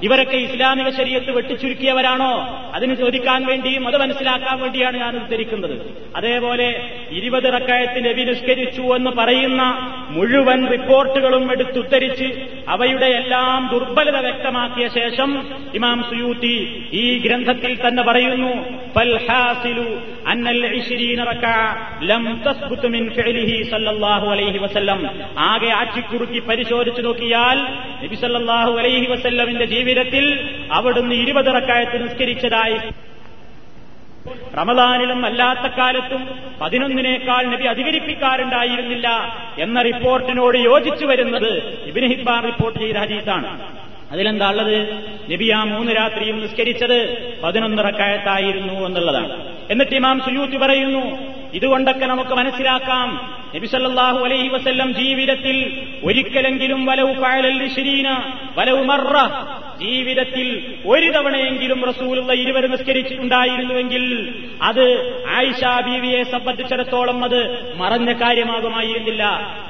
ഇവരൊക്കെ 0.02 0.36
ഇസ്ലാമിക 0.36 0.88
ശരീരത്ത് 0.88 1.30
വെട്ടിച്ചുരുക്കിയവരാണോ? 1.30 2.30
അതിന് 2.74 2.94
ചോദിക്കാൻ 2.94 3.46
വേണ്ടിയും 3.46 3.88
അത് 3.88 3.96
മനസ്സിലാക്കാൻ 3.96 4.60
വേണ്ടിയാണ് 4.60 4.96
ഞാൻ 4.96 5.16
ഉദ്ധരിക്കുന്നത്. 5.16 5.96
അതേപോലെ 6.16 6.90
ഇരുപത് 7.10 7.44
റക്കായത്തിൽ 7.44 8.10
നബി 8.10 8.22
നിസ്കരിച്ചു 8.22 8.80
എന്ന് 8.80 9.10
പറയുന്ന 9.10 9.62
മുഴുവൻ 10.10 10.66
റിപ്പോർട്ടുകളും 10.66 11.52
എടുത്തുദ്ധരിച്ച് 11.52 12.28
അവയുടെ 12.68 13.06
എല്ലാം 13.06 13.68
ദുർബലത 13.72 14.16
വ്യക്തമാക്കിയ 14.16 14.88
ശേഷം 14.88 15.46
ഇമാം 15.74 16.02
സുയൂത്തി 16.10 16.84
ഈ 16.92 17.18
ഗ്രന്ഥത്തിൽ 17.18 17.88
തന്നെ 17.88 18.02
പറയുന്നു 18.02 18.52
അന്നൽ 20.26 20.60
ലം 22.02 22.24
മിൻ 22.88 23.10
സല്ലല്ലാഹു 23.70 24.26
അലൈഹി 24.26 24.58
വസല്ലം. 24.58 25.10
ആകെ 25.38 25.68
ആറ്റിക്കുറുക്കി 25.68 26.40
പരിശോധിച്ചു 26.40 27.02
നോക്കിയാൽ 27.34 27.58
നബിസല്ലാഹു 28.04 28.72
അലൈഹി 28.78 29.06
വസല്ലമിന്റെ 29.06 29.64
ജീവിതത്തിൽ 29.64 30.24
അവിടുന്ന് 30.72 31.14
ഇരുപത് 31.14 31.50
റക്കായത്ത് 31.54 31.96
നിസ്കരിച്ചതായി. 32.04 32.78
റമദാനിലും 34.58 35.26
അല്ലാത്ത 35.26 35.66
കാലത്തും 35.78 36.22
പതിനൊന്നിനേക്കാൾ 36.60 37.42
നബി 37.46 37.64
അധികരിപ്പിക്കാറുണ്ടായിരുന്നില്ല 37.64 39.08
എന്ന 39.58 39.82
റിപ്പോർട്ടിനോട് 39.82 40.58
യോജിച്ചു 40.58 41.06
വരുന്നത് 41.06 41.50
ഇബിന് 41.86 42.06
ഹിബ്ബാൻ 42.06 42.42
റിപ്പോർട്ട് 42.44 42.78
ചെയ്ത 42.78 42.96
ഹദീസാണ്. 42.96 43.48
അതിലെന്താ 44.12 44.48
ഉള്ളത്? 44.50 44.78
നബി 45.32 45.48
ആ 45.48 45.64
മൂന്ന് 45.64 45.92
രാത്രിയും 45.96 46.40
നിസ്കരിച്ചത് 46.40 46.98
പതിനൊന്നിറക്കായത്തായിരുന്നു 47.42 48.74
എന്നുള്ളതാണ്. 48.86 49.34
എന്നിട്ട് 49.70 49.94
ഇമാം 49.94 50.20
സുയൂത്തി 50.20 50.56
പറയുന്നു 50.56 51.04
ഇതുകൊണ്ടൊക്കെ 51.54 52.06
നമുക്ക് 52.06 52.30
മനസ്സിലാക്കാം. 52.30 53.38
നബിസല്ലാഹു 53.56 54.24
അലൈഹി 54.24 54.48
വസ്ല്ലം 54.48 54.94
ജീവിതത്തിൽ 54.94 55.86
ഒരിക്കലെങ്കിലും 56.04 56.86
വലവ് 56.86 57.20
പാഴൽ 57.20 57.68
ശരീന 57.68 58.32
വലവ് 58.56 58.84
മറ 58.84 59.16
ജീവിതത്തിൽ 59.78 60.74
ഒരു 60.86 61.10
തവണയെങ്കിലും 61.10 61.84
റസൂലുള്ള 61.84 62.32
ഇരുവർ 62.32 62.66
നിസ്കരിച്ചിട്ടുണ്ടായിരുന്നുവെങ്കിൽ 62.66 64.34
അത് 64.62 64.84
ആയിഷ 65.28 65.64
ബീവിയെ 65.84 66.22
സംബന്ധിച്ചിടത്തോളം 66.22 67.24
അത് 67.24 67.72
മറഞ്ഞ 67.76 68.12
കാര്യമാകുമായിരുന്നില്ല. 68.12 69.22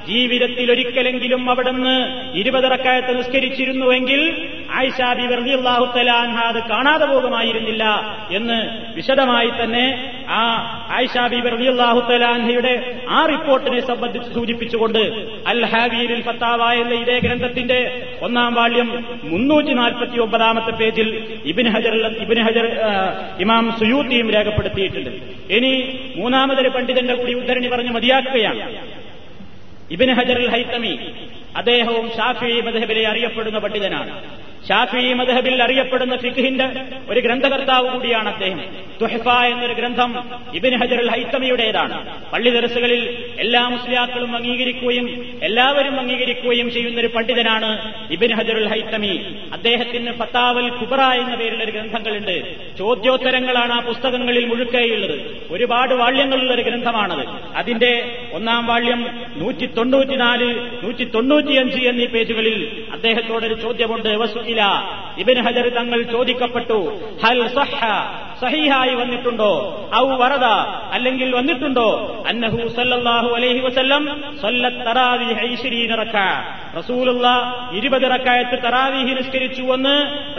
ജീവിതത്തിൽ 0.09 0.73
ഒരിക്കലെങ്കിലും 0.73 1.51
അവിടുന്ന് 1.51 1.95
ഇരുപതിറക്കായത്ത് 2.37 3.19
നിസ്കരിച്ചിരുന്നുവെങ്കിൽ 3.19 4.49
ആയിഷ 4.71 5.17
ബീവി 5.17 5.57
തലാൻഹ 5.99 6.39
അത് 6.39 6.69
കാണാതെ 6.69 7.05
പോകുമായിരുന്നില്ല 7.05 7.85
എന്ന് 8.31 8.91
വിശദമായി 8.95 9.51
തന്നെ 9.51 10.14
ആ 10.29 10.43
ആയിഷ 10.91 11.17
ബീബി 11.31 11.49
റളിയല്ലാഹു 11.49 12.01
തലാൻഹയുടെ 12.11 12.75
ആ 13.09 13.27
റിപ്പോർട്ടിനെ 13.27 13.81
സംബന്ധിച്ച് 13.81 14.31
സൂചിപ്പിച്ചുകൊണ്ട് 14.35 14.99
അൽ 15.47 15.67
ഹാവിയിൽ 15.67 16.23
ഫത്താവ 16.23 16.73
എന്ന 16.73 16.95
ഇതേ 16.95 17.19
ഗ്രന്ഥത്തിന്റെ 17.19 17.79
ഒന്നാം 18.23 18.55
വാള്യം 18.55 19.05
മുന്നൂറ്റി 19.25 19.73
നാൽപ്പത്തി 19.73 20.19
ഒമ്പതാമത്തെ 20.19 20.71
പേജിൽ 20.71 21.09
ഇബിൻ 21.45 21.69
ഹജർ 21.69 21.97
ഇബിൻ 22.25 22.39
ഹജർ 22.39 22.67
ഇമാം 23.41 23.73
സുയൂത്തിയും 23.79 24.31
രേഖപ്പെടുത്തിയിട്ടുണ്ട്. 24.31 25.11
ഇനി 25.51 25.73
മൂന്നാമതൊരു 26.17 26.69
പണ്ഡിതന്റെ 26.69 27.15
കൂടി 27.15 27.35
ഉദ്ധരണി 27.35 27.69
പറഞ്ഞ് 27.69 27.91
മതിയാക്കുകയാണ്. 27.91 28.63
ഇബിൻ 29.91 30.11
ഹജർ 30.15 30.51
ഹൈത്തമി 30.51 30.99
അദ്ദേഹവും 31.57 32.11
ഷാഫി 32.17 32.61
മദഹബിലെ 32.61 33.09
അറിയപ്പെടുന്ന 33.09 33.59
പണ്ഡിതനാണ്. 33.59 34.13
ഷാഫി 34.69 35.13
മദ്ഹബിൽ 35.13 35.63
അറിയപ്പെടുന്ന 35.63 36.17
ഫിഖിന്റെ 36.17 36.69
ഒരു 37.09 37.21
ഗ്രന്ഥകർത്താവ് 37.21 37.89
കൂടിയാണ് 37.89 38.29
അദ്ദേഹം. 38.29 38.61
തുഹഫ 39.03 39.29
എന്നൊരു 39.29 39.73
ഗ്രന്ഥം 39.73 40.25
ഇബിൻ 40.55 40.75
ഹജർ 40.75 40.97
അൽ 40.97 41.11
ഹൈത്തമിയുടേതാണ് 41.11 42.21
പള്ളി 42.31 42.51
ദർസുകളിൽ 42.51 43.25
എല്ലാ 43.39 43.69
മുസ്ലിയാക്കളും 43.69 44.37
അംഗീകരിക്കുകയും 44.37 45.39
എല്ലാവരും 45.43 46.01
അംഗീകരിക്കുകയും 46.01 46.71
ചെയ്യുന്ന 46.71 47.01
ഒരു 47.01 47.07
പണ്ഡിതനാണ് 47.07 47.95
ഇബിൻ 48.11 48.35
ഹജർ 48.35 48.57
അൽ 48.57 48.69
ഹൈത്തമി 48.69 49.37
അദ്ദേഹത്തിന് 49.53 50.13
ഫത്താവൽ 50.13 50.69
കുബറ 50.69 51.01
എന്ന 51.01 51.35
പേരിലൊരു 51.35 51.71
ഗ്രന്ഥങ്ങളുണ്ട്. 51.71 52.55
ചോദ്യോത്തരങ്ങളാണ് 52.79 53.73
ആ 53.73 53.81
പുസ്തകങ്ങളിൽ 53.81 54.45
മുഴുക്കേയുള്ളത്. 54.47 55.47
ഒരുപാട് 55.51 55.95
വാള്യങ്ങളുള്ള 55.95 56.53
ഒരു 56.55 56.63
ഗ്രന്ഥമാണത്. 56.63 57.27
അതിന്റെ 57.57 58.19
ഒന്നാം 58.33 58.67
വാള്യം 58.67 59.07
നൂറ്റി 59.37 59.67
തൊണ്ണൂറ്റിനാല് 59.67 60.61
നൂറ്റി 60.83 61.05
തൊണ്ണൂറ്റിയഞ്ച് 61.05 61.79
എന്നീ 61.79 62.07
പേജുകളിൽ 62.07 62.85
അദ്ദേഹത്തോടൊരു 62.93 63.55
ചോദ്യമുണ്ട്. 63.55 64.25
വസുഇല 64.55 64.63
ഇബിൻ 65.23 65.37
ഹജർ 65.47 65.67
തങ്ങൾ 65.79 66.01
ചോദിക്കപ്പെട്ടു 66.15 66.79
ഹൽ 67.23 67.41
സഹ 67.57 67.81
സഹിഹായി 68.43 68.95
വന്നിട്ടുണ്ടോ? 69.01 69.51
ഔ 70.01 70.07
വറദ 70.21 70.47
അല്ലെങ്കിൽ 70.97 71.29
വന്നിട്ടുണ്ടോ? 71.39 71.87
അന്നഹു 72.31 72.61
സല്ലല്ലാഹു 72.77 73.29
അലൈഹി 73.37 73.61
വസല്ലം 73.67 74.03
സല്ലത്ത് 74.43 74.83
തറാവീഹ 74.89 75.39
20 75.51 75.99
റക്അ 76.01 76.25
റസൂലുള്ള 76.79 77.27
20 77.79 78.11
റക്അത്ത് 78.15 78.59
തറാവിഹി 78.65 79.13
നിസ്കരിച്ചു 79.19 79.65
എന്ന് 79.77 79.95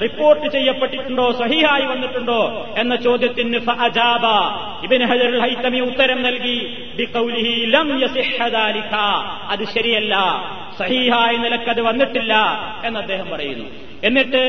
റിപ്പോർട്ട് 0.06 0.47
ചെയ്യപ്പെട്ടിട്ടുണ്ടോ? 0.56 1.28
സഹിഹായി 1.41 1.86
വന്നിട്ടുണ്ടോ? 1.93 2.41
എന്ന 2.84 2.93
ചോദ്യത്തിന് 3.08 3.62
ഫഅജാബ 3.69 4.25
ഇബ്നു 4.88 5.08
ഹജർ 5.13 5.32
ഹൈത്തമി 5.45 5.82
ഉത്തരം 5.89 6.21
നൽകി 6.28 6.58
ലം 7.75 7.89
അത് 9.54 9.63
ശരിയല്ല. 9.75 10.15
സഹീഹായ 10.80 11.34
നിലക്കത് 11.46 11.82
വന്നിട്ടില്ല 11.90 12.34
എന്ന് 12.88 13.00
അദ്ദേഹം 13.04 13.28
പറയുന്നു. 13.34 13.68
എന്നിട്ട് 14.08 14.42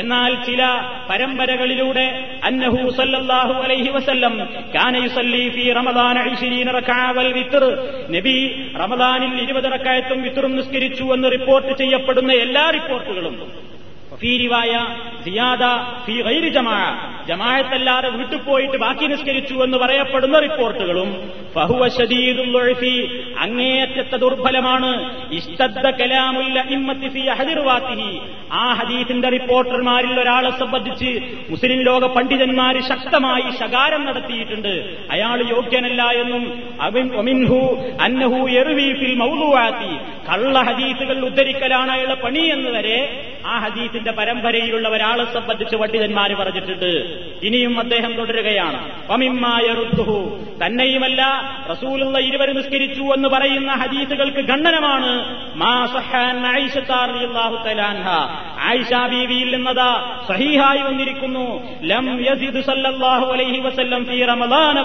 എന്നാൽ 0.00 0.30
ചില 0.46 0.62
പരമ്പരകളിലൂടെ 1.08 2.06
അന്നഹു 2.48 2.80
സല്ലല്ലാഹു 2.98 3.54
അലൈഹി 3.64 3.90
വസല്ലം 3.96 4.34
കാന 4.76 4.94
യുസല്ലി 5.04 5.44
ഫീ 5.56 5.64
റമദാന 5.80 6.16
20 6.30 6.74
റക്അ 6.78 7.00
വൽ 7.18 7.30
നബി 8.16 8.36
റമദാനിൽ 8.82 9.32
20 9.42 9.74
റക്കായത്തും 9.76 10.22
വിത്തറും 10.26 10.54
നിസ്കരിച്ചു 10.58 11.06
എന്ന് 11.16 11.30
റിപ്പോർട്ട് 11.36 11.72
ചെയ്യപ്പെടുന്ന 11.82 12.32
എല്ലാ 12.46 12.64
റിപ്പോർട്ടുകളും. 12.78 13.36
ഫീ 14.22 14.32
റിവായ 14.44 14.72
സിയാദ 15.24 15.64
ഫി 16.06 16.14
ഗൈരി 16.26 16.50
ജമാ. 16.56 16.78
ജമാഅത്തല്ലാതെ 17.28 18.08
വീട്ടിൽ 18.16 18.40
പോയിട്ട് 18.48 18.76
ബാക്കി 18.84 19.06
നിസ്കരിച്ചു 19.12 19.56
എന്ന് 19.64 19.78
പറയപ്പെടുന്ന 19.82 20.36
റിപ്പോർട്ടുകളും 20.46 21.10
ഫഹുവ 21.54 21.82
ഷദീദുൽ 21.96 22.54
ഉൾഫി 22.60 22.94
അങ്ങേയറ്റത്തെ 23.44 24.18
ദുർബലമാണ്. 24.24 24.90
ഇസ്തദ്ദ 25.38 25.86
കലാമുൽ 26.00 26.58
അഇമ്മത്തി 26.64 27.08
ഫീ 27.14 27.22
അഹദിർവാത്തിഹി 27.34 28.10
ആ 28.62 28.64
ഹദീസിന്റെ 28.78 29.28
റിപ്പോർട്ടർമാരിൽ 29.36 30.14
ഒരാളെ 30.22 30.50
സംബന്ധിച്ച് 30.60 31.10
മുസ്ലിം 31.50 31.80
ലോക 31.88 32.04
പണ്ഡിതന്മാർ 32.16 32.74
ശക്തമായി 32.90 33.48
ശകാരം 33.60 34.02
നടത്തിയിട്ടുണ്ട്. 34.08 34.72
അയാൾ 35.14 35.38
യോഗ്യനല്ല 35.54 36.02
എന്നും 36.22 36.44
ഒമിൻഹു 37.20 37.60
അന്നഹു 38.06 38.40
എറുവി 38.60 38.88
ഫിൽ 39.00 39.14
മൗലുവാത്തി 39.22 39.92
കള്ള 40.28 40.56
ഹദീസുകൾ 40.68 41.18
ഉദ്ധരിക്കലാണ് 41.28 41.90
അയാളുടെ 41.96 42.18
പണി 42.24 42.42
എന്ന് 42.56 42.70
വരെ 42.76 42.98
ആ 43.52 43.54
ഹദീസിന്റെ 43.64 44.12
പരമ്പരയിലുള്ള 44.18 44.86
ഒരാളെ 45.10 45.24
സംബന്ധിച്ച് 45.34 45.76
പണ്ഡിതന്മാർ 45.76 46.30
പറഞ്ഞിട്ടുണ്ട്. 46.40 46.90
ഇനിയും 47.42 47.74
അദ്ദേഹം 47.78 48.12
തുടരുകയാണ്. 48.14 48.80
തന്നെയുമല്ല 50.62 51.22
റസൂലുള്ള 51.70 52.18
ഇരുവർ 52.28 52.48
നിസ്കരിച്ചു 52.56 53.04
എന്ന് 53.16 53.28
പറയുന്ന 53.34 53.70
ഹദീസുകൾക്ക് 53.82 54.42
ഖണ്ഡനമാണ്. 54.50 55.12
ആയിഷ 58.68 58.92
സഹീഹായി 60.28 60.82
വന്നിരിക്കുന്നു. 60.88 61.46
ലം 61.92 62.06
സല്ലല്ലാഹു 62.68 63.26
അലൈഹി 63.32 63.60
വസല്ലം 63.66 64.04
ഫീ 64.04 64.18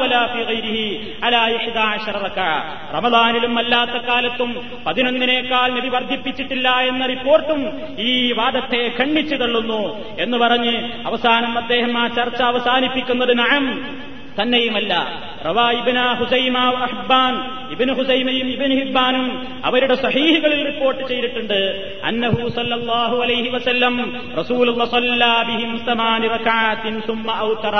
വലാ 0.03 0.21
ഫീ 0.33 0.43
ഗൈരിഹി 0.43 0.87
അലാ 1.23 1.43
11 1.57 2.17
റക്അ 2.25 2.47
റമളാനിലും 2.95 3.53
അല്ലാത്ത 3.57 3.97
കാലത്തും 4.09 4.51
പതിനൊന്നിനേക്കാൾ 4.85 5.69
നബി 5.77 5.89
വർദ്ധിപ്പിച്ചിട്ടില്ല 5.97 6.67
എന്ന 6.91 7.05
റിപ്പോർട്ടും 7.05 7.61
ഈ 8.09 8.11
വാദത്തെ 8.31 8.81
ഖണ്ഡിച്ചു 8.99 9.35
തള്ളുന്നു. 9.35 9.81
എന്ന് 10.19 10.37
പറഞ്ഞ് 10.37 11.05
അവസാനം 11.05 11.57
അദ്ദേഹം 11.57 11.97
ആ 11.97 12.07
ചർച്ച 12.07 12.41
അവസാനിപ്പിക്കുന്നത് 12.41 13.37
നഅം. 13.37 13.65
തന്നെയുമല്ല. 14.39 14.93
ഇബിന് 17.73 17.93
ഹുസൈമയും 17.97 18.47
ഇബിൻ 18.53 18.71
ഹിബ്ബാനും 18.79 19.25
അവരുടെ 19.67 19.95
സഹീഹുകളിൽ 19.95 20.59
റിപ്പോർട്ട് 20.65 21.01
ചെയ്തിട്ടുണ്ട്. 21.09 21.59
അന്നഹു 22.09 22.41
സല്ലല്ലാഹു 22.57 23.15
അലൈഹി 23.25 23.49
വസല്ലം 23.55 23.95
റസൂലുള്ള 24.39 24.85
സല്ലല്ലാ 24.93 25.33
ബിഹിം 25.49 25.71
സമാനി 25.85 26.27
റകഅത്തിൻ 26.35 26.95
സുമ്മ 27.07 27.27
ഔതറ 27.47 27.77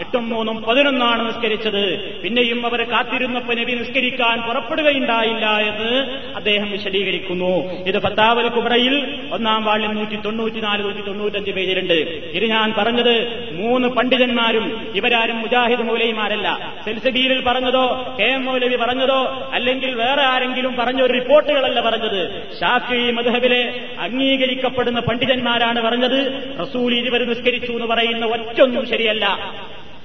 എട്ടും 0.00 0.24
മൂന്നും 0.30 0.56
പതിനൊന്നാണ് 0.62 1.22
നിസ്കരിച്ചത്. 1.28 1.84
പിന്നെയും 2.22 2.60
അവരെ 2.66 2.84
കാത്തിരുന്നപ്പോൾ 2.84 3.56
നബി 3.60 3.72
നിസ്കരിക്കാൻ 3.80 4.36
പുറപ്പെടുകയുണ്ടായില്ല 4.46 5.46
എന്ന് 5.70 5.92
അദ്ദേഹം 6.40 6.68
വിശദീകരിക്കുന്നു. 6.70 7.52
ഇത് 7.90 7.98
പത്താവൽ 8.06 8.48
കുബ്രയിൽ 8.56 8.94
ഒന്നാം 9.32 9.60
വാളിൽ 9.64 9.92
നൂറ്റി 9.98 10.16
തൊണ്ണൂറ്റിനാല് 10.26 10.82
നൂറ്റി 10.84 11.04
തൊണ്ണൂറ്റഞ്ച് 11.10 11.52
പേജിലുണ്ട്. 11.58 11.98
ഇത് 12.38 12.46
ഞാൻ 12.54 12.68
പറഞ്ഞത് 12.78 13.14
മൂന്ന് 13.60 13.88
പണ്ഡിതന്മാരും 13.98 14.66
ഇവരാരും 15.00 15.38
മുജാഹിദ് 15.44 15.83
മൗലൈമാരല്ല 15.86 16.74
സെൽസബീലിൽ 16.84 17.40
പറഞ്ഞതോ 17.44 18.16
കെ 18.20 18.24
എം 18.24 18.44
മൗലവി 18.44 18.76
പറഞ്ഞതോ 18.76 19.50
അല്ലെങ്കിൽ 19.52 19.94
വേറെ 19.94 20.22
ആരെങ്കിലും 20.22 20.76
പറഞ്ഞ 20.76 21.02
ഒരു 21.02 21.12
റിപ്പോർട്ടുകളല്ല 21.12 21.80
പറഞ്ഞത്. 21.80 22.20
ഷാഫി 22.60 23.10
മധുഹബിലെ 23.10 23.62
അംഗീകരിക്കപ്പെടുന്ന 23.98 25.00
പണ്ഡിതന്മാരാണ് 25.00 25.80
പറഞ്ഞത്. 25.82 26.18
റസൂൽ 26.62 26.94
ഇരുവർ 26.94 27.22
നിസ്കരിച്ചു 27.28 27.72
എന്ന് 27.72 27.86
പറയുന്ന 27.86 28.26
ഒറ്റൊന്നും 28.26 28.88
ശരിയല്ല. 28.88 29.26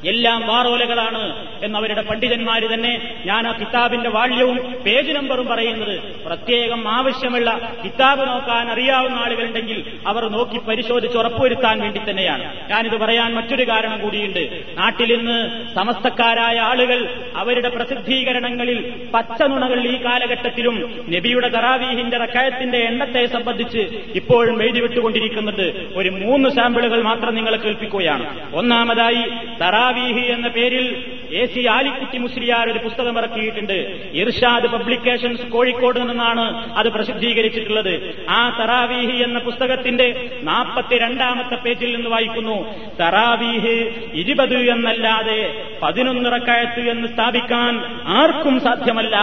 എല്ലാം 0.06 0.48
വാറോലകളാണ് 0.48 1.48
എന്നവരുടെ 1.64 2.02
പണ്ഡിതന്മാർ 2.02 2.68
തന്നെ 2.74 3.14
ഞാൻ 3.26 3.48
ആ 3.48 3.52
കിതാബിന്റെ 3.52 4.10
വാള്യവും 4.10 4.58
പേജ് 4.86 5.12
നമ്പറും 5.12 5.48
പറയുന്നത്. 5.48 6.24
പ്രത്യേകം 6.26 6.88
ആവശ്യമുള്ള 6.88 7.74
കിതാബ് 7.86 8.28
നോക്കാൻ 8.28 8.72
അറിയാവുന്ന 8.72 9.18
ആളുകളുണ്ടെങ്കിൽ 9.18 9.84
അവർ 10.08 10.30
നോക്കി 10.30 10.58
പരിശോധിച്ച് 10.58 11.18
ഉറപ്പുവരുത്താൻ 11.18 11.80
വേണ്ടി 11.80 12.02
തന്നെയാണ്. 12.10 12.70
ഞാനിത് 12.70 12.98
പറയാൻ 12.98 13.34
മറ്റൊരു 13.34 13.64
കാരണം 13.64 14.02
കൂടിയുണ്ട്. 14.02 14.64
നാട്ടിൽ 14.78 15.14
ഇന്ന് 15.14 15.66
സമസ്തക്കാരായ 15.76 16.60
ആളുകൾ 16.60 17.10
അവരുടെ 17.36 17.70
പ്രസിദ്ധീകരണങ്ങളിൽ 17.70 18.94
പച്ചനുണകൾ 19.14 19.88
ഈ 19.88 20.04
കാലഘട്ടത്തിലും 20.04 21.06
നബിയുടെ 21.10 21.48
തറാവീഹിന്റെ 21.48 22.18
റക്കായത്തിന്റെ 22.18 22.78
എണ്ണത്തെ 22.78 23.26
സംബന്ധിച്ച് 23.26 23.78
ഇപ്പോഴും 24.16 24.64
എഴുതി 24.64 24.80
വിട്ടുകൊണ്ടിരിക്കുന്നുണ്ട് 24.80 25.88
ഒരു 25.96 26.10
മൂന്ന് 26.10 26.50
സാമ്പിളുകൾ 26.50 27.02
മാത്രം 27.02 27.36
നിങ്ങളെ 27.36 27.58
കേൾപ്പിക്കുകയാണ്. 27.58 28.56
ഒന്നാമതായി 28.56 29.24
തറാ 29.62 29.89
തറാവീഹി 29.90 30.32
എന്ന 30.32 30.48
പേരിൽ 30.48 30.86
എ 31.34 31.46
സി 31.46 31.68
ആലിക്കുട്ടി 31.68 32.18
മുസ്ലിയാർ 32.18 32.70
ഒരു 32.70 32.80
പുസ്തകം 32.80 33.18
ഇറക്കിയിട്ടുണ്ട്. 33.18 33.74
ഇർഷാദ് 34.14 34.68
പബ്ലിക്കേഷൻസ് 34.68 35.42
കോഴിക്കോട് 35.42 36.00
നിന്നാണ് 36.10 36.46
അത് 36.78 36.90
പ്രസിദ്ധീകരിച്ചിട്ടുള്ളത്. 36.90 38.26
ആ 38.30 38.42
തറാവീഹി 38.60 39.24
എന്ന 39.24 39.40
പുസ്തകത്തിന്റെ 39.40 40.08
നാൽപ്പത്തിരണ്ടാമത്തെ 40.44 41.56
പേജിൽ 41.56 41.96
നിന്ന് 41.96 42.10
വായിക്കുന്നു. 42.10 42.58
തറാവീഹ് 43.00 43.76
ഇരുപത് 44.14 44.58
എന്നല്ലാതെ 44.58 45.42
പതിനൊന്നിറക്കായത്ത് 45.84 46.90
എന്ന് 46.90 47.08
സ്ഥാപിക്കാൻ 47.08 47.74
ആർക്കും 48.20 48.60
സാധ്യമല്ല. 48.60 49.18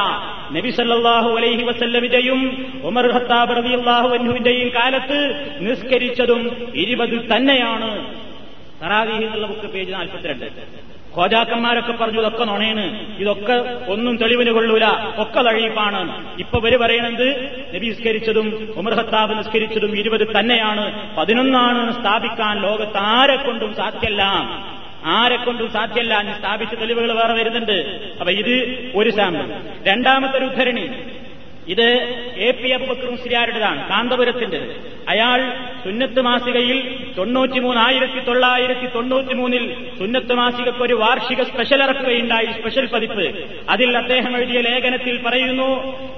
നബിസല്ലാഹു 0.53 1.31
അലൈഹി 1.37 1.63
വസല്ലമിന്റെയും 1.63 2.41
ഉമർ 2.85 3.13
ഹത്താബ് 3.13 3.57
റബിഅള്ളാഹു 3.57 4.09
അൻഹുവിന്റെയും 4.09 4.69
കാലത്ത് 4.69 5.21
നിസ്കരിച്ചതും 5.61 6.73
ഇരുപത് 6.75 7.17
തന്നെയാണ്. 7.37 8.26
തറാവീഹ് 8.83 9.25
എന്നുള്ള 9.25 9.47
ബുക്ക് 9.47 9.69
പേജ് 9.73 9.93
നാൽപ്പത്തിരണ്ട് 9.93 10.45
ഖോജാക്കന്മാരൊക്കെ 11.17 11.93
പറഞ്ഞു 11.93 12.19
ഇതൊക്കെ 12.19 12.45
നുണയാണ്. 12.45 13.17
ഇതൊക്കെ 13.19 13.53
ഒന്നും 13.93 14.17
തെളിവിന് 14.17 14.51
കൊള്ളൂല. 14.51 14.87
ഒക്കെ 15.19 15.43
തഴയിപ്പാണ് 15.43 16.01
ഇപ്പൊ 16.41 16.61
വരെ 16.61 16.77
പറയണത് 16.77 17.29
നബി 17.75 17.87
നിസ്കരിച്ചതും 17.89 18.75
ഉമർ 18.77 18.95
നിസ്കരിച്ചതും 19.37 19.99
ഇരുപത് 19.99 20.27
തന്നെയാണ്. 20.39 21.17
പതിനൊന്നാണ് 21.17 22.01
സ്ഥാപിക്കാൻ 22.01 22.63
ലോകത്ത് 22.63 22.97
ആരെ 22.97 23.37
കൊണ്ടും 23.37 23.75
സാധ്യല്ല. 23.75 24.23
ആരെ 25.05 25.37
കൊണ്ടും 25.37 25.73
സാധ്യല്ല. 25.73 26.37
സ്ഥാപിച്ച 26.39 26.75
തെളിവുകൾ 26.75 27.13
വേറെ 27.13 27.33
വരുന്നുണ്ട്. 27.33 27.79
അപ്പൊ 28.21 28.31
ഇത് 28.33 28.55
ഒരു 28.95 29.11
സാമ്പിൾ 29.11 29.47
രണ്ടാമത്തെ 29.87 30.39
ഒരു 30.39 30.45
ഉദ്ധരണി. 30.45 30.87
ഇത് 31.73 31.87
എ 32.47 32.49
പി 32.59 32.69
അബുബക്കർ 32.77 33.09
മുസ്ലിയാരുടേതാണ് 33.15 33.81
കാന്തപുരത്തിന്റെ 33.91 34.61
അയാൾ 35.13 35.41
സുന്നത്ത് 35.85 36.21
മാസികയിൽ 36.27 36.79
തൊണ്ണൂറ്റിമൂന്ന് 37.17 37.81
ആയിരത്തി 37.87 38.21
തൊള്ളായിരത്തി 38.29 38.87
തൊണ്ണൂറ്റിമൂന്നിൽ 38.97 39.65
സുന്നത്ത് 39.99 40.35
മാസികക്ക് 40.41 40.83
ഒരു 40.87 40.97
വാർഷിക 41.03 41.43
സ്പെഷ്യൽ 41.51 41.83
ഇറക്കുകയുണ്ടായി 41.87 42.49
സ്പെഷ്യൽ 42.59 42.87
പതിപ്പ്. 42.95 43.27
അതിൽ 43.75 43.91
അദ്ദേഹം 44.03 44.33
എഴുതിയ 44.39 44.61
ലേഖനത്തിൽ 44.69 45.17
പറയുന്നു 45.27 45.71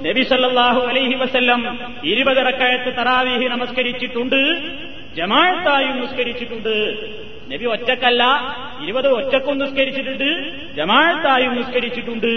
നബി 0.09 0.25
സല്ലല്ലാഹു 0.33 0.83
അലൈഹി 0.91 1.17
വസല്ലം 1.23 1.63
ഇരുപതിറക്കയത്ത് 2.13 2.93
തറാവീഹി 2.99 3.49
നമസ്കരിച്ചിട്ടുണ്ട് 3.55 4.41
ജമാഴത്തായും 5.19 5.97
നിസ്കരിച്ചിട്ടുണ്ട്. 6.03 6.75
നബി 7.53 7.67
ഒറ്റക്കല്ല 7.75 8.23
ഇരുപത് 8.85 9.09
ഒറ്റക്കും 9.19 9.57
നിസ്കരിച്ചിട്ടുണ്ട് 9.63 10.29
ജമാഴത്തായും 10.79 11.53
നിസ്കരിച്ചിട്ടുണ്ട്. 11.59 12.33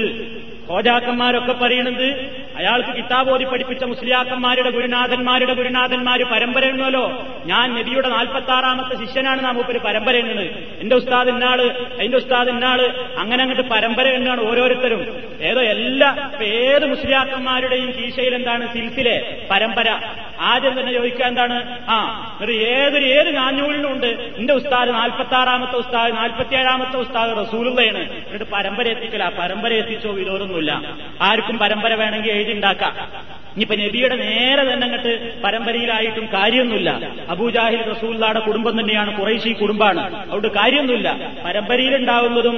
ഹോജാക്കന്മാരൊക്കെ 0.69 1.53
പറയുന്നത് 1.53 2.05
അയാൾക്ക് 2.55 2.97
കിതാബോധി 2.97 3.43
പഠിപ്പിച്ച 3.43 3.83
മുസ്ലിയാക്കന്മാരുടെ 3.83 4.69
ഗുരുനാഥന്മാരുടെ 4.69 5.53
ഗുരുനാഥന്മാര് 5.53 6.23
പരമ്പര 6.23 6.65
എന്നല്ലോ. 6.65 7.23
ഞാൻ 7.45 7.75
നബിയുടെ 7.75 8.09
നാൽപ്പത്തി 8.09 8.51
ആറാമത്തെ 8.51 9.05
ശിഷ്യനാണ് 9.05 9.43
നാം 9.43 9.71
ഒരു 9.71 9.79
പരമ്പര 9.79 10.15
എണ്ണുന്നത് 10.15 10.47
എന്റെ 10.81 10.95
ഉസ്താദ് 10.95 11.29
ഇന്നാൾ 11.29 11.61
എന്റെ 11.99 12.17
ഉസ്താദ് 12.17 12.49
ഇന്നാൾ 12.49 12.95
അങ്ങനെ 13.17 13.41
അങ്ങോട്ട് 13.43 13.69
പരമ്പര 13.69 14.07
എണ്ണാണ് 14.07 14.41
ഓരോരുത്തരും. 14.51 15.23
ഏതോ 15.41 15.61
എല്ലാ 15.61 16.29
ഏത് 16.43 16.85
മുസ്ലിയാക്കന്മാരുടെയും 16.85 17.91
കീശയിൽ 17.91 18.35
എന്താണ് 18.35 18.73
സിൽസിലെ 18.73 19.37
പരമ്പര? 19.51 19.99
ആദ്യം 20.39 20.79
തന്നെ 20.79 20.93
ചോദിക്കുക 20.93 21.25
എന്താണ്? 21.25 21.85
ആ 21.89 21.97
ഒരു 22.41 22.51
ഏതൊരു 22.51 23.05
ഏത് 23.05 23.37
നാഞ്ഞൂലിനും 23.37 23.91
ഉണ്ട്. 23.91 24.07
എന്റെ 24.37 24.53
ഉസ്താദ് 24.53 24.89
നാൽപ്പത്തി 24.89 25.35
ആറാമത്തെ 25.35 25.77
ഉസ്താദ് 25.77 26.15
നാൽപ്പത്തി 26.15 26.55
ഏഴാമത്തെ 26.55 26.97
ഉസ്താദ് 26.97 27.47
റസൂലുള്ളയാണ്. 27.47 27.97
എന്നിട്ട് 27.97 28.45
പരമ്പര 28.53 28.87
എത്തിക്കല. 28.87 29.31
പരമ്പര 29.39 29.73
എത്തിച്ചോ 29.73 30.11
ഇതൊന്നുമില്ല 30.51 30.71
ആർക്കും 31.21 31.57
പരമ്പര 31.57 31.93
വേണമെങ്കിൽ 32.01 32.31
എഴുതി 32.31 32.51
ഉണ്ടാക്കാം 32.51 32.95
ഇനിയിപ്പോ 33.55 33.75
നബിയുടെ 33.75 34.15
നേരെ 34.15 34.61
തന്നെ 34.63 34.85
അങ്ങോട്ട് 34.87 35.13
പരമ്പരയിലായിട്ടും 35.43 36.25
കാര്യമൊന്നുമില്ല. 36.33 36.89
അബൂജാഹിൽ 37.29 37.81
റസൂല്ലാടെ 37.89 38.39
കുടുംബം 38.39 38.73
തന്നെയാണ് 38.79 39.11
കുറേശി 39.17 39.51
കുടുംബമാണ് 39.61 40.01
അതുകൊണ്ട് 40.21 40.47
കാര്യമൊന്നുമില്ല. 40.47 41.09
പരമ്പരയിലുണ്ടാവുന്നതും 41.45 42.55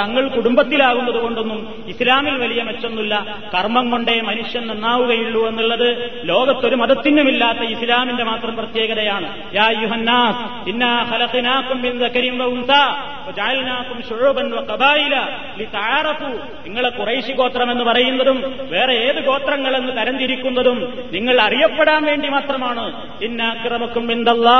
തങ്ങൾ 0.00 0.24
കുടുംബത്തിലാകുന്നത് 0.28 1.18
കൊണ്ടൊന്നും 1.24 1.60
ഇസ്ലാമിൽ 1.88 2.34
വലിയ 2.42 2.62
മെച്ചൊന്നുമില്ല. 2.62 3.14
കർമ്മം 3.54 3.90
കൊണ്ടേ 3.90 4.16
മനുഷ്യൻ 4.30 4.64
നന്നാവുകയുള്ളൂ 4.66 5.42
എന്നുള്ളത് 5.48 5.88
ലോകത്തൊരു 6.24 6.76
മതത്തിനുമില്ലാത്ത 6.82 7.62
ഇസ്ലാമിന്റെ 7.76 8.24
മാത്രം 8.30 8.56
പ്രത്യേകതയാണ്. 8.56 9.28
യാ 9.54 9.68
ഖലഖനാകും 11.12 11.78
മിൻ 11.82 11.94
വ 12.02 12.08
വ 14.58 14.64
ഖബായില 14.72 15.14
ലിതആറഫു 15.58 16.30
നിങ്ങളെ 16.66 16.90
ഖുറൈശി 17.24 17.36
ഗോത്രം 17.40 17.68
എന്ന് 17.72 17.84
പറയുന്നതും 17.84 18.38
വേറെ 18.70 18.94
ഏത് 19.06 19.20
ഗോത്രങ്ങളെന്ന് 19.24 19.92
തരംതിരിക്കുന്നതും 19.98 20.78
നിങ്ങൾ 21.12 21.36
അറിയപ്പെടാൻ 21.40 22.02
വേണ്ടി 22.04 22.28
മാത്രമാണ്. 22.28 22.84
ഇന്നാക്രമക്കും 23.24 24.12
എന്തല്ലാ 24.12 24.58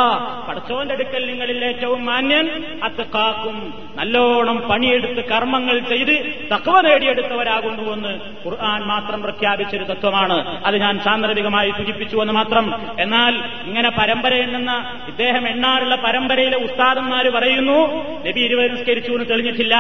പടച്ചോന്റെ 0.49 0.95
അടുക്കൽ 0.95 1.23
നിങ്ങളിൽ 1.27 1.65
ഏറ്റവും 1.65 2.01
മാന്യൻ 2.07 2.47
അത് 2.83 3.03
കാക്കും 3.15 3.57
നല്ലോണം 3.97 4.57
പണിയെടുത്ത് 4.69 5.25
കർമ്മങ്ങൾ 5.29 5.79
ചെയ്ത് 5.79 6.15
തക്കവ 6.55 6.81
നേടിയെടുത്തവരാകുന്നുവെന്ന് 6.81 8.13
ഖുർആൻ 8.45 8.83
മാത്രം 8.93 9.23
പ്രഖ്യാപിച്ചൊരു 9.23 9.85
തത്വമാണ്. 9.85 10.39
അത് 10.67 10.77
ഞാൻ 10.77 10.95
സാന്ദർഭികമായി 11.05 11.71
സൂചിപ്പിച്ചു 11.71 12.17
എന്ന് 12.17 12.33
മാത്രം. 12.33 12.67
എന്നാൽ 12.99 13.35
ഇങ്ങനെ 13.67 13.91
പരമ്പരയിൽ 13.91 14.53
നിന്ന് 14.53 14.79
ഇദ്ദേഹം 15.09 15.49
എണ്ണാറുള്ള 15.49 15.95
പരമ്പരയിലെ 15.95 16.57
ഉസ്താദന്മാര് 16.57 17.31
പറയുന്നു 17.31 17.79
നബി 18.29 18.41
ഇരുവരും 18.41 18.77
സ്കരിച്ചു 18.77 19.13
എന്ന് 19.13 19.29
തെളിഞ്ഞിട്ടില്ല. 19.31 19.77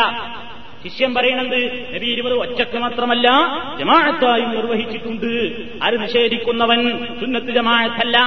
ശിഷ്യം 0.84 1.14
പറയണത് 1.14 1.60
നബി 1.94 2.06
ഇരുപത് 2.06 2.34
ഒറ്റയ്ക്ക് 2.34 2.78
മാത്രമല്ല 2.78 3.28
ജമാഅത്തായും 3.78 4.50
നിർവഹിച്ചിട്ടുണ്ട്. 4.54 5.32
അത് 5.82 6.02
നിഷേധിക്കുന്നവൻ? 6.02 6.80
സുന്നത്ത് 7.20 7.50
ജമാഅത്തല്ല. 7.50 8.18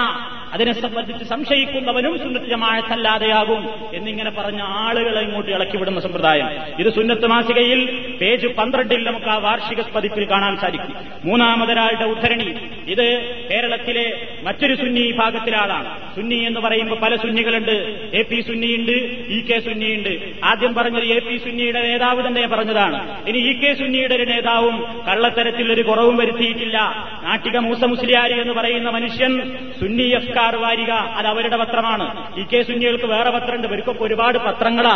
അതിനെ 0.54 0.74
സംബന്ധിച്ച് 0.74 1.26
സംശയിക്കുന്നവനും 1.26 2.20
സുന്നത്ത് 2.20 2.46
ജമാഴത്തല്ലാതെയാകും 2.46 3.70
എന്നിങ്ങനെ 3.94 4.32
പറഞ്ഞ 4.32 4.62
ആളുകളെ 4.64 5.22
ഇങ്ങോട്ട് 5.22 5.52
ഇളക്കിവിടുന്ന 5.52 6.00
സമ്പ്രദായം. 6.00 6.50
ഇത് 6.80 6.94
സുന്നത്ത് 6.94 7.28
മാസികയിൽ 7.28 7.82
പേജ് 8.22 8.48
പന്ത്രണ്ടിൽ 8.48 9.04
നമുക്ക് 9.04 9.26
ആ 9.26 9.38
വാർഷിക 9.38 9.82
പതിപ്പിൽ 9.96 10.30
കാണാൻ 10.32 10.58
സാധിക്കും. 10.58 10.96
മൂന്നാമതൊരാളുടെ 11.26 12.06
ഉദ്ധരണി. 12.06 12.56
ഇത് 12.88 13.06
കേരളത്തിലെ 13.50 14.28
മറ്റൊരു 14.44 14.76
സുന്നി 14.76 15.02
വിഭാഗത്തിലാളാണ്. 15.02 16.16
സുന്നി 16.16 16.36
എന്ന് 16.36 16.60
പറയുമ്പോൾ 16.60 16.96
പല 16.96 17.16
സുന്നികളുണ്ട്. 17.16 17.76
എ 18.14 18.22
പി 18.22 18.42
സുന്നിയുണ്ട് 18.42 18.96
ഇ 19.38 19.42
കെ 19.42 19.60
സുന്നിയുണ്ട് 19.60 20.14
ആദ്യം 20.44 20.74
പറഞ്ഞത് 20.74 21.04
എ 21.04 21.20
പി 21.20 21.38
സുന്നിയുടെ 21.38 21.82
നേതാവ് 21.82 22.28
തന്നെ 22.28 22.48
പറഞ്ഞതാണ്. 22.48 23.30
ഇനി 23.30 23.38
ഇ 23.38 23.54
കെ 23.60 23.74
സുന്നിയുടെ 23.74 24.16
ഒരു 24.16 24.24
നേതാവും 24.24 25.04
കള്ളത്തരത്തിൽ 25.08 25.72
ഒരു 25.72 25.82
കുറവും 25.82 26.18
വരുത്തിയിട്ടില്ല. 26.18 26.78
നാട്ടിക 27.24 27.58
മൂസ 27.58 27.84
മുസ്ലിയാരി 27.84 28.42
എന്ന് 28.42 28.54
പറയുന്ന 28.54 28.90
മനുഷ്യൻ 28.90 29.34
സുന്നി 29.80 30.04
അഫ്കാർ 30.38 30.56
വാരിക 30.56 30.92
അത് 30.92 31.28
അവരുടെ 31.28 31.58
പത്രമാണ്. 31.58 32.38
ഇ 32.40 32.44
കെ 32.44 32.62
സുന്നികൾക്ക് 32.64 33.06
വേറെ 33.06 33.30
പത്രമുണ്ട്. 33.30 33.68
ഇവർക്കൊക്കെ 33.68 34.04
ഒരുപാട് 34.04 34.38
പത്രങ്ങളാ. 34.38 34.96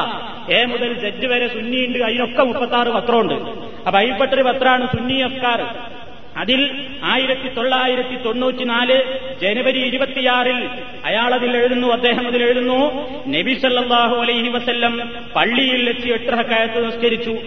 എ 0.50 0.66
മുതൽ 0.66 0.94
ജഡ്ജ് 0.94 1.28
വരെ 1.28 1.48
സുന്നിയുണ്ട് 1.48 2.00
അതിനൊക്കെ 2.00 2.44
മുപ്പത്താറ് 2.44 2.88
പത്രമുണ്ട്. 2.88 3.34
അപ്പൊ 3.86 4.00
അതിൽപ്പെട്ടൊരു 4.00 4.42
പത്രമാണ് 4.42 4.88
സുന്നി 4.88 5.14
അഫ്കാർ. 5.14 5.76
അതിൽ 6.38 6.72
ആയിരത്തി 7.04 7.48
തൊള്ളായിരത്തി 7.48 8.24
തൊണ്ണൂറ്റിനാല് 8.24 8.98
ജനുവരി 9.42 9.80
ഇരുപത്തിയാറിൽ 9.80 10.70
അയാൾ 11.06 11.34
അതിൽ 11.34 11.58
എഴുതുന്നു 11.58 11.88
അദ്ദേഹം 11.88 12.28
അതിൽ 12.28 12.44
എഴുതുന്നു. 12.44 12.80
നബി 13.28 13.54
സല്ലാഹു 13.54 14.16
അലൈഹി 14.16 14.50
വസ്ല്ലം 14.50 15.12
പള്ളിയിൽ 15.36 15.88
വെച്ച് 15.88 16.10
എട്ട് 16.10 16.40
റക്കായത്ത് 16.40 16.86
നിസ്കരിച്ചു. 16.86 17.38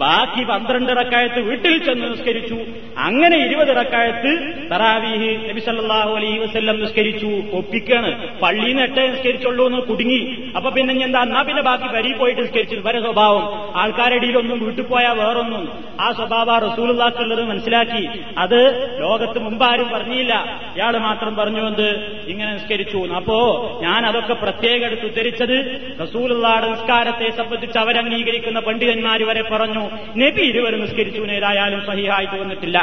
ബാക്കി 0.00 0.44
പന്ത്രണ്ട് 0.44 0.92
റക്കായത്ത് 0.92 1.40
വീട്ടിൽ 1.40 1.84
ചെന്ന് 1.84 2.12
നിസ്കരിച്ചു. 2.12 2.58
അങ്ങനെ 2.98 3.36
ഇരുപത് 3.36 3.68
റക്കായത്ത് 3.68 4.32
തറാവീഹ് 4.70 5.50
നബി 5.50 5.60
സല്ലാഹു 5.60 6.14
അലൈഹി 6.14 6.38
വസ്ല്ലം 6.38 6.80
നിസ്കരിച്ചു. 6.80 7.30
ഒപ്പിക്കാണ്. 7.52 8.40
പള്ളിയിൽ 8.40 8.68
നിന്ന് 8.68 8.82
എട്ടേ 8.82 9.06
നിസ്കരിച്ചുള്ളൂ 9.06 9.66
എന്ന് 9.66 9.78
കുടുങ്ങി. 9.78 10.52
അപ്പൊ 10.56 10.70
പിന്നെ 10.70 11.04
എന്താ? 11.04 11.22
എന്നാ 11.22 11.42
പിന്നെ 11.42 11.62
ബാക്കി 11.62 11.88
വരി 11.88 12.12
പോയിട്ട് 12.12 12.40
നിസ്കരിച്ചു 12.40 12.76
വരെ 12.76 13.00
സ്വഭാവം. 13.00 13.72
ആൾക്കാരടിയിലൊന്നും 13.76 14.64
വീട്ടിൽ 14.64 14.82
പോയാൽ 14.82 15.18
വേറൊന്നും. 15.18 15.84
ആ 16.00 16.12
സ്വഭാവ 16.12 16.58
റസൂലുള്ളാക്കുള്ളത് 16.58 17.44
മനസ്സിലാക്കി. 17.44 18.08
അത് 18.38 18.60
ലോകത്ത് 19.00 19.38
മുമ്പാരും 19.38 19.90
പറഞ്ഞില്ല. 19.90 20.60
ഇയാൾ 20.76 20.98
മാത്രം 20.98 21.36
പറഞ്ഞു 21.36 21.68
എന്ത്? 21.68 21.88
ഇങ്ങനെ 22.28 22.52
നിസ്കരിച്ചു 22.52 22.98
അപ്പോ 22.98 23.38
ഞാൻ 23.82 24.06
അതൊക്കെ 24.06 24.34
പ്രത്യേകം 24.34 24.86
എടുത്ത് 24.86 25.06
ഉദ്ധരിച്ചത് 25.06 25.80
റസൂലുള്ള 26.02 26.48
നിസ്കാരത്തെ 26.70 27.30
സംബന്ധിച്ച് 27.30 27.78
അവരംഗീകരിക്കുന്ന 27.78 28.60
പണ്ഡിതന്മാർ 28.60 29.22
വരെ 29.22 29.42
പറഞ്ഞു. 29.42 29.89
നബി 30.16 30.42
ഇരുവരും 30.42 30.80
നിസ്കരിച്ചു. 30.80 31.20
ഏതായാലും 31.20 31.86
സഹിഹായിട്ട് 31.86 32.36
വന്നിട്ടില്ല 32.40 32.78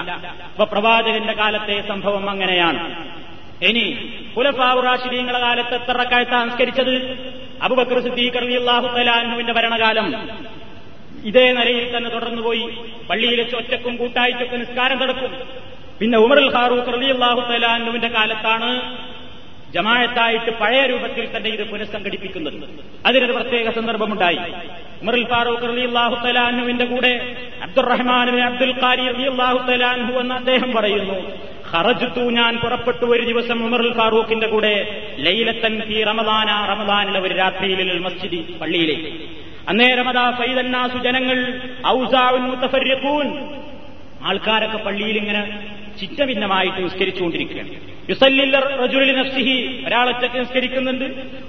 അപ്പൊ 0.50 0.66
പ്രവാചകന്റെ 0.66 1.34
കാലത്തെ 1.34 1.84
സംഭവം 1.88 2.30
അങ്ങനെയാണ്. 2.30 2.82
ഇനി 3.66 3.86
കുലഫാവുറാശിരീങ്ങളുടെ 4.38 5.40
കാലത്ത് 5.40 5.76
എത്ര 5.76 5.92
റക്കായത്താണ് 5.92 6.52
നിസ്കരിച്ചത്? 6.52 6.96
അബുബക്കർ 7.62 8.00
സിദ്ദീഖ് 8.00 8.42
റളിയല്ലാഹു 8.42 8.88
ഭരണകാലം. 9.52 10.08
ഇതേ 11.26 11.52
നിലയിൽ 11.52 11.98
തന്നെ 11.98 12.10
തുടർന്നുപോയി. 12.10 12.66
പള്ളിയിലെ 13.10 13.46
ഒറ്റക്കും 13.58 13.96
കൂട്ടായിട്ടൊക്കെ 13.96 14.58
നിസ്കാരം 14.58 14.98
നടക്കും. 15.00 15.32
പിന്നെ 16.00 16.18
ഉമറുൽ 16.18 16.50
ഫാറൂഖ് 16.54 16.94
റളിയല്ലാഹു 16.94 17.42
തലാൻഹുവിന്റെ 17.52 18.08
കാലത്താണ് 18.08 18.70
ജമായത്തായിട്ട് 19.74 20.52
പഴയ 20.60 20.82
രൂപത്തിൽ 20.86 21.38
തന്നെ 21.38 21.50
ഇത് 21.50 21.64
പുനഃസംഘടിപ്പിക്കുന്നത്. 21.72 22.70
അതിനൊരു 23.06 23.32
പ്രത്യേക 23.32 23.72
സന്ദർഭമുണ്ടായി. 23.72 24.40
ഉമറുൽ 25.02 25.26
ഫാറൂഖ് 25.26 25.66
അലി 25.66 25.82
അള്ളാഹു 25.82 26.16
കൂടെ 26.86 27.14
അബ്ദുറഹ്മാൻ 27.62 28.42
അബ്ദുൽ 28.42 28.74
ഖാരി 28.80 29.08
അലി 29.08 29.24
അള്ളാഹു 29.24 29.58
എന്ന് 30.20 30.36
അദ്ദേഹം 30.36 30.74
പറയുന്നു 30.74 31.18
ഖറജത്തു 31.72 32.20
ഞാൻ 32.32 32.58
പുറപ്പെട്ടു 32.58 33.06
ഒരു 33.06 33.24
ദിവസം 33.26 33.66
ഉമറുൽ 33.66 33.94
ഫാറൂഖിന്റെ 33.94 34.48
കൂടെ 34.48 34.74
ലൈലത്തൻ 35.18 35.82
ഫി 35.82 36.04
റമദാന 36.04 36.66
റമദാനിലെ 36.70 37.20
ഒരു 37.20 37.34
രാത്രിയിൽ 37.34 38.00
മസ്ജിദി 38.00 38.40
പള്ളിയിലേക്ക്. 38.62 39.12
അന്നേരം 39.70 40.10
അതാ 40.10 40.32
ഫൈതന്നാസു 40.32 40.98
ജനങ്ങൾ 40.98 41.38
ഔസാവുൻ 41.88 42.44
മുത്തഫര്യഖൂൻ 42.44 43.28
ആൾക്കാരൊക്കെ 44.24 44.78
പള്ളിയിൽ 44.78 45.18
ഇങ്ങനെ 45.18 45.42
ചിറ്റഭിന്നമായിട്ട് 46.00 46.84
നിസ്കരിച്ചുകൊണ്ടിരിക്കുകയാണ്. 46.84 47.70
യുസല്ലില്ലർ 48.10 48.64
റജുലി 48.84 49.12
നഫ്സിഹി 49.12 49.84
ഒരാളൊറ്റക്ക് 49.88 50.40
നിസ്കരിക്കുന്നുണ്ട്. 50.40 51.06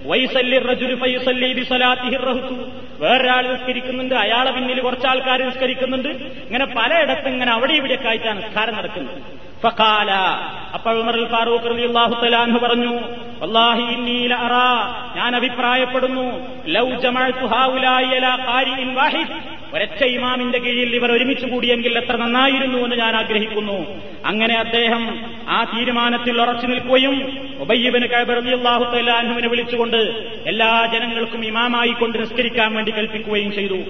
വൈസല്ലി 0.07 0.59
റജുലി 0.59 0.95
ഫൈസല്ലി 0.95 1.53
ബിസലാത്തിഹി 1.53 2.17
റഹ്തു. 2.17 2.55
വേറൊരാൾ 2.99 3.53
നിസ്കരിക്കുന്നുണ്ട്. 3.53 4.15
അയാളെ 4.15 4.51
പിന്നിൽ 4.51 4.81
കുറച്ചാൾക്കാർ 4.81 5.43
നിസ്കരിക്കുന്നുണ്ട്. 5.43 6.09
ഇങ്ങനെ 6.49 6.65
പലയിടത്തും 6.65 7.33
ഇങ്ങനെ 7.33 7.53
അവിടെ 7.53 7.73
ഇവിടെയൊക്കെ 7.73 8.09
ആയിട്ടാണ് 8.09 8.43
നിസ്കാരം 8.43 8.75
നടക്കുന്നത്. 8.75 9.48
ഫഖാല. 9.63 10.11
അപ്പോൾ 10.77 10.97
ഉമർ 11.03 11.17
ഫാറൂഖ് 11.33 11.71
റളിയല്ലാഹു 11.73 12.15
തആല 12.23 12.59
പറഞ്ഞു 12.65 12.95
വല്ലാഹി 13.43 13.85
ഇന്നീ 13.95 14.27
ലഅറാ 14.33 14.69
ഞാൻ 15.17 15.37
അഭിപ്രായപ്പെടുന്നു 15.37 16.27
ലൗ 16.77 16.87
ഖാരിഇൻ 18.49 18.91
വാഹിദ്. 18.99 19.37
ഒരൊറ്റ 19.75 20.03
ഇമാമിന്റെ 20.05 20.59
കീഴിൽ 20.59 20.93
ഇവർ 20.99 21.11
ഒരുമിച്ച് 21.13 21.47
കൂടിയെങ്കിൽ 21.47 21.99
എത്ര 21.99 22.17
നന്നായിരുന്നു 22.17 22.79
എന്ന് 22.79 22.97
ഞാൻ 22.97 23.17
ആഗ്രഹിക്കുന്നു. 23.17 23.79
അങ്ങനെ 24.25 24.55
അദ്ദേഹം 24.55 25.03
ആ 25.49 25.59
തീരുമാനത്തിൽ 25.73 26.41
ഉറച്ചു 26.43 26.67
നിൽക്കുകയും 26.67 27.17
ഉബയ്യബിന് 27.61 28.07
കൈബറിയാഹു 28.07 28.85
തലാൻഹുവിനെ 28.95 29.49
വിളിച്ചുകൊണ്ട് 29.49 30.01
എല്ലാ 30.47 30.71
ജനങ്ങൾക്കും 30.93 31.45
ഇമാമായി 31.47 31.93
കൊണ്ട് 32.01 32.19
നിസ്കരിക്കാൻ 32.19 32.75
വേണ്ടി 32.75 32.91
കൽപ്പിക്കുകയും 32.91 33.53
ചെയ്തു. 33.53 33.81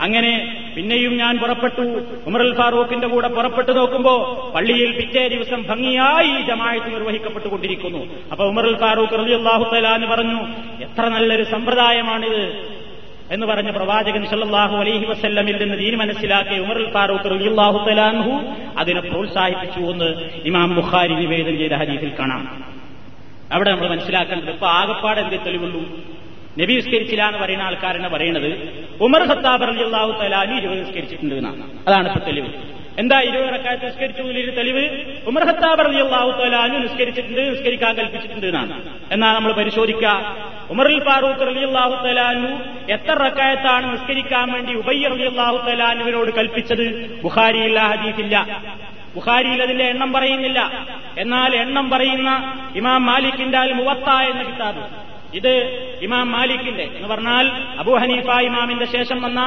അങ്ങനെ 0.00 0.32
പിന്നെയും 0.76 1.12
ഞാൻ 1.16 1.38
പുറപ്പെട്ടു. 1.38 1.86
ഉമർ 2.26 2.42
ഫാറൂഖിന്റെ 2.60 3.06
കൂടെ 3.06 3.28
പുറപ്പെട്ടു 3.28 3.72
നോക്കുമ്പോ 3.72 4.14
പള്ളിയിൽ 4.54 4.92
പിറ്റേ 5.14 5.28
ദിവസം 5.28 5.62
ഭംഗിയായി 5.62 6.42
ഈ 6.42 6.46
ജമായത്ത് 6.46 6.94
നിർവഹിക്കപ്പെട്ടുകൊണ്ടിരിക്കുന്നു. 6.94 7.98
അപ്പൊ 8.32 8.44
ഉമറുൽ 8.44 8.80
ഫാറൂഖ് 8.80 9.18
റളിയല്ലാഹു 9.18 9.74
തലാന്ന് 9.74 10.06
പറഞ്ഞു 10.06 10.40
എത്ര 10.84 11.08
നല്ലൊരു 11.08 11.44
സമ്പ്രദായമാണിത്. 11.44 12.74
എന്ന് 13.30 13.46
പറഞ്ഞ 13.46 13.70
പ്രവാചകൻ 13.70 14.26
സല്ലാഹു 14.26 14.76
അലൈഹി 14.76 15.06
വസ്ല്ലമിൽ 15.06 15.56
നിന്ന് 15.56 15.78
ദീൻ 15.78 15.98
മനസ്സിലാക്കിയ 15.98 16.58
ഉമറുൽ 16.58 16.92
ഫാറൂഖ് 16.92 17.30
റളിയല്ലാഹു 17.30 17.88
തലാൻഹു 17.88 18.32
അതിനെ 18.78 19.00
പ്രോത്സാഹിപ്പിച്ചു 19.00 19.80
എന്ന് 19.80 20.30
ഇമാം 20.44 20.74
ബുഖാരി 20.74 21.14
നിവേദനം 21.14 21.58
ചെയ്ത 21.58 21.72
ഹദീസിൽ 21.72 22.12
കാണാം. 22.18 22.64
അവിടെ 23.52 23.70
നമ്മൾ 23.70 23.88
മനസ്സിലാക്കേണ്ടത് 23.88 24.50
ഇപ്പൊ 24.50 24.66
ആകപ്പാട് 24.66 25.20
എന്തേ 25.20 25.36
തെളിവുള്ളൂ? 25.36 25.80
നബി 26.58 26.72
എന്ന് 27.20 27.38
പറയുന്ന 27.38 27.62
ആൾക്കാരെന്നെ 27.62 28.08
പറയുന്നത് 28.08 28.50
ഉമർ 29.00 29.22
ഖത്താബ് 29.28 29.64
അള്ളാഹു 29.64 30.22
തലാനി 30.22 30.60
നിസ്കരിച്ചിട്ടുണ്ട് 30.60 31.34
എന്നാണ്. 31.34 31.62
അതാണ് 31.88 32.12
ഇപ്പൊ 32.12 32.26
തെളിവ്. 32.26 32.73
എന്താ 32.98 33.20
ഇരുപത് 33.20 33.54
റക്കാത്ത് 33.54 33.86
നിസ്കരിച്ചു 33.86 34.22
എന്നൊരു 34.22 34.50
തെളിവ്? 34.50 35.04
ഉമർ 35.26 35.44
ഖത്താബ് 35.44 35.86
റളിയല്ലാഹു 35.86 36.30
തലാനു 36.30 36.78
നിസ്കരിച്ചിട്ടുണ്ട് 36.78 37.40
നിസ്കരിക്കാൻ 37.40 37.94
കൽപ്പിച്ചിട്ടുണ്ട് 37.94 38.46
എന്നാണ്. 38.46 38.82
എന്നാ 39.12 39.32
നമ്മൾ 39.32 39.52
പരിശോധിക്കുക 39.52 40.36
ഉമറിൽ 40.70 41.00
ഫാറൂഖ് 41.04 41.46
റളിയല്ലാഹു 41.46 42.06
തലാനു 42.06 42.50
എത്ര 42.92 43.12
റക്കായത്താണ് 43.12 43.92
നിസ്കരിക്കാൻ 43.92 44.52
വേണ്ടി 44.52 44.74
ഉബയ്യ 44.74 45.08
റളിയല്ലാഹു 45.08 45.56
തലാനുവിനോട് 45.56 46.30
കൽപ്പിച്ചത്? 46.30 46.86
ബുഖാരിയില്ല 47.22 47.80
ഹദീസില്ല. 47.80 48.62
ബുഖാരിയിൽ 49.14 49.62
അതിന്റെ 49.62 49.84
എണ്ണം 49.84 50.12
പറയുന്നില്ല. 50.12 50.86
എന്നാൽ 51.18 51.56
എണ്ണം 51.56 51.90
പറയുന്ന 51.90 52.30
ഇമാം 52.76 53.06
മാലിക്കിന്റെ 53.06 53.58
അൽ 53.58 53.72
മുവത്ത 53.72 54.10
എന്ന 54.10 54.42
കിതാബ്. 54.42 55.03
ഇത് 55.34 55.52
ഇമാം 56.02 56.30
മാലിക്കിന്റെ 56.32 56.82
എന്ന് 56.82 57.08
പറഞ്ഞാൽ 57.08 57.50
അബു 57.78 57.92
ഹനീഫ 57.92 58.40
ഇമാമിന്റെ 58.40 58.84
ശേഷം 58.84 59.22
വന്ന 59.22 59.40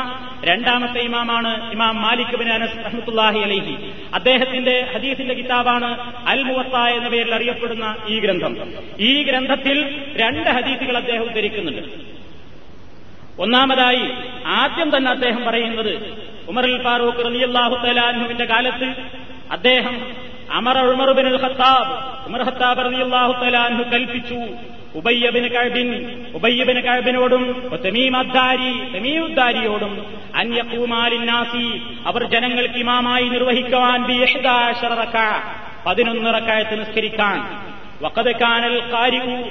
രണ്ടാമത്തെ 0.43 0.99
ഇമാമാണ് 0.99 1.71
ഇമാം 1.71 2.01
മാലിക് 2.01 2.35
ബിൻ 2.35 2.49
അനസ് 2.49 2.85
റഹ്മത്തുല്ലാഹി 2.85 3.39
അലൈഹി. 3.39 3.91
അദ്ദേഹത്തിന്റെ 4.13 4.87
ഹദീസിന്റെ 4.95 5.33
കിതാബാണ് 5.33 6.13
അൽ 6.27 6.43
മുവത്ത 6.43 6.75
എന്ന 6.75 7.09
പേരിൽ 7.09 7.35
അറിയപ്പെടുന്ന 7.35 7.95
ഈ 8.07 8.19
ഗ്രന്ഥം. 8.19 8.55
ഈ 8.99 9.23
ഗ്രന്ഥത്തിൽ 9.23 9.77
രണ്ട് 10.15 10.49
ഹദീസുകൾ 10.49 10.97
അദ്ദേഹം 10.97 11.23
ഉദ്ധരിക്കുന്നുണ്ട്. 11.23 12.17
ഒന്നാമതായി 13.39 14.11
ആദ്യം 14.45 14.97
തന്നെ 14.97 15.11
അദ്ദേഹം 15.11 15.45
പറയുന്നത് 15.45 16.23
ഉമറുൽ 16.49 16.83
ഫാറൂഖ് 16.83 17.25
റളിയല്ലാഹു 17.25 17.75
തലാൻഹുവിന്റെ 17.87 18.45
കാലത്ത് 18.45 18.93
അദ്ദേഹം 19.51 20.01
അമർ 20.51 20.77
ഉമർ 20.77 21.11
ബിൻ 21.11 21.27
ഖത്താബ് 21.35 21.93
ഉമർ 22.27 22.43
ഖത്താബ് 22.43 22.85
റളിയല്ലാഹു 22.85 23.31
തലാൻഹു 23.43 23.83
കൽപ്പിച്ചു. 23.83 24.39
ഉബയ്യബിന് 24.95 25.47
കഴബിൻ 25.47 25.89
ഉബയ്യബിന് 26.35 26.79
കഴബിനോടും 26.79 27.69
തമീമദ്ദാരി 27.85 28.97
തമീമുദ്ദാരിയോടും 28.97 30.05
അന്യക്കൂമാലിന്നാസി 30.35 31.81
അവർ 32.05 32.23
ജനങ്ങൾക്ക് 32.23 32.73
ഇമാമായി 32.73 33.29
നിർവഹിക്കുവാൻ 33.29 34.07
പതിനൊന്ന് 35.85 36.33
നിസ്കരിക്കാൻ. 36.75 37.37
വക്കത് 38.01 38.35
കാനൽ 38.35 38.91
കാരിവു 38.91 39.49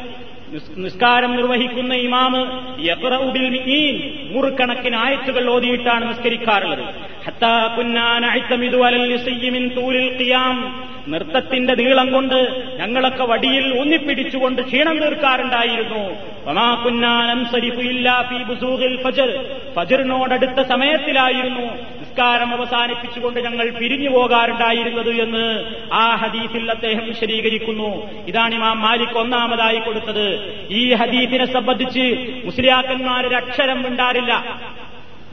നിസ്കാരം 0.76 1.36
നിർവഹിക്കുന്ന 1.36 1.94
ഇമാമ് 1.94 2.42
യഖ്റഉബിൽ 2.86 3.46
മുറുക്കണക്കിന് 4.30 4.96
ആയത്തുകൾ 4.96 5.50
ഓതിയിട്ടാണ് 5.50 6.08
നിസ്കരിക്കാറുള്ളത്. 6.08 7.05
നൃത്തത്തിന്റെ 11.08 11.74
നീളം 11.74 12.12
കൊണ്ട് 12.12 12.62
ഞങ്ങളൊക്കെ 12.78 13.24
വടിയിൽ 13.24 13.80
ഊന്നിപ്പിടിച്ചുകൊണ്ട് 13.80 14.62
ക്ഷീണം 14.62 14.98
തീർക്കാറുണ്ടായിരുന്നു. 14.98 16.02
ഫജ്റിനോടടുത്ത 19.74 20.68
സമയത്തിലായിരുന്നു 20.68 21.60
നിസ്കാരം 22.00 22.54
അവസാനിപ്പിച്ചുകൊണ്ട് 22.54 23.40
ഞങ്ങൾ 23.40 23.70
പിരിഞ്ഞു 23.70 24.10
പോകാറുണ്ടായിരുന്നത് 24.10 25.10
എന്ന് 25.10 25.64
ആ 25.92 26.14
ഹദീസിൽ 26.14 26.70
അദ്ദേഹം 26.70 27.06
വിശദീകരിക്കുന്നു. 27.06 28.10
ഇതാണ് 28.26 28.54
ഇമാം 28.54 28.80
മാലിക് 28.80 29.18
ഒന്നാമതായി 29.18 29.78
കൊടുത്തത്. 29.78 30.26
ഈ 30.70 30.94
ഹദീസിനെ 30.94 31.52
സംബന്ധിച്ച് 31.52 32.06
മുസ്ലിയാക്കന്മാരൊരക്ഷരം 32.44 33.86
ഉണ്ടാറില്ല 33.86 34.60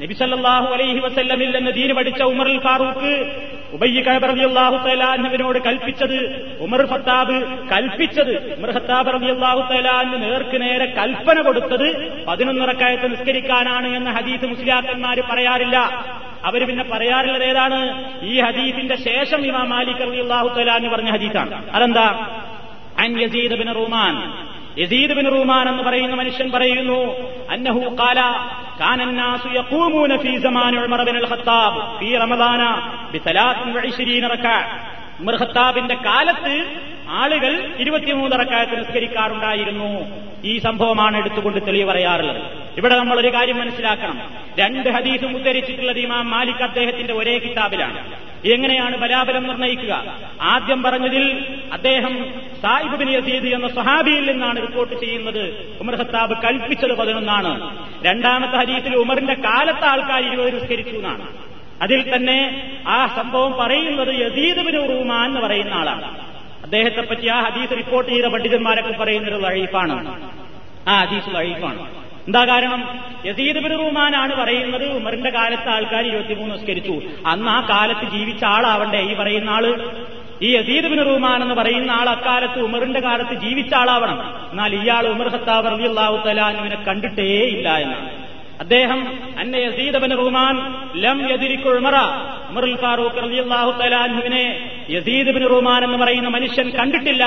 നബിസല്ലാഹു 0.02 0.74
അലൈഹി 0.74 1.00
വസല്ലമിൽ 1.00 1.72
ദീന് 1.72 1.94
പഠിച്ച 1.94 2.22
ഉമർ 2.22 2.58
ഫാറൂഖ് 2.58 3.32
ഉബയ്യ 3.74 4.02
റളിയല്ലാഹു 4.02 4.88
തലാഹുവിനോട് 4.88 5.60
കൽപ്പിച്ചത് 5.60 6.50
ഉമർ 6.60 6.86
ഫത്താബ് 6.86 7.68
കൽപ്പിച്ചത്. 7.70 8.56
ഉമർ 8.58 8.72
ഫത്താബ് 8.72 9.14
റബിയാഹു 9.14 9.74
തലാന്ന് 9.74 10.22
നേർക്ക് 10.22 10.62
നേരെ 10.62 10.86
കൽപ്പന 10.86 11.42
കൊടുത്തത് 11.42 11.88
പതിനൊന്നിറക്കായത്ത് 12.26 13.12
നിസ്കരിക്കാനാണ് 13.12 13.88
എന്ന 13.88 14.12
ഹദീസ് 14.12 14.46
മുസ്ലിയാക്കന്മാര് 14.46 15.22
പറയാറില്ല. 15.22 15.78
അവർ 16.44 16.68
പിന്നെ 16.68 16.84
പറയാറുള്ളത് 16.84 17.44
ഏതാണ്? 17.44 18.10
ഈ 18.24 18.42
ഹദീസിന്റെ 18.42 18.96
ശേഷം 18.96 19.46
ഇമാം 19.46 19.70
മാലിക് 19.70 20.02
റബിയാഹു 20.02 20.48
തലാന്ന് 20.48 20.90
പറഞ്ഞ 20.90 21.10
ഹദീസാണ്. 21.10 21.70
അതെന്താ? 21.72 22.08
അൻ 23.00 23.22
Yazid 23.22 23.54
bin 23.54 23.74
Ruman 23.74 24.34
Yazid 24.78 25.14
bin 25.14 25.30
Ruman 25.30 25.70
എന്ന് 25.70 25.84
പറയുന്ന 25.84 26.16
മനുഷ്യൻ 26.16 26.52
പറയുന്നു 26.52 27.00
അന്നഹു 27.50 27.80
കാല 27.80 28.22
കാനന്നാസു 28.80 29.48
യഖൂമൂന 29.48 30.18
ഫീ 30.18 30.38
സമാനി 30.38 30.78
ഉമർ 30.78 31.04
ബിൻ 31.04 31.18
അൽ 31.18 31.28
ഖത്താബ് 31.28 32.00
ഫീ 32.00 32.18
റമദാന 32.18 32.62
ബി 33.12 33.18
23 33.18 34.66
ഉമർ 35.20 35.36
ഖത്താബിന്റെ 35.36 35.96
കാലത്ത് 35.96 36.66
ആളുകൾ 37.10 37.76
ഇരുപത്തിമൂന്ന് 37.80 38.36
റക്കായത്ത് 38.40 38.80
നിസ്കരിക്കാറുണ്ടായിരുന്നു. 38.80 40.06
ഈ 40.44 40.60
സംഭവമാണ് 40.60 41.18
എടുത്തുകൊണ്ട് 41.18 41.68
തെളിവ് 41.68 41.92
പറയാറുള്ളത്. 41.92 42.42
ഇവിടെ 42.78 42.96
നമ്മൾ 42.96 43.20
ഒരു 43.20 43.34
കാര്യം 43.34 43.60
മനസ്സിലാക്കണം. 43.60 44.22
രണ്ട് 44.60 44.90
ഹദീസും 44.90 45.36
ഉദ്ധരിച്ചിട്ടുള്ളത് 45.36 46.00
ഇമാം 46.00 46.30
മാലിക് 46.30 46.64
അദ്ദേഹത്തിന്റെ 46.64 47.14
ഒരേ 47.14 47.38
കിതാബിലാണ്. 47.38 48.23
എങ്ങനെയാണ് 48.46 48.98
ബലാബലം 48.98 49.44
നിർണയിക്കുക 49.44 50.18
ആദ്യം 50.42 50.84
പറഞ്ഞതിൽ 50.84 51.46
അദ്ദേഹം 51.74 52.34
സായിബ് 52.62 52.96
ബിൻ 52.96 53.10
യസീദ് 53.10 53.48
എന്ന 53.48 53.68
സഹാബിയിൽ 53.68 54.32
നിന്നാണ് 54.32 54.62
റിപ്പോർട്ട് 54.62 55.00
ചെയ്യുന്നത്. 55.00 55.78
ഉമർ 55.82 55.96
ഹത്താബ് 55.96 56.42
കൽപ്പിച്ചത് 56.44 56.98
പതിനൊന്നാണ്. 56.98 57.86
രണ്ടാമത്തെ 58.04 58.58
ഹരീത്തിൽ 58.58 58.96
ഉമറിന്റെ 58.96 59.34
കാലത്തെ 59.34 59.86
ആൾക്കാർ 59.86 60.28
ഇരുപത് 60.28 60.62
നിസ്കരിച്ചു 60.62 60.96
എന്നാണ്. 60.96 61.28
അതിൽ 61.82 62.16
തന്നെ 62.16 62.72
ആ 62.88 63.08
സംഭവം 63.08 63.58
പറയുന്നത് 63.60 64.16
യസീദ് 64.16 64.66
ബിൻ 64.66 64.88
റൂമാൻ 64.88 65.26
എന്ന് 65.26 65.42
പറയുന്ന 65.42 65.74
ആളാണ്. 65.74 66.34
അദ്ദേഹത്തെ 66.64 67.02
പറ്റി 67.02 67.28
ആ 67.28 67.42
ഹദീസ് 67.42 67.78
റിപ്പോർട്ട് 67.78 68.12
ചെയ്ത 68.12 68.26
പണ്ഡിതന്മാരൊക്കെ 68.26 68.92
പറയുന്നത് 68.92 69.44
വഴീഫാണ് 69.44 70.22
ആ 70.88 71.04
ഹദീസ് 71.04 71.36
ലഴീഫാണ് 71.36 72.04
എന്താ 72.28 72.46
കാരണം? 72.46 73.00
യസീദ് 73.26 73.60
ബിൻ 73.60 73.80
റൂമാനാണ് 73.80 74.36
പറയുന്നത് 74.36 74.92
ഉമറിന്റെ 74.92 75.30
കാലത്ത് 75.30 75.70
ആൾക്കാർ 75.70 76.08
ഇരുപത്തിമൂന്ന് 76.08 76.56
നിസ്കരിച്ചു. 76.56 77.02
അന്ന് 77.26 77.50
ആ 77.50 77.62
കാലത്ത് 77.70 78.12
ജീവിച്ച 78.12 78.44
ആളാവണ്ടേ 78.44 79.02
ഈ 79.02 79.14
പറയുന്ന 79.14 79.50
ആൾ? 79.50 79.92
ഈ 80.42 80.58
യസീദ് 80.58 80.86
ബിൻ 80.86 81.06
റൂമാൻ 81.06 81.42
എന്ന് 81.42 81.56
പറയുന്ന 81.56 81.92
ആൾ 81.92 82.10
അക്കാലത്ത് 82.10 82.60
ഉമറിന്റെ 82.60 83.00
കാലത്ത് 83.00 83.34
ജീവിച്ച 83.34 83.74
ആളാവണം. 83.74 84.50
എന്നാൽ 84.52 84.76
ഇയാൾ 84.76 85.08
ഉമർ 85.08 85.28
ഖത്താബ് 85.28 85.68
അള്ളാഹു 85.68 86.28
തലാനുവിനെ 86.28 86.76
കണ്ടിട്ടേ 86.76 87.24
ഇല്ല 87.24 87.78
എന്നാണ്. 87.78 88.10
അദ്ദേഹം 88.60 89.08
അന്നെ 89.40 89.58
യസീദ് 89.58 89.98
ബിൻ 89.98 90.18
റൂമാൻ 90.18 90.76
ലം 90.96 91.32
യദിരിക്കു 91.32 91.70
ഉമറ 91.70 91.94
ഉമറുൽ 92.54 92.76
ഫാറൂഖ് 92.76 93.18
റളിയല്ലാഹു 93.24 93.72
യസീദ് 94.90 95.32
ബിൻ 95.36 95.44
റുമാൻ 95.44 95.84
എന്ന് 95.84 95.98
പറയുന്ന 95.98 96.30
മനുഷ്യൻ 96.30 96.70
കണ്ടിട്ടില്ല. 96.70 97.24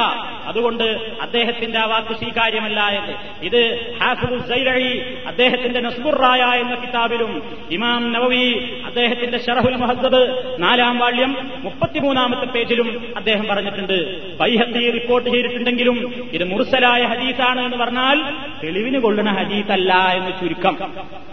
അതുകൊണ്ട് 0.47 0.85
അദ്ദേഹത്തിന്റെ 1.21 1.79
ആ 1.79 1.85
വാക്ക് 1.85 2.15
സ്വീകാര്യമല്ല 2.19 2.81
എന്ന്. 2.89 3.15
ഇത് 3.45 3.61
ഹാഫിദുൽ 4.03 4.43
സൈലഴി 4.51 4.91
അദ്ദേഹത്തിന്റെ 5.27 5.81
നസ്ബുറായ 5.81 6.43
എന്ന 6.61 6.75
കിതാബിലും 6.75 7.33
ഇമാം 7.71 8.13
നവവി 8.13 8.45
അദ്ദേഹത്തിന്റെ 8.87 9.39
ഷറഹുൽ 9.47 9.77
മുഹദ്ദബ് 9.77 10.23
നാലാം 10.59 10.99
വാള്യം 10.99 11.33
മുപ്പത്തിമൂന്നാമത്തെ 11.65 12.47
പേജിലും 12.47 13.15
അദ്ദേഹം 13.17 13.47
പറഞ്ഞിട്ടുണ്ട്. 13.51 13.99
ബൈഹത്തി 14.39 14.91
റിപ്പോർട്ട് 14.91 15.31
ചെയ്തിട്ടുണ്ടെങ്കിലും 15.31 16.31
ഇത് 16.33 16.45
മുർസലായ 16.45 17.03
ഹദീസാണ് 17.03 17.61
എന്ന് 17.65 17.77
പറഞ്ഞാൽ 17.77 18.23
തെളിവിന് 18.65 18.99
കൊള്ളുന്ന 18.99 19.31
ഹദീസല്ല 19.31 19.93
എന്ന് 20.19 20.33
ചുരുക്കം. 20.41 20.77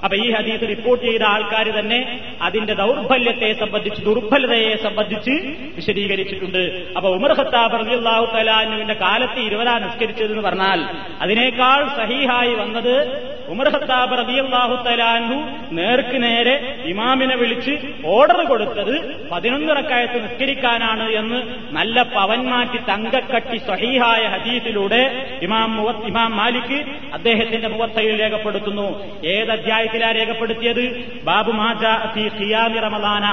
അപ്പൊ 0.03 0.15
ഈ 0.17 0.31
ഹദീസ് 0.31 0.69
റിപ്പോർട്ട് 0.69 1.05
ചെയ്ത 1.05 1.23
ആൾക്കാർ 1.23 1.67
തന്നെ 1.79 1.99
അതിന്റെ 2.41 2.73
ദൗർബല്യത്തെ 2.73 3.53
സംബന്ധിച്ച് 3.53 3.81
ദുർബലതയെ 3.89 4.75
സംബന്ധിച്ച് 4.83 5.31
വിശദീകരിച്ചിട്ടുണ്ട്. 5.75 6.91
അപ്പൊ 6.95 7.09
ഉമർ 7.09 7.33
ഖത്താബ് 7.33 7.79
റളിയല്ലാഹു 7.79 8.25
തലാനുവിന്റെ 8.37 8.93
കാലത്ത് 8.93 9.39
ഇരുപതാ 9.39 9.79
നിസ്കരിച്ചതെന്ന് 9.79 10.41
പറഞ്ഞാൽ 10.41 10.85
അതിനേക്കാൾ 11.21 11.87
സഹീഹായി 11.97 12.53
വന്നത് 12.53 12.95
ഉമർ 13.47 13.69
ഖത്താബ് 13.69 14.17
റളിയല്ലാഹു 14.17 14.83
തലാൻഹു 14.83 15.37
നേർക്ക് 15.75 16.23
നേരെ 16.23 16.83
ഇമാമിനെ 16.85 17.35
വിളിച്ച് 17.35 17.71
ഓർഡർ 18.05 18.45
കൊടുത്തത് 18.45 19.29
പതിനൊന്നിറക്കായത്ത് 19.29 20.23
നിസ്കരിക്കാനാണ് 20.23 21.09
എന്ന് 21.09 21.41
നല്ല 21.71 22.03
പവൻമാറ്റി 22.03 22.77
തങ്കക്കട്ടി 22.77 23.57
സഹീഹായ 23.57 24.23
ഹദീസിലൂടെ 24.27 25.29
ഇമാം 25.41 25.71
ഇമാം 26.07 26.37
മാലിക് 26.37 26.85
അദ്ദേഹത്തിന്റെ 27.13 27.67
മുഖത്തയിൽ 27.67 28.21
രേഖപ്പെടുത്തുന്നു. 28.21 28.87
ഏത് 29.25 29.51
അധ്യായത്തിലാ 29.51 30.11
രേഖപ്പെടുത്തിയത്? 30.11 30.83
ബാബു 31.23 31.51
മാജ 31.51 31.83
റമദാന. 32.79 33.25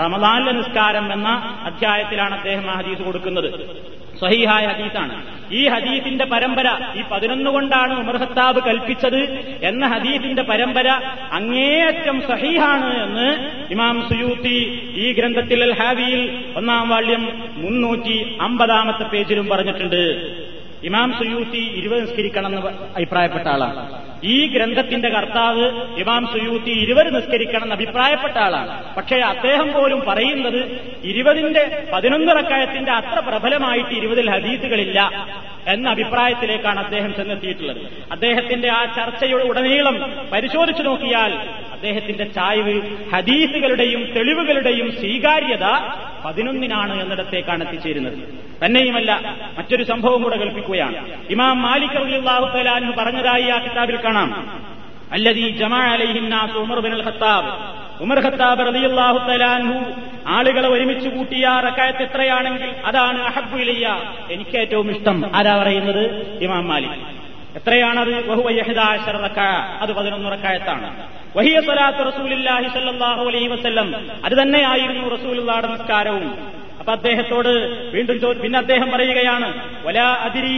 റമദാനിലെ 0.00 0.52
നിസ്കാരം 0.52 1.12
എന്ന 1.12 1.28
അധ്യായത്തിലാണ് 1.64 2.34
അദ്ദേഹം 2.34 2.70
ആ 2.70 2.74
ഹദീസ് 2.74 3.02
കൊടുക്കുന്നത്. 3.02 3.78
സഹീഹായ 4.20 4.66
ഹദീസാണ്. 4.66 5.22
ഈ 5.52 5.68
ഹദീസിന്റെ 5.68 6.24
പരമ്പര 6.24 6.92
ഈ 6.96 7.02
പതിനൊന്ന് 7.12 7.50
കൊണ്ടാണ് 7.50 7.98
ഉമർ 7.98 8.16
ഖത്താബ് 8.16 8.64
കൽപ്പിച്ചത് 8.64 9.20
എന്ന 9.62 9.86
ഹദീസിന്റെ 9.86 10.42
പരമ്പര 10.42 10.88
അങ്ങേയറ്റം 11.32 12.20
സഹീഹാണ് 12.20 13.02
എന്ന് 13.02 13.48
ഇമാം 13.72 14.08
സുയൂത്തി 14.08 14.56
ഈ 14.96 15.12
ഗ്രന്ഥത്തിൽ 15.12 15.62
അൽ 15.62 15.74
ഹാവിയിൽ 15.74 16.44
ഒന്നാം 16.56 16.88
വാള്യം 16.88 17.42
മുന്നൂറ്റി 17.56 18.38
അമ്പതാമത്തെ 18.40 19.02
പേജിലും 19.02 19.46
പറഞ്ഞിട്ടുണ്ട്. 19.46 20.02
ഇമാം 20.84 21.12
സുയൂത്തി 21.18 21.72
ഇരുപത് 21.76 22.02
നിസ്കരിക്കണം 22.02 22.46
എന്ന് 22.46 22.60
അഭിപ്രായപ്പെട്ട 22.96 23.48
ആളാണ്. 23.48 24.07
ഈ 24.24 24.46
ഗ്രന്ഥത്തിന്റെ 24.46 25.08
കർത്താവ് 25.08 25.82
ഇമാം 26.00 26.26
സുയൂത്തി 26.26 26.70
ഇരുവർ 26.70 27.12
നിസ്കരിക്കണം 27.12 27.62
എന്ന് 27.62 27.74
അഭിപ്രായപ്പെട്ട 27.74 28.38
ആളാണ്. 28.38 28.94
പക്ഷേ 28.96 29.16
അദ്ദേഹം 29.16 29.72
പോലും 29.72 30.00
പറയുന്നത് 30.00 30.80
ഇരുപതിന്റെ 31.04 31.86
പതിനൊന്ന് 31.92 32.32
റക്കായത്തിന്റെ 32.32 32.92
അത്ര 32.92 33.20
പ്രബലമായിട്ട് 33.20 33.94
ഇരുപതിൽ 33.94 34.30
ഹദീസുകളില്ല 34.30 35.28
എന്ന 35.66 35.88
അഭിപ്രായത്തിലേക്കാണ് 35.90 36.78
അദ്ദേഹം 36.78 37.14
ചെന്നെത്തിയിട്ടുള്ളത്. 37.14 37.80
അദ്ദേഹത്തിന്റെ 38.10 38.68
ആ 38.68 38.84
ചർച്ചയുടെ 38.84 39.44
ഉടനീളം 39.44 40.12
പരിശോധിച്ചു 40.32 40.82
നോക്കിയാൽ 40.82 41.32
അദ്ദേഹത്തിന്റെ 41.72 42.24
ചായ്വ് 42.24 42.82
ഹദീസുകളുടെയും 43.14 44.12
തെളിവുകളുടെയും 44.16 44.92
സ്വീകാര്യത 44.92 45.64
പതിനൊന്നിനാണ് 46.24 47.00
എന്നിടത്തേക്കാണ് 47.00 47.62
എത്തിച്ചേരുന്നത്. 47.64 48.48
തന്നെയുമല്ല 48.64 49.36
മറ്റൊരു 49.58 49.84
സംഭവം 49.84 50.22
കൂടെ 50.22 50.36
കൽപ്പിക്കുകയാണ്. 50.36 50.96
ഇമാം 51.30 51.62
മാലിക് 51.62 51.96
റളിയല്ലാഹു 51.96 52.46
തആല 52.54 52.90
പറഞ്ഞതായി 52.98 53.48
ആ 53.48 53.58
കിതാബിൽ 53.58 53.96
കാണാം 54.08 54.30
അല്ലദീ 55.12 55.48
ജമാ 55.50 55.78
അലൈഹി 55.78 56.20
നാസ് 56.20 56.56
ഉമർ 56.56 56.80
ബിൻ 56.80 57.02
ഖത്താബ് 57.02 57.50
ഉമർ 58.02 58.18
ഖത്താബ് 58.24 58.60
റളിയല്ലാഹു 58.66 59.18
തആല 59.28 59.44
അൻഹു 59.44 59.78
ആളുകളെ 60.26 60.68
ഒരുമിച്ച് 60.68 61.08
കൂട്ടിയ 61.08 61.46
റക്കായത്ത് 61.66 62.02
എത്രയാണെങ്കിൽ 62.02 62.70
അതാണ് 62.84 63.22
അഹബ്ബു 63.22 63.56
ഇലയ്യ. 63.58 63.86
എനിക്ക് 64.30 64.56
ഏറ്റവും 64.58 64.90
ഇഷ്ടം. 64.90 65.30
ആരാ 65.34 65.56
പറയുന്നത്? 65.56 66.02
ഇമാം 66.40 66.68
മാലിക്. 66.68 67.00
എത്രയാണത്? 67.56 68.12
അത് 69.80 69.92
പതിനൊന്ന് 69.92 70.32
റക്കായത്താണ്. 70.32 70.88
വഹിയ 71.36 71.60
സ്വലാത്ത് 71.60 72.02
റസൂലില്ലാഹി 72.06 72.68
സല്ലാഹു 72.68 73.24
അലൈഹി 73.28 73.48
വസ്ല്ലം. 73.48 73.88
അത് 74.24 74.32
തന്നെയായിരുന്നു 74.42 75.08
റസൂൽ 75.08 75.38
നിസ്കാരവും. 75.70 76.38
അപ്പൊ 76.80 76.92
അദ്ദേഹത്തോട് 76.92 77.48
വീണ്ടും 77.94 78.40
പിന്നെ 78.42 78.58
അദ്ദേഹം 78.58 78.90
പറയുകയാണ് 78.90 79.48
വലാ 79.86 80.08
അതിരി 80.14 80.56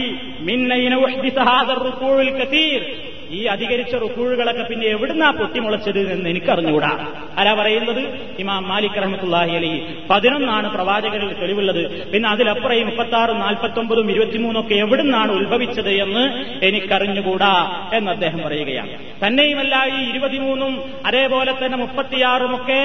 ഈ 3.37 3.41
അധികരിച്ച 3.53 3.93
റുക്കൂഴുകളൊക്കെ 4.03 4.63
പിന്നെ 4.69 4.87
എവിടുന്നാ 4.95 5.27
പൊട്ടിമുളച്ചത് 5.39 5.99
എന്ന് 6.13 6.27
എനിക്കറിഞ്ഞുകൂടാ 6.33 6.91
ആരാ 7.39 7.53
പറയുന്നത്? 7.59 8.01
ഇമാം 8.43 8.63
മാലിക് 8.71 8.99
റഹ്മത്തുള്ളാഹി 9.03 9.53
അലി 9.59 9.71
പതിനൊന്നാണ് 10.09 10.67
പ്രവാചകരിൽ 10.75 11.31
തെളിവുള്ളത്. 11.41 11.83
പിന്നെ 12.11 12.27
അതിലപ്പുറം 12.33 12.85
മുപ്പത്തി 12.89 13.17
ആറും 13.21 13.39
നാൽപ്പത്തി 13.45 13.79
ഒമ്പതും 13.83 14.09
ഇരുപത്തിമൂന്നും 14.13 14.61
ഒക്കെ 14.63 14.75
എവിടുന്നാണ് 14.85 15.31
ഉത്ഭവിച്ചത് 15.39 15.91
എന്ന് 16.05 16.23
എനിക്കറിഞ്ഞുകൂടാ 16.69 17.53
എന്ന് 17.97 18.11
അദ്ദേഹം 18.15 18.41
പറയുകയാണ്. 18.47 18.93
തന്നെയുമല്ല 19.23 19.75
ഈ 19.95 20.01
ഇരുപത്തിമൂന്നും 20.11 20.73
അതേപോലെ 21.09 21.53
തന്നെ 21.63 21.79
മുപ്പത്തിയാറും 21.85 22.53
ഒക്കെ 22.59 22.81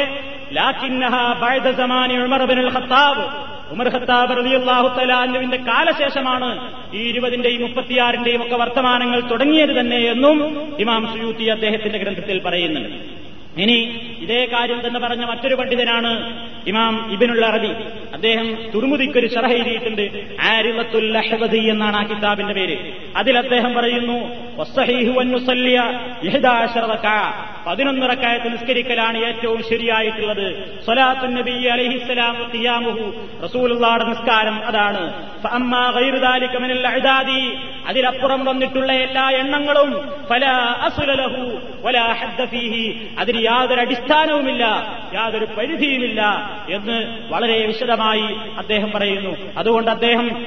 ലാക്കിന്നഹ 0.57 1.15
ബഅദ 1.43 1.69
സമാനി 1.83 2.17
ഉമർ 3.75 3.89
ഖത്താബ് 3.95 4.35
റളിയല്ലാഹു 4.39 4.89
തആല 4.97 5.13
അൻഹുവിന്റെ 5.23 5.59
കാലശേഷമാണ് 5.69 6.49
ഈ 6.99 7.01
ഇരുപതിന്റെയും 7.11 7.63
മുപ്പത്തിയാറിന്റെയും 7.67 8.43
ഒക്കെ 8.45 8.57
വർത്തമാനങ്ങൾ 8.61 9.21
തുടങ്ങിയത് 9.33 9.73
തന്നെ 9.79 9.99
എന്നും 10.13 10.36
ഇമാം 10.79 11.07
സുയൂത്തി 11.13 11.45
അദ്ദേഹത്തിന്റെ 11.45 11.99
ഗ്രന്ഥത്തിൽ 11.99 12.41
പറയുന്നുണ്ട്. 12.45 13.17
ഇനി 13.63 14.01
ഇതേ 14.21 14.47
കാര്യം 14.47 14.83
തന്നെ 14.87 15.01
പറഞ്ഞ 15.01 15.25
മറ്റൊരു 15.25 15.55
പണ്ഡിതനാണ് 15.55 16.41
ഇമാം 16.67 17.11
ഇബിനുള്ള 17.13 17.47
അറബി. 17.47 17.69
അദ്ദേഹം 18.13 18.57
തുർമുദിക്കൊരു 18.75 19.27
ഷറഹ 19.27 19.53
എഴുതിയിട്ടുണ്ട്. 19.53 20.37
ആരിവത്തുൽ 20.41 21.19
എന്നാണ് 21.59 21.97
ആ 21.97 22.03
കിതാബിന്റെ 22.03 22.55
പേര്. 22.55 22.77
അതിൽ 23.17 23.39
അദ്ദേഹം 23.39 23.75
പറയുന്നു 23.75 24.47
ഇഹദാശ്രതക്ക 26.27 27.07
പതിനൊന്നിറക്കായത്ത് 27.67 28.53
നിസ്കരിക്കലാണ് 28.53 29.19
ഏറ്റവും 29.19 29.63
ശരിയായിട്ടുള്ളത്. 29.71 30.81
സ്വലാത്തു 30.85 31.27
നബി 31.27 31.65
അലഹിസ്സലാം 31.65 32.51
തിയാമുഹു 32.55 33.07
റസൂലുള്ളാടെ 33.45 34.05
നിസ്കാരം 34.05 34.67
അതാണ്. 34.67 35.27
അതിലപ്പുറം 37.89 38.45
വന്നിട്ടുള്ള 38.45 38.93
എല്ലാ 38.93 39.31
എണ്ണങ്ങളും 39.31 39.91
ഫല 40.31 40.45
അസുലലഹു 40.87 41.59
വല 41.83 41.99
ഹദ്ദഫീഹി 41.99 43.11
അതിന് 43.19 43.43
യാതൊരു 43.45 43.81
അടിസ്ഥാനവുമില്ല 43.81 44.65
യാതൊരു 45.15 45.45
പരിധിയുമില്ല 45.45 46.23
എന്ന് 46.71 46.99
വളരെ 47.33 47.67
വിശദമായി 47.67 48.37
അദ്ദേഹം 48.59 48.91
പറയുന്നു. 48.91 49.37
അതുകൊണ്ട് 49.57 49.91
അദ്ദേഹം 49.91 50.47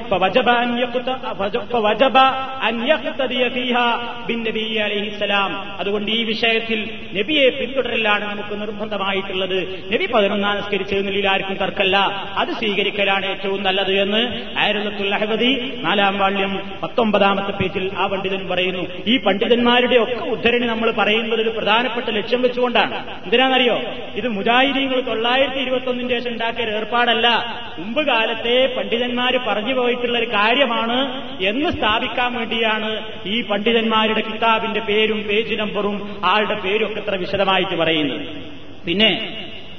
വജബ 1.72 2.18
അൻയഖ്തദിയ 2.62 3.48
ബിൻ 4.26 4.40
നബി 4.48 4.76
അലൈഹിസ്സലാം 4.76 5.69
അതുകൊണ്ട് 5.78 6.10
ഈ 6.10 6.24
വിഷയത്തിൽ 6.24 6.90
നബിയെ 7.18 7.50
പിന്തുടരലാണ് 7.50 8.24
നമുക്ക് 8.30 8.60
നിർബന്ധമായിട്ടുള്ളത്. 8.60 9.92
നബി 9.92 10.06
പതിനൊന്നാം 10.06 10.56
നിസ്കരിച്ചതിനുള്ളിൽ 10.56 11.28
ആർക്കും 11.28 11.56
തർക്കല്ല. 11.56 11.96
അത് 12.38 12.48
സ്വീകരിക്കലാണ് 12.48 13.26
ഏറ്റവും 13.26 13.62
നല്ലത് 13.62 13.92
എന്ന് 14.02 14.42
ആയിരത്തി 14.58 15.08
അഹബദി 15.08 15.72
നാലാം 15.76 16.18
വാള്യം 16.18 16.70
പത്തൊമ്പതാമത്തെ 16.82 17.50
പേജിൽ 17.50 17.90
ആ 17.98 18.06
പണ്ഡിതൻ 18.06 18.48
പറയുന്നു. 18.48 18.86
ഈ 19.06 19.16
പണ്ഡിതന്മാരുടെ 19.16 19.96
ഒക്കെ 19.96 20.24
ഉദ്ധരണി 20.24 20.66
നമ്മൾ 20.66 20.90
പറയുന്നത് 20.90 21.40
ഒരു 21.40 21.48
പ്രധാനപ്പെട്ട 21.48 22.06
ലക്ഷ്യം 22.10 22.42
വെച്ചുകൊണ്ടാണ്. 22.42 23.24
എന്തിനാണെന്നറിയോ? 23.24 23.80
ഇത് 24.14 24.28
മുജാഹിദീങ്ങൾ 24.28 25.00
തൊള്ളായിരത്തി 25.00 25.58
ഇരുപത്തൊന്നിന് 25.58 26.10
ശേഷം 26.10 26.30
ഉണ്ടാക്കിയ 26.30 26.64
ഏർപ്പാടല്ല. 26.64 27.28
മുമ്പ് 27.78 28.06
കാലത്തെ 28.06 28.74
പണ്ഡിതന്മാർ 28.76 29.36
പറഞ്ഞു 29.36 29.74
പോയിട്ടുള്ള 29.74 30.18
ഒരു 30.18 30.26
കാര്യമാണ് 30.26 30.98
എന്ന് 31.42 31.70
സ്ഥാപിക്കാൻ 31.70 32.34
വേണ്ടിയാണ് 32.34 33.12
ഈ 33.26 33.42
പണ്ഡിതന്മാരുടെ 33.42 34.20
കിതാബിന്റെ 34.20 34.80
പേരും 34.80 35.22
പേജ് 35.22 35.49
നമ്പറും 35.56 36.20
ആളുടെ 36.24 36.54
പേരും 36.54 36.86
ഒക്കെ 36.86 37.00
എത്ര 37.00 37.14
വിശദമായിട്ട് 37.14 37.76
പറയുന്നത്. 37.76 38.26
പിന്നെ 38.86 39.36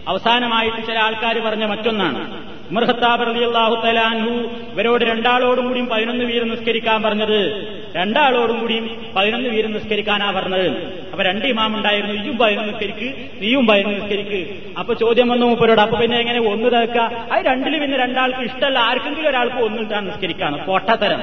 അവസാനമായിട്ട് 0.07 0.87
ചില 0.87 0.99
ആൾക്കാർ 0.99 1.39
പറഞ്ഞ 1.39 1.65
മറ്റൊന്നാണ്. 1.65 2.51
ഉമർ 2.71 2.83
ഖത്താബ് 2.83 3.27
റളിയല്ലാഹു 3.27 3.75
തലാൻഹു 3.75 4.29
ഇവരോട് 4.73 5.03
രണ്ടാളോടും 5.03 5.67
കൂടിയും 5.67 5.87
പതിനൊന്ന് 5.87 6.25
വീരം 6.25 6.49
നിസ്കരിക്കാൻ 6.49 7.03
പറഞ്ഞത്. 7.03 7.71
രണ്ടാളോടും 7.95 8.59
കൂടിയും 8.59 9.11
പതിനൊന്ന് 9.15 9.49
വീരം 9.49 9.71
നിസ്കരിക്കാനാ 9.71 10.31
പറഞ്ഞത്. 10.31 11.01
അപ്പൊ 11.11 11.23
രണ്ട് 11.23 11.45
ഇമാം 11.45 11.75
ഉണ്ടായിരുന്നു 11.75 12.23
ഇയും 12.23 12.37
പതിനൊന്ന് 12.37 12.73
നിസ്കരിക്ക് 12.73 13.15
നീയും 13.41 13.67
പതിനൊന്ന് 13.67 14.01
നിസ്കരിക്ക്. 14.01 14.61
അപ്പൊ 14.77 14.93
ചോദ്യം 14.93 15.29
വന്നു 15.29 15.45
മൂപ്പരോട് 15.45 15.81
അപ്പൊ 15.81 15.97
പിന്നെ 15.97 16.17
എങ്ങനെ 16.17 16.39
ഒന്ന് 16.39 16.71
തേക്കുക 16.71 17.27
അത് 17.31 17.45
രണ്ടിൽ 17.45 17.79
പിന്നെ 17.79 17.97
രണ്ടാൾക്ക് 17.97 18.39
ഇഷ്ടമല്ല. 18.39 18.79
ആർക്കെങ്കിലും 18.79 19.29
ഒരാൾക്ക് 19.29 19.55
ഒന്നിട്ടാണ് 19.55 20.07
നിസ്കരിക്കാണ്. 20.07 20.65
പൊട്ടത്തരം. 20.65 21.21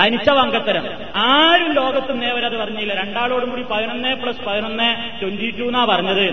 തനിച്ച 0.00 0.30
വങ്കത്തരം. 0.30 0.86
ആരും 1.16 1.72
ലോകത്തും 1.72 2.20
നേവരത് 2.20 2.56
പറഞ്ഞില്ല. 2.56 2.94
രണ്ടാളോടും 2.94 3.50
കൂടി 3.50 3.62
പതിനൊന്ന് 3.62 4.14
പ്ലസ് 4.14 4.40
പതിനൊന്ന് 4.46 5.20
ട്വന്റി 5.20 5.54
ടു 5.58 5.62
എന്നാ 5.62 5.84
പറഞ്ഞത്. 5.84 6.30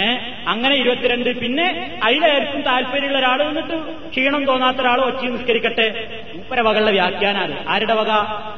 ഏ? 0.00 0.18
അങ്ങനെ 0.48 0.74
ഇരുപത്തിരണ്ട്. 0.74 1.40
പിന്നെ 1.40 1.98
അതിലായിരിക്കും 2.02 2.62
താല്പര്യമുള്ള 2.62 3.18
ഒരാൾ 3.18 3.42
വന്നിട്ട് 3.42 4.08
ക്ഷീണം 4.08 4.44
തോന്നാത്ത 4.44 4.76
ഒരാൾ 4.76 5.00
ഒച്ചി 5.00 5.26
നിസ്കരിക്കട്ടെ. 5.26 6.08
മൂപ്പര 6.42 6.60
വകളുടെ 6.60 6.90
വ്യാഖ്യാനാണ് 6.90 7.64
ആരുടെ 7.68 7.94
വക? 7.94 8.10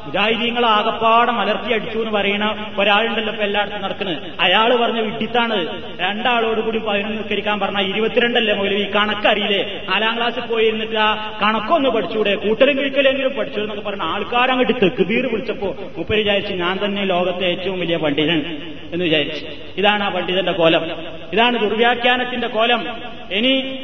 മുജാഹിദീങ്ങൾ 0.06 0.66
ആകപ്പാടെ 0.66 1.32
മലർത്തി 1.32 1.72
അടിച്ചു 1.72 1.98
എന്ന് 1.98 2.10
പറയുന്ന 2.10 2.72
ഒരാളുണ്ടല്ലോ 2.78 3.32
ഇപ്പൊ 3.32 3.44
എല്ലായിടത്തും 3.44 3.82
നടക്കുന്നത്. 3.82 4.18
അയാൾ 4.40 4.76
പറഞ്ഞ 4.76 5.00
വിഡിത്താണ് 5.00 5.82
രണ്ടാളോട് 6.00 6.60
കൂടി 6.60 6.78
പതിനൊന്ന് 6.78 7.18
നിസ്കരിക്കാൻ 7.18 7.60
പറഞ്ഞാൽ 7.60 7.86
ഇരുപത്തിരണ്ടല്ലേ 7.86 8.54
മൗലവി? 8.54 8.82
കണക്കറിയില്ലേ? 8.82 9.86
നാലാം 9.88 10.16
ക്ലാസ്സിൽ 10.16 10.40
പോയി 10.40 10.66
ഇരുന്നിട്ട് 10.66 10.96
ആ 10.96 11.38
കണക്കൊന്ന് 11.42 11.88
പഠിച്ചൂടെ? 11.88 12.34
കൂട്ടലും 12.34 12.78
കിഴിക്കലെങ്കിലും 12.78 13.32
പഠിച്ചു 13.32 13.60
എന്നൊക്കെ 13.60 13.84
പറഞ്ഞ 13.84 14.02
ആൾക്കാരങ്ങോട്ട് 14.02 14.72
തെക്കുബീർ 14.82 15.26
വിളിച്ചപ്പോ 15.26 15.76
മുപ്പര് 15.96 16.18
വിചാരിച്ച് 16.18 16.52
ഞാൻ 16.52 16.78
തന്നെ 16.84 17.04
ലോകത്തെ 17.04 17.44
ഏറ്റവും 17.44 17.80
വലിയ 17.80 17.96
പണ്ഡിതൻ 17.96 18.56
എന്ന് 18.92 19.04
വിചാരിച്ചു. 19.04 19.46
ഇതാണ് 19.76 20.04
ആ 20.04 20.08
പണ്ഡിതന്റെ 20.08 20.52
കോലം. 20.52 20.90
ഇതാണ് 21.32 21.58
ദുർവ്യാഖ്യാനത്തിന്റെ 21.58 22.48
കോലം. 22.48 22.86
ഇനി 23.32 23.78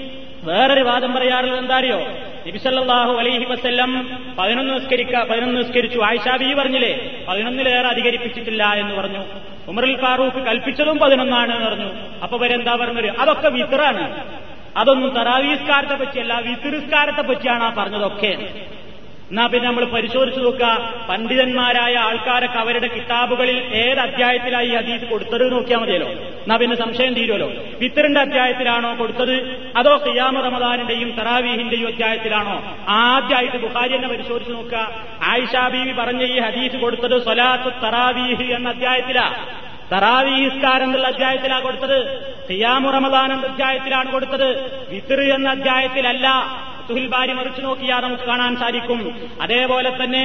വേറൊരു 0.45 0.81
വാദം 0.81 1.13
പറയാറുള്ളത് 1.13 1.59
എന്താ 1.59 1.79
അറിയോ? 1.79 2.07
നബിസല്ലാഹു 2.47 3.13
അലൈഹി 3.13 3.45
വസ്ല്ലം 3.45 4.21
പതിനൊന്ന് 4.39 4.75
നിസ്കരിക്ക 4.75 5.23
പതിനൊന്ന് 5.23 5.61
നിസ്കരിച്ചു. 5.61 5.99
ആയിഷാബി 5.99 6.55
പറഞ്ഞില്ലേ? 6.55 7.25
പതിനൊന്നിലേറെ 7.29 7.89
അധികരിപ്പിച്ചിട്ടില്ല 7.89 8.73
എന്ന് 8.73 8.95
പറഞ്ഞു. 8.95 9.25
ഉമറിൽ 9.69 10.01
ഫാറൂഖ് 10.01 10.47
കൽപ്പിച്ചതും 10.47 10.99
പതിനൊന്നാണ് 10.99 11.55
എന്ന് 11.55 11.69
പറഞ്ഞു. 11.69 11.91
അപ്പൊ 12.23 12.39
വരെന്താ 12.39 12.77
പറഞ്ഞത്? 12.81 13.17
അതൊക്കെ 13.17 13.49
വിത്തറാണ് 13.49 14.25
അതൊന്നും 14.77 15.11
തറാവീസ്കാരത്തെ 15.11 15.95
പറ്റിയല്ല 15.95 16.39
വിത്തിറിസ്കാരത്തെ 16.39 17.23
പറ്റിയാണ് 17.23 17.63
ആ 17.63 17.75
പറഞ്ഞതൊക്കെ. 17.79 18.33
എന്നാ 19.31 19.47
പിന്നെ 19.47 19.69
നമ്മൾ 19.69 19.85
പരിശോധിച്ചു 19.85 20.41
നോക്കുക. 20.41 20.95
പണ്ഡിതന്മാരായ 21.09 21.95
ആൾക്കാരൊക്കെ 21.95 22.59
അവരുടെ 22.59 22.87
കിതാബുകളിൽ 22.87 23.59
ഏത് 23.75 23.99
അധ്യായത്തിലായി 23.99 24.69
ഹദീസ് 24.69 25.05
കൊടുത്തത് 25.05 25.53
നോക്കിയാൽ 25.53 25.81
മതിയല്ലോ. 25.81 26.09
എന്നാ 26.09 26.57
പിന്നെ 26.57 26.77
സംശയം 26.77 27.15
തീരുമല്ലോ 27.15 27.51
ഫിത്തറിന്റെ 27.81 28.21
അധ്യായത്തിലാണോ 28.21 28.99
കൊടുത്തത്? 28.99 29.37
അതോ 29.77 29.97
ഖിയാമ 29.97 30.41
റമദാനിന്റെയും 30.41 31.11
തറാവീഹിന്റെയും 31.11 31.87
അധ്യായത്തിലാണോ? 31.87 32.77
ആദ്യമായിട്ട് 32.89 33.57
ബുഖാരി 33.57 33.97
തന്നെ 33.97 34.09
പരിശോധിച്ചു 34.09 34.53
നോക്കുക. 34.53 34.91
ആയിഷാ 35.23 35.69
ബീവി 35.69 35.93
പറഞ്ഞ 35.93 36.23
ഈ 36.23 36.39
ഹദീസ് 36.39 36.77
കൊടുത്തത് 36.77 37.25
സൊലാത്ത് 37.25 37.73
തറാവീഹ് 37.83 38.43
എന്ന 38.43 38.69
അധ്യായത്തിലാ. 38.69 39.47
തറാവീഹിസ്കാരം 39.93 40.85
എന്നുള്ള 40.85 41.07
അധ്യായത്തിലാണ് 41.07 41.63
കൊടുത്തത്. 41.63 42.19
ഖിയാമു 42.51 42.91
റമദാൻ 42.91 43.33
എന്ന 43.33 43.47
അധ്യായത്തിലാണ് 43.47 44.13
കൊടുത്തത്. 44.13 44.51
വിത്തർ 44.91 45.21
എന്ന 45.21 45.51
അധ്യായത്തിലല്ല. 45.51 46.29
സുഹിൽ 46.91 47.07
ബാരി 47.07 47.33
മറിച്ചു 47.33 47.61
നോക്കിയാൽ 47.61 48.01
നമുക്ക് 48.01 48.23
കാണാൻ 48.23 48.57
സാധിക്കും. 48.57 49.01
അതേപോലെ 49.41 49.91
തന്നെ 50.05 50.25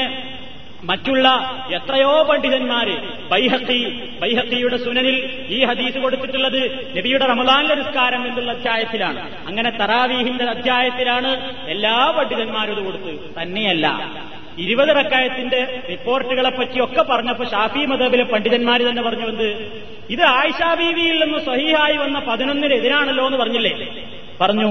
മറ്റുള്ള 0.83 1.27
എത്രയോ 1.73 2.23
പണ്ഡിതന്മാര് 2.23 2.95
ബൈഹത്തി 3.29 3.77
ബൈഹത്തിയുടെ 4.21 4.77
സുനനിൽ 4.77 5.15
ഈ 5.49 5.63
ഹദീസ് 5.63 5.97
കൊടുത്തിട്ടുള്ളത് 5.97 6.59
നബിയുടെ 6.97 7.25
റമദാനിലെ 7.25 7.75
നിസ്കാരം 7.75 8.27
എന്നുള്ള 8.27 8.51
അധ്യായത്തിലാണ്. 8.51 9.21
അങ്ങനെ 9.47 9.69
തറാവീഹിന്റെ 9.69 10.45
അധ്യായത്തിലാണ് 10.45 11.31
എല്ലാ 11.67 12.13
പണ്ഡിതന്മാരും 12.17 12.73
ഇത് 12.73 12.85
കൊടുത്ത്. 12.85 13.41
തന്നെയല്ല 13.41 13.85
ഇരുപത് 14.57 14.89
റക്കായത്തിന്റെ 14.89 15.81
റിപ്പോർട്ടുകളെ 15.89 16.49
പറ്റിയൊക്കെ 16.49 17.01
പറഞ്ഞപ്പോ 17.01 17.45
ഷാഫി 17.45 17.85
മദബിലെ 17.85 18.23
പണ്ഡിതന്മാർ 18.23 18.81
തന്നെ 18.81 19.01
പറഞ്ഞു 19.01 19.25
എന്ത്? 19.25 19.49
ഇത് 20.09 20.21
ആയിഷാ 20.21 20.73
ബീവിയിൽ 20.73 21.25
നിന്ന് 21.25 21.39
സ്വഹീഹായി 21.39 21.97
വന്ന 21.97 22.19
പതിനൊന്നിനെതിരാണല്ലോ 22.19 23.25
എന്ന് 23.25 23.37
പറഞ്ഞില്ലേ? 23.37 23.73
പറഞ്ഞു 24.41 24.69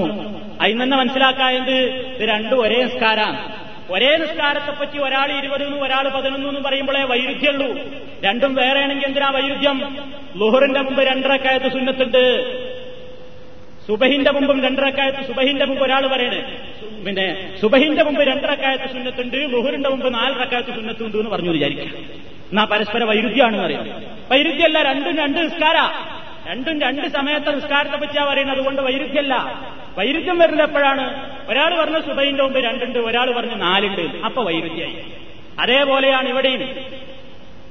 അതിൽ 0.61 0.77
നിന്ന് 0.77 0.97
മനസ്സിലാക്കായത് 0.97 1.71
ഇത് 1.71 2.29
രണ്ടും 2.29 2.61
ഒരേ 2.61 2.83
നിസ്കാരാണ്. 2.85 3.65
ഒരേ 3.91 4.17
നിസ്കാരത്തെ 4.17 4.71
പറ്റി 4.71 4.99
ഒരാൾ 4.99 5.39
ഇരുപതെന്നും 5.39 5.85
ഒരാൾ 5.85 6.09
പതിനൊന്നും 6.09 6.63
പറയുമ്പോഴേ 6.63 7.03
വൈരുദ്ധ്യമുള്ളൂ. 7.03 7.79
രണ്ടും 8.25 8.55
വേറെയാണെങ്കിൽ 8.55 9.07
എന്തിനാ 9.07 9.31
വൈരുദ്ധ്യം? 9.31 9.97
ലുഹറിന്റെ 10.37 10.81
മുമ്പ് 10.81 11.03
രണ്ടരക്കായത്ത് 11.03 11.73
സുന്നത്തുണ്ട്. 11.73 12.25
സുബഹിന്റെ 13.87 14.31
മുമ്പും 14.31 14.65
രണ്ടരക്കായത്ത് 14.65 15.25
സുബഹിന്റെ 15.27 15.65
മുമ്പ് 15.65 15.85
ഒരാൾ 15.85 16.07
പറയണേ. 16.07 16.43
പിന്നെ 17.07 17.53
സുബഹിന്റെ 17.61 18.05
മുമ്പ് 18.05 18.23
രണ്ടരക്കായത്ത് 18.23 18.93
സുന്നത്തുണ്ട് 18.93 19.37
ലുഹറിന്റെ 19.37 19.89
മുമ്പ് 19.89 20.15
നാലരക്കായത്ത് 20.15 20.75
സുന്നത്തുണ്ട് 20.75 21.17
എന്ന് 21.17 21.31
പറഞ്ഞു 21.31 21.51
വിചാരിക്കാം 21.51 21.89
എന്നാ 22.51 22.65
പരസ്പര 22.65 23.05
വൈരുദ്ധ്യമാണെന്ന് 23.05 23.65
അറിയാം. 23.65 24.03
വൈരുദ്ധ്യമല്ല 24.31 24.83
രണ്ടും 24.83 25.17
രണ്ട് 25.17 25.39
നിസ്കാര. 25.39 25.93
രണ്ടും 26.47 26.81
രണ്ട് 26.81 27.09
സമയത്തെ 27.09 27.51
നിസ്കാരത്തെ 27.51 27.97
പറ്റിയാ 27.97 28.25
പറയുന്നത്. 28.25 28.57
അതുകൊണ്ട് 28.57 28.83
വൈരുദ്ധ്യമല്ല 28.83 29.63
വൈരുദ്ധ്യം 29.99 30.39
വരുന്നത് 30.39 30.67
എപ്പോഴാണ്? 30.67 31.31
ഒരാൾ 31.49 31.81
പറഞ്ഞ 31.81 32.01
സുബൈന്റെ 32.01 32.43
മുമ്പ് 32.43 32.59
രണ്ടുണ്ട് 32.59 32.99
ഒരാൾ 32.99 33.33
പറഞ്ഞ് 33.33 33.61
നാലുണ്ട്. 33.61 34.01
അപ്പൊ 34.01 34.45
വൈരുദ്ധ്യായി. 34.45 35.13
അതേപോലെയാണ് 35.61 36.29
ഇവിടെയും. 36.29 36.77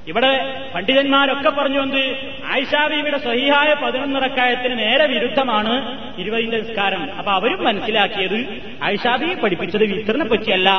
ഇവിടെ 0.07 0.63
പണ്ഡിതന്മാരൊക്കെ 0.75 1.49
പറഞ്ഞു 1.49 1.81
എന്ത്? 1.81 2.17
ആയിഷാബീവിയുടെ 2.45 3.17
സഹിഹായ 3.17 3.75
പതിനൊന്നിറക്കായത്തിന് 3.83 4.79
നേരെ 4.79 5.07
വിരുദ്ധമാണ് 5.07 5.99
ഇരുപതിന്റെ 6.21 6.59
നിസ്കാരം. 6.59 7.17
അപ്പൊ 7.17 7.31
അവരും 7.31 7.63
മനസ്സിലാക്കിയത് 7.63 8.61
ആയിഷാബി 8.83 9.33
പഠിപ്പിച്ചത് 9.33 9.83
വിത്തറിനെ 9.83 10.25
പറ്റിയല്ല. 10.25 10.69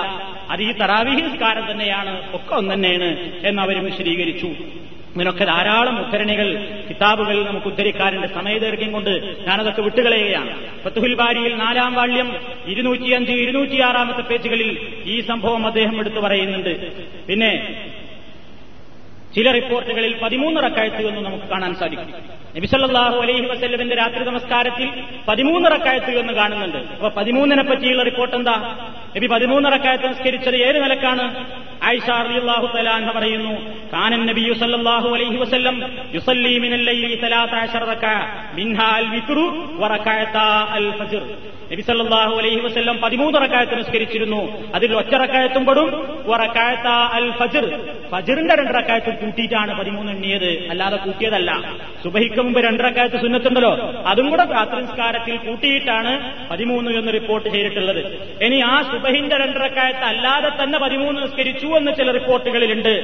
അത് 0.51 0.63
ഈ 0.63 0.73
തറാവിഹി 0.73 1.21
നിസ്കാരം 1.21 1.71
തന്നെയാണ്. 1.71 2.37
ഒക്കെ 2.37 2.55
ഒന്നു 2.55 2.75
തന്നെയാണ് 2.75 3.33
എന്ന് 3.47 3.63
അവർ 3.63 3.85
വിശദീകരിച്ചു. 3.85 4.47
ഇതിനൊക്കെ 5.17 5.45
ധാരാളം 5.45 5.97
ഉദ്ധരണികൾ 6.05 6.49
കിതാബുകളിൽ 6.89 7.43
നമുക്ക് 7.47 7.67
ഉദ്ധരിക്കാറുണ്ട്. 7.67 8.27
സമയദൈർഘ്യം 8.35 8.93
കൊണ്ട് 8.93 9.13
ഞാനതൊക്കെ 9.49 9.83
വിട്ടുകളയുകയാണ്. 9.83 10.53
ഫത്തുഹുൽ 10.85 11.15
ബാരിയിൽ 11.15 11.55
നാലാം 11.55 11.95
വാള്യം 11.95 12.29
ഇരുന്നൂറ്റിയഞ്ച് 12.67 13.33
ഇരുന്നൂറ്റിയാറാമത്തെ 13.33 14.21
പേജുകളിൽ 14.21 14.71
ഈ 15.07 15.21
സംഭവം 15.21 15.67
അദ്ദേഹം 15.67 15.99
എടുത്തു 16.01 16.21
പറയുന്നുണ്ട്. 16.21 16.73
പിന്നെ 17.29 17.53
ചില 19.37 19.47
റിപ്പോർട്ടുകളിൽ 19.59 20.13
പതിമൂന്ന് 20.23 20.59
റക്കായത്ത് 20.67 21.03
എന്ന് 21.11 21.21
നമുക്ക് 21.27 21.47
കാണാൻ 21.53 21.73
സാധിക്കും. 21.81 22.11
നബിസല്ലാഹു 22.57 23.17
അലൈഹി 23.23 23.47
വസല്ലമിന്റെ 23.53 23.97
രാത്രി 24.01 24.23
നമസ്കാരത്തിൽ 24.29 24.89
പതിമൂന്ന് 25.29 25.69
റക്കായത്ത് 25.75 26.13
എന്ന് 26.21 26.33
കാണുന്നുണ്ട്. 26.41 26.81
അപ്പൊ 26.99 27.09
പതിമൂന്നിനെ 27.17 27.65
പറ്റിയുള്ള 27.71 28.03
റിപ്പോർട്ട് 28.11 28.35
എന്താ? 28.39 28.57
നബി 29.17 29.27
പതിമൂന്ന് 29.35 29.69
റക്കായത്ത് 29.75 30.07
നിസ്കരിച്ചത് 30.13 30.57
ഏത് 30.67 30.79
നിലക്കാണ്? 30.85 31.25
ആയിഷ 31.89 32.09
റളിയല്ലാഹു 32.27 32.67
തആല 32.75 33.11
പറയുന്നു 33.17 33.55
കാനൻ 33.95 34.23
നബി 34.31 34.45
സല്ലല്ലാഹു 34.61 35.09
അലൈഹി 35.17 35.37
വസല്ലം 35.43 35.77
യുസല്ലി 36.17 36.55
മിനൽ 36.65 36.85
ലൈലി 36.91 37.17
13 37.25 37.91
റകഅ 37.93 38.15
മിൻഹാ 38.59 38.89
അൽ 39.01 39.09
വിത്റു 39.15 39.45
വ 39.81 39.91
റകഅതാ 39.95 40.47
അൽ 40.79 40.87
ഫജ്ർ. 41.01 41.25
നബി 41.73 41.83
സല്ലല്ലാഹു 41.91 42.33
അലൈഹി 42.41 42.61
വസല്ലം 42.67 42.97
13 43.05 43.43
റകഅത്ത് 43.45 43.75
നിസ്കരിച്ചിരുന്നു. 43.81 44.41
അതിൽ 44.77 44.91
ഒറ്റ 45.01 45.13
റകഅത്തും 45.25 45.65
പെടും 45.69 45.89
ഫജ്റിന്റെ 48.13 48.55
രണ്ട് 48.61 48.75
റകഅത്ത് 48.81 49.11
കൂട്ടിയിട്ടാണ് 49.25 49.73
13 49.81 50.11
എണ്ണിയത്. 50.15 50.51
അല്ലാതെ 50.73 50.97
കൂട്ടിയതല്ല. 51.05 51.51
സുബഹിക്ക് 52.05 52.41
മുമ്പ് 52.47 52.61
രണ്ടരക്കാലത്ത് 52.67 53.21
സുന്നത്തുണ്ടല്ലോ. 53.25 53.73
അതും 54.13 54.27
കൂടെ 54.31 54.45
രാത്രി 54.57 54.81
നിസ്കാരത്തിൽ 54.83 55.37
കൂട്ടിയിട്ടാണ് 55.47 56.13
13 56.53 56.99
എന്ന് 57.01 57.13
റിപ്പോർട്ട് 57.19 57.49
ചെയ്തിട്ടുള്ളത്. 57.55 58.03
ഇനി 58.47 58.61
ആ 58.73 58.77
സുബഹിന്റെ 58.93 59.37
രണ്ടരക്കാലത്ത് 59.45 60.07
അല്ലാതെ 60.13 60.53
തന്നെ 60.63 60.79
13 60.85 61.21
നിസ്കരിച്ചു 61.25 61.71
എന്ന് 61.81 61.93
ചില 62.01 62.11
റിപ്പോർട്ടുകളിലുണ്ട്. 62.19 62.95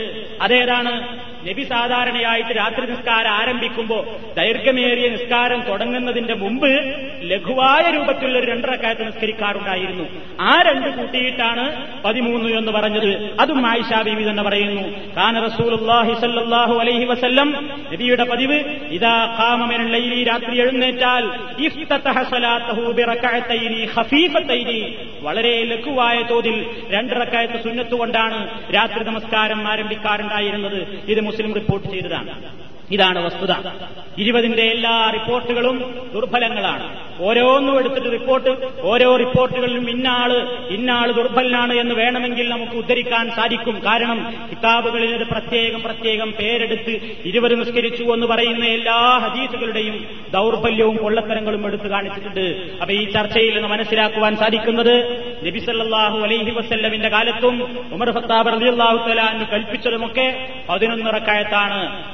അതേതാണ്? 0.46 0.94
നബി 1.48 1.62
സാധാരണയായിട്ട് 1.72 2.52
രാത്രി 2.56 2.84
നിസ്കാരം 2.90 3.32
ആരംഭിക്കുമ്പോൾ 3.40 4.02
ദൈർഘ്യമേറിയ 4.38 5.06
നിസ്കാരം 5.08 5.60
തുടങ്ങുന്നതിന്റെ 5.68 6.34
മുമ്പ് 6.34 6.70
ലഘുവായ 7.30 7.84
രൂപത്തിലുള്ള 7.96 8.38
ഒരു 8.38 8.48
രണ്ടരക്കാലത്ത് 8.50 9.06
നിസ്കരിക്കാറുണ്ടായിരുന്നു. 9.06 10.06
ആ 10.40 10.54
രണ്ട് 10.68 10.88
കൂട്ടിയിട്ടാണ് 10.96 11.64
പതിമൂന്ന് 12.04 12.50
എന്ന് 12.60 12.72
പറഞ്ഞത്. 12.72 13.10
അതും 13.40 13.60
ആയിഷ 13.70 14.00
ബീവി 14.08 14.24
തന്നെ 14.30 14.44
പറയുന്നു. 14.48 14.84
കാന 15.16 15.34
റസൂലുള്ളാഹി 15.46 16.14
സല്ലല്ലാഹു 16.20 16.74
അലൈഹി 16.84 17.04
വസല്ലം 17.04 17.48
നബിയുടെ 17.92 18.24
പതിവ് 18.32 18.58
ഖാമ 19.38 19.60
മിനൽ 19.72 19.90
ലൈലി 19.96 20.20
രാത്രി 20.30 20.54
എഴുന്നേറ്റാൽ 20.62 21.24
വളരെ 25.22 25.54
ലഘുവായ 25.70 26.18
തോതിൽ 26.30 26.56
രണ്ടരക്കാലത്ത് 26.90 27.58
സുന്നത്തുകൊണ്ടാണ് 27.64 27.78
സുന്നത്ത് 27.80 27.96
കൊണ്ടാണ് 28.00 28.38
രാത്രി 28.74 29.02
നമസ്കാരം 29.04 29.60
ആരംഭിക്കാറുണ്ടായിരുന്നത്. 29.68 30.78
ഇത് 31.12 31.20
മുസ്ലിം 31.30 31.52
റിപ്പോർട്ട് 31.60 31.86
ചെയ്തതാണ്. 31.94 32.34
ഇതാണ് 32.90 33.24
വസ്തുത. 33.26 33.52
ഇരുപതിന്റെ 34.18 34.62
എല്ലാ 34.62 35.10
റിപ്പോർട്ടുകളും 35.14 35.76
ദുർബലങ്ങളാണ്. 36.14 37.10
ഓരോന്നും 37.20 37.78
എടുത്തിട്ട് 37.78 38.12
റിപ്പോർട്ട് 38.12 38.50
ഓരോ 38.82 39.16
റിപ്പോർട്ടുകളിലും 39.16 39.90
ഇന്നാൾ 39.90 40.30
ഇന്നാൾ 40.70 41.12
ദുർബലനാണ് 41.12 41.72
എന്ന് 41.72 41.94
വേണമെങ്കിൽ 41.94 42.48
നമുക്ക് 42.48 42.72
ഉദ്ധരിക്കാൻ 42.72 43.30
സാധിക്കും. 43.30 43.82
കാരണം 43.86 44.34
കിതാബുകളിൽ 44.50 45.14
ഇത് 45.14 45.26
പ്രത്യേകം 45.26 45.82
പ്രത്യേകം 45.82 46.32
പേരെടുത്ത് 46.32 47.18
ഇരുവരും 47.24 47.58
നിസ്കരിച്ചു 47.58 48.02
എന്ന് 48.02 48.26
പറയുന്ന 48.26 48.64
എല്ലാ 48.64 49.18
ഹദീസുകളുടെയും 49.18 50.06
ദൗർബല്യവും 50.32 50.96
കൊള്ളത്തരങ്ങളും 50.96 51.66
എടുത്തു 51.66 51.88
കാണിച്ചിട്ടുണ്ട്. 51.90 52.46
അപ്പൊ 52.80 52.94
ഈ 52.94 53.10
ചർച്ചയിൽ 53.10 53.54
നിന്ന് 53.54 53.68
മനസ്സിലാക്കുവാൻ 53.68 54.36
സാധിക്കുന്നത് 54.36 54.94
നബിസല്ലാഹു 55.46 56.18
അലൈഹി 56.18 56.50
വസ്ല്ലമിന്റെ 56.50 57.08
കാലത്തും 57.08 57.86
ഉമർ 57.92 58.10
ഫത്താബ് 58.10 58.52
റളിയല്ലാഹു 58.52 59.08
തലാന്ന് 59.08 59.44
കൽപ്പിച്ചതുമൊക്കെ 59.52 60.48
പതിനൊന്ന് 60.68 61.10
റക്കായത്താണ്. 61.14 62.04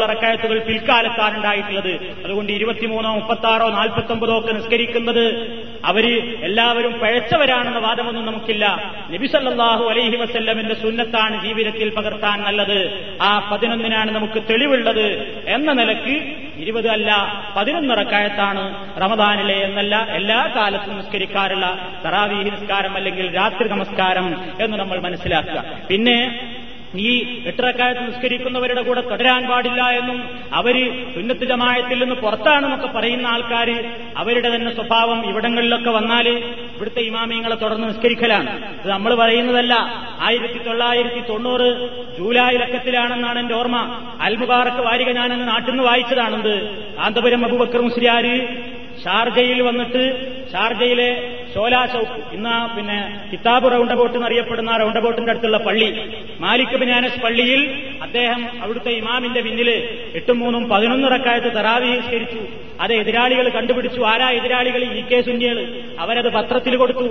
അതിലപ്പുറമുള്ള 0.00 0.06
റക്കായത്തുകൾ 0.06 0.58
പിൽക്കാലത്താണ് 0.58 1.36
ഉണ്ടായിട്ടുള്ളത്. 1.36 1.92
അതുകൊണ്ട് 2.24 2.52
ഇരുപത്തിമൂന്നോ 2.52 3.14
മുപ്പത്താറോ 3.14 3.68
നാൽപ്പത്തൊമ്പതോ 3.68 4.38
ഒക്കെ 4.38 4.52
നിസ്കരിക്കുന്നത് 4.52 5.24
അവർ 5.84 6.06
എല്ലാവരും 6.42 6.92
പഴച്ചവരാണെന്ന 6.92 7.78
വാദമൊന്നും 7.78 8.26
നമുക്കില്ല. 8.26 8.64
നബിസല്ലാഹു 9.10 9.84
അലൈഹി 9.84 10.16
വസ്ല്ലമിന്റെ 10.16 10.74
സുന്നത്താണ് 10.74 11.34
ജീവിതത്തിൽ 11.46 11.88
പകർത്താൻ 11.94 12.42
നല്ലത്. 12.42 12.78
ആ 13.22 13.48
പതിനൊന്നിനാണ് 13.52 14.10
നമുക്ക് 14.10 14.42
തെളിവുള്ളത്. 14.50 15.06
എന്ന 15.46 15.72
നിലയ്ക്ക് 15.72 16.16
ഇരുപത് 16.60 16.88
അല്ല 16.88 17.10
പതിനൊന്ന് 17.56 17.94
റക്കായത്താണ് 18.00 18.64
റമദാനിലെ 19.00 19.54
എന്നല്ല 19.54 19.96
എല്ലാ 20.10 20.40
കാലത്തും 20.56 20.96
നിസ്കരിക്കാറുള്ള 20.96 21.66
തറാവീഹി 22.04 22.50
നിസ്കാരം 22.50 22.96
അല്ലെങ്കിൽ 22.96 23.36
രാത്രി 23.36 23.68
നമസ്കാരം 23.68 24.26
എന്ന് 24.60 24.76
നമ്മൾ 24.76 24.98
മനസ്സിലാക്കുക. 25.00 25.64
പിന്നെ 25.88 26.16
ഈ 26.98 27.42
എട്ടരക്കാലത്ത് 27.46 28.06
നിസ്കരിക്കുന്നവരുടെ 28.06 28.82
കൂടെ 28.82 29.00
തുടരാൻ 29.00 29.46
പാടില്ല 29.46 29.82
എന്നും 29.82 30.28
അവർ 30.52 31.04
സുന്നത്ത് 31.14 31.44
ജമായത്തിൽ 31.44 31.98
നിന്ന് 31.98 32.14
പുറത്താണെന്നൊക്കെ 32.14 32.86
പറയുന്ന 32.86 33.26
ആൾക്കാർ 33.26 33.92
അവരുടെ 34.16 34.54
തന്നെ 34.54 34.74
സ്വഭാവം 34.74 35.28
ഇവിടങ്ങളിലൊക്കെ 35.28 35.90
വന്നാൽ 35.90 36.28
ഇവിടുത്തെ 36.28 37.00
ഇമാമിയങ്ങളെ 37.00 37.54
തുടർന്ന് 37.54 37.88
നിസ്കരിക്കലാണ്. 37.88 38.80
ഇത് 38.80 38.88
നമ്മൾ 38.88 39.14
പറയുന്നതല്ല. 39.14 39.74
ആയിരത്തി 40.20 40.58
തൊള്ളായിരത്തി 40.58 41.20
തൊണ്ണൂറ് 41.28 41.68
ജൂലൈ 42.18 42.56
ലക്കത്തിലാണെന്നാണ് 42.56 43.38
എന്റെ 43.38 43.54
ഓർമ്മ. 43.54 43.76
അൽമുബാറക്ക് 44.20 44.82
വാരിക 44.82 45.10
ഞാനെന്ന് 45.10 45.48
നാട്ടിൽ 45.48 45.70
നിന്ന് 45.70 45.84
വായിച്ചതാണെന്ത് 45.84 46.54
കാന്തപുരം 46.96 47.44
അബുബക്കർ 47.44 47.80
ഷാർജയിൽ 49.04 49.62
വന്നിട്ട് 49.62 50.02
ഷാർജയിലെ 50.52 51.10
ഷോലാ 51.54 51.86
ചൌക്ക് 51.86 52.34
ഇന്ന് 52.34 52.76
പിന്നെ 52.76 53.28
കിതാബ് 53.32 53.72
റൗണ്ട് 53.72 53.92
അബൌട്ട് 53.92 54.16
എന്നറിയപ്പെടുന്ന 54.16 54.76
റൗണ്ട് 54.76 54.98
അബൌട്ടിന്റെ 54.98 55.32
അടുത്തുള്ള 55.32 55.56
പള്ളി 55.58 55.88
മാലിക് 56.40 56.76
ബിനാനസ് 56.76 57.20
പള്ളിയിൽ 57.20 57.60
അദ്ദേഹം 58.02 58.62
അവിടുത്തെ 58.62 58.90
ഇമാമിന്റെ 58.90 59.40
പിന്നിൽ 59.40 59.70
എട്ടും 60.14 60.38
മൂന്നും 60.38 60.68
പതിനൊന്ന് 60.68 61.08
റക്കായത്ത് 61.08 61.56
തറാവീകരിച്ചു 61.56 62.40
അത് 62.80 62.92
എതിരാളികൾ 62.92 63.48
കണ്ടുപിടിച്ചു. 63.48 64.00
ആരാ 64.00 64.30
എതിരാളികൾ? 64.30 64.84
ഇ 64.84 65.02
കെ 65.02 65.20
സുന്യകൾ 65.20 65.80
അവരത് 65.98 66.32
പത്രത്തിൽ 66.32 66.76
കൊടുത്തു. 66.76 67.06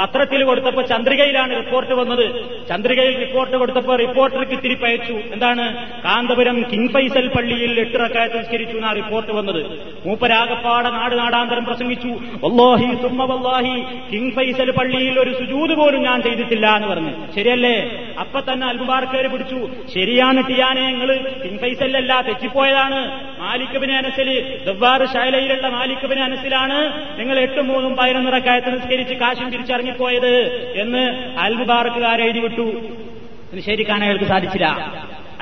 പത്രത്തിൽ 0.00 0.44
കൊടുത്തപ്പോ 0.44 0.82
ചന്ദ്രികയിലാണ് 0.82 1.56
റിപ്പോർട്ട് 1.56 1.94
വന്നത്. 1.94 2.26
ചന്ദ്രികയിൽ 2.68 3.18
റിപ്പോർട്ട് 3.18 3.56
കൊടുത്തപ്പോ 3.56 3.96
റിപ്പോർട്ടർക്ക് 3.96 4.62
തിരിപ്പയച്ചു 4.62 5.12
എന്താണ്? 5.12 5.64
കാന്തപുരം 6.04 6.62
കിങ് 6.72 6.88
ഫൈസൽ 6.88 7.26
പള്ളിയിൽ 7.28 7.80
എട്ട് 7.80 7.98
റക്കായത്ത് 8.04 8.34
സംസ്കരിച്ചു 8.34 8.76
എന്നാ 8.76 8.92
റിപ്പോർട്ട് 8.92 9.32
വന്നത്. 9.32 9.62
മൂപ്പരാകപ്പാട 10.06 10.88
നാട് 10.88 11.18
നാടാന്തരം 11.18 11.64
പ്രസംഗിച്ചു. 11.64 12.08
വല്ലാഹി 12.44 13.02
സുമ്മ 13.02 13.24
വല്ലാഹി 13.24 13.84
കിങ് 14.12 14.30
ഫൈസൽ 14.30 14.70
പള്ളിയിൽ 14.70 15.20
ഒരു 15.20 15.38
സുജൂത് 15.38 15.74
പോലും 15.74 16.02
ഞാൻ 16.02 16.22
ചെയ്തിട്ടില്ല 16.22 16.76
എന്ന് 16.76 16.88
പറഞ്ഞു. 16.88 17.12
ശരിയല്ലേ? 17.36 17.76
അപ്പൊ 18.20 18.40
തന്നെ 18.40 18.66
അൽമുബാർക്കേര് 18.66 19.28
പിടിച്ചു. 19.28 19.68
ശരിയാണ് 19.94 20.48
ടിയാനെ 20.48 20.86
നിങ്ങൾ 20.86 21.16
കിങ് 21.44 21.58
ഫൈസലല്ല 21.58 22.20
തെറ്റിപ്പോയതാണ്. 22.20 23.00
മാലിക്കബിന് 23.40 23.92
അനസിൽ 23.92 24.58
ദവ്വാറ് 24.66 25.06
ശൈലയിലുള്ള 25.06 25.68
മാലിക്കബിന് 25.68 26.20
അനസിലാണ്. 26.20 26.80
നിങ്ങൾ 27.18 27.38
എട്ടും 27.38 27.68
മൂന്നും 27.68 27.96
പതിനൊന്ന് 27.96 28.32
റക്കായത്ത് 28.36 28.74
നിസ്കരിച്ച് 28.74 29.14
കാശും 29.14 29.60
തിരിച്ചറിഞ്ഞിപ്പോയത് 29.90 30.34
എന്ന് 30.82 31.04
അൽമുബാറക്കുകാർ 31.38 32.18
എഴുതി 32.22 32.38
വിട്ടു 32.38 32.66
ശരിക്കാൻ 33.60 34.00
അയാൾക്ക് 34.04 34.24
സാധിച്ചില്ല. 34.24 34.68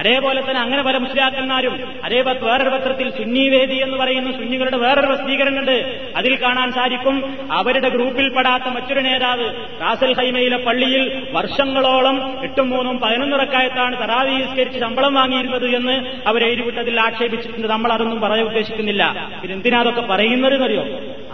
അതേപോലെ 0.00 0.40
തന്നെ 0.40 0.60
അങ്ങനെ 0.60 0.82
പല 0.82 0.96
മുസ്ലിയാക്കന്മാരും 1.04 1.72
അതേ 2.04 2.18
വേറൊരു 2.20 2.70
പത്രത്തിൽ 2.70 3.06
സുന്നി 3.10 3.44
വേദി 3.48 3.76
എന്ന് 3.84 3.96
പറയുന്ന 3.96 4.30
സുന്നികളുടെ 4.32 4.76
വേറൊരു 4.76 5.06
പ്രസിദ്ധീകരണമുണ്ട് 5.06 5.76
അതിൽ 6.16 6.32
കാണാൻ 6.42 6.68
സാധിക്കും 6.72 7.16
അവരുടെ 7.52 7.88
ഗ്രൂപ്പിൽ 7.88 7.96
ഗ്രൂപ്പിൽപ്പെടാത്ത 7.98 8.68
മറ്റൊരു 8.74 9.00
നേതാവ് 9.00 9.46
റാസൽ 9.80 10.12
ഹൈമയിലെ 10.20 10.58
പള്ളിയിൽ 10.66 11.02
വർഷങ്ങളോളം 11.32 12.16
എട്ടും 12.44 12.70
മൂന്നും 12.70 12.96
പതിനൊന്നിറക്കായത്താണ് 13.00 13.94
തറാവീസ്കരിച്ച് 14.02 14.78
ശമ്പളം 14.80 15.14
വാങ്ങിയിരുന്നത് 15.14 15.66
എന്ന് 15.76 15.96
അവർ 16.28 16.40
എഴുതിവിട്ടതിൽ 16.48 16.96
ആക്ഷേപിച്ചിട്ടുണ്ട്. 17.00 17.68
നമ്മൾ 17.68 17.90
അതൊന്നും 17.92 18.20
പറയാൻ 18.20 18.46
ഉദ്ദേശിക്കുന്നില്ല. 18.46 19.04
പിന്നെന്തിനാ 19.42 19.80
അതൊക്കെ 19.80 20.00
പറയുന്നത് 20.00 20.54
എന്നറിയോ 20.54 20.84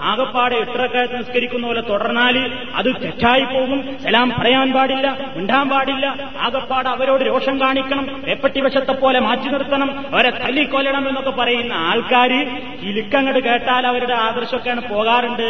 ആകപ്പാടെ 0.05 0.57
എട്ടരക്കാലത്ത് 0.57 1.19
നിസ്കരിക്കുന്ന 1.19 1.67
പോലെ 1.67 1.81
തുടർന്നാൽ 1.81 2.37
അത് 2.75 2.89
തെറ്റായി 3.03 3.45
പോകും. 3.45 3.99
സലാം 4.03 4.29
പറയാൻ 4.39 4.73
പാടില്ല 4.73 5.07
മിണ്ടാൻ 5.37 5.69
പാടില്ല. 5.69 6.07
ആകപ്പാട് 6.41 6.89
അവരോട് 6.89 7.25
രോഷം 7.25 7.61
കാണിക്കണം 7.61 8.23
എപ്പട്ടിവശത്തെ 8.29 8.93
പോലെ 8.93 9.19
മാറ്റി 9.19 9.49
നിർത്തണം 9.49 9.91
അവരെ 10.15 10.31
തല്ലിക്കൊല്ലണം 10.31 11.09
എന്നൊക്കെ 11.09 11.31
പറയുന്ന 11.31 11.73
ആൾക്കാർ 11.73 12.33
ഇലുക്കങ്ങട് 12.83 13.39
കേട്ടാൽ 13.39 13.87
അവരുടെ 13.87 14.15
ആദർശമൊക്കെയാണ് 14.15 14.89
പോകാറുണ്ട് 14.89 15.49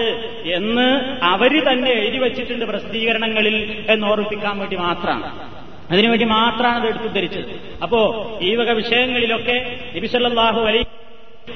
എന്ന് 0.55 0.89
അവർ 1.25 1.73
തന്നെ 1.73 1.91
എഴുതി 1.91 2.19
വച്ചിട്ടുണ്ട് 2.19 2.65
പ്രസിദ്ധീകരണങ്ങളിൽ 2.65 3.57
എന്ന് 3.91 4.07
ഓർമ്മിപ്പിക്കാൻ 4.07 4.59
വേണ്ടി 4.59 4.77
മാത്രമാണ്. 4.77 5.55
അതിനുവേണ്ടി 5.91 6.27
മാത്രമാണ് 6.27 6.79
അത് 6.81 6.87
എടുത്തു 6.89 7.09
ധരിച്ചത് 7.09 7.81
അപ്പോ 7.83 8.01
ഈ 8.43 8.55
വക 8.55 8.71
വിഷയങ്ങളിലൊക്കെ 8.71 9.57
നബിസല്ലാഹു 9.97 10.61
അലൈ 10.61 10.83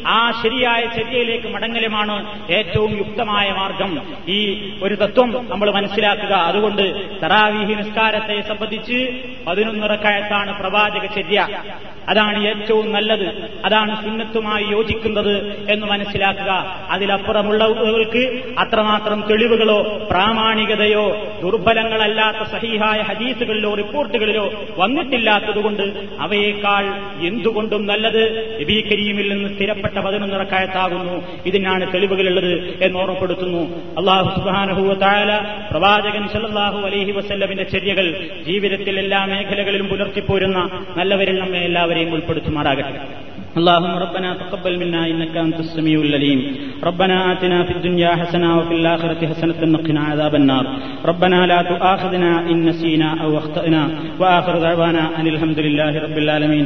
ആ 0.07 0.41
ശരിയായ 0.43 0.81
ചര്യയിലേക്ക് 0.97 1.47
മടങ്ങലുമാണ് 1.47 2.47
ഏറ്റവും 2.53 2.99
യുക്തമായ 2.99 3.51
മാർഗം. 3.51 4.15
ഈ 4.29 4.71
ഒരു 4.83 4.95
തത്വം 4.95 5.47
നമ്മൾ 5.49 5.71
മനസ്സിലാക്കുക. 5.71 6.33
അതുകൊണ്ട് 6.33 7.17
തറാവീഹി 7.23 7.75
നിസ്കാരത്തെ 7.75 8.41
സംബന്ധിച്ച് 8.41 9.19
പതിനൊന്നിറക്കായത്താണ് 9.47 10.61
പ്രവാചക 10.61 11.07
ചര്യ. 11.07 11.63
അതാണ് 12.09 12.49
ഏറ്റവും 12.49 12.93
നല്ലത്. 12.93 13.59
അതാണ് 13.65 14.03
സുന്നത്തുമായി 14.03 14.65
യോജിക്കുന്നത് 14.65 15.67
എന്ന് 15.71 15.87
മനസ്സിലാക്കുക. 15.87 16.77
അതിലപ്പുറമുള്ളവർക്ക് 16.91 18.43
അത്രമാത്രം 18.59 19.25
തെളിവുകളോ 19.31 20.07
പ്രാമാണികതയോ 20.11 21.27
ദുർബലങ്ങളല്ലാത്ത 21.43 22.37
സഹിഹായ 22.37 23.03
ഹദീസുകളിലോ 23.03 23.75
റിപ്പോർട്ടുകളിലോ 23.75 24.53
വന്നിട്ടില്ലാത്തതുകൊണ്ട് 24.77 26.09
അവയേക്കാൾ 26.21 26.85
എന്തുകൊണ്ടും 27.27 27.87
നല്ലത് 27.87 28.55
നബി 28.61 28.81
കരീമിൽ 28.81 29.35
നിന്ന് 29.35 29.49
സ്ഥിരപ്പെട്ട 29.78 29.96
പതിനൊന്നിറക്കായത്താകുന്നു 30.06 31.16
ഇതിനാണ് 31.50 31.86
തെളിവുകളുള്ളത് 31.94 32.52
എന്ന് 32.86 32.98
ഓർമ്മപ്പെടുത്തുന്നു 33.04 33.64
അള്ളാഹു 34.02 34.30
സുബാനഹുവ 34.38 34.96
താല 35.04 35.32
പ്രവാചകൻ 35.72 36.24
സല്ലാഹു 36.36 36.80
അലൈഹി 36.90 37.14
വസല്ലമിന്റെ 37.20 37.68
ചര്യകൾ 37.74 38.08
ജീവിതത്തിൽ 38.50 38.98
എല്ലാ 39.04 39.22
മേഖലകളിലും 39.32 39.90
പുലർത്തിപ്പോരുന്ന 39.94 40.60
നല്ലവരിൽ 41.00 41.38
നമ്മെ 41.44 41.62
എല്ലാവരെയും 41.70 42.12
ഉൾപ്പെടുത്തുമാറാകട്ടെ 42.18 42.98
اللهم 43.56 43.94
ربنا 43.98 44.30
تقبل 44.42 44.74
منا 44.82 45.02
انك 45.08 45.36
انت 45.40 45.58
السميع 45.60 45.98
العليم 46.02 46.40
ربنا 46.84 47.16
آتنا 47.32 47.58
في 47.64 47.74
الدنيا 47.74 48.12
حسنه 48.22 48.50
وفي 48.60 48.74
الاخره 48.76 49.22
حسنه 49.32 49.60
وقنا 49.74 50.02
عذاب 50.04 50.34
النار 50.36 50.66
ربنا 51.06 51.40
لا 51.46 51.60
تؤاخذنا 51.64 52.32
ان 52.52 52.66
نسينا 52.66 53.10
او 53.24 53.30
اخطانا 53.38 53.84
واخر 54.22 54.56
دعوانا 54.60 55.04
ان 55.20 55.26
الحمد 55.28 55.60
لله 55.60 55.94
رب 56.00 56.18
العالمين 56.18 56.66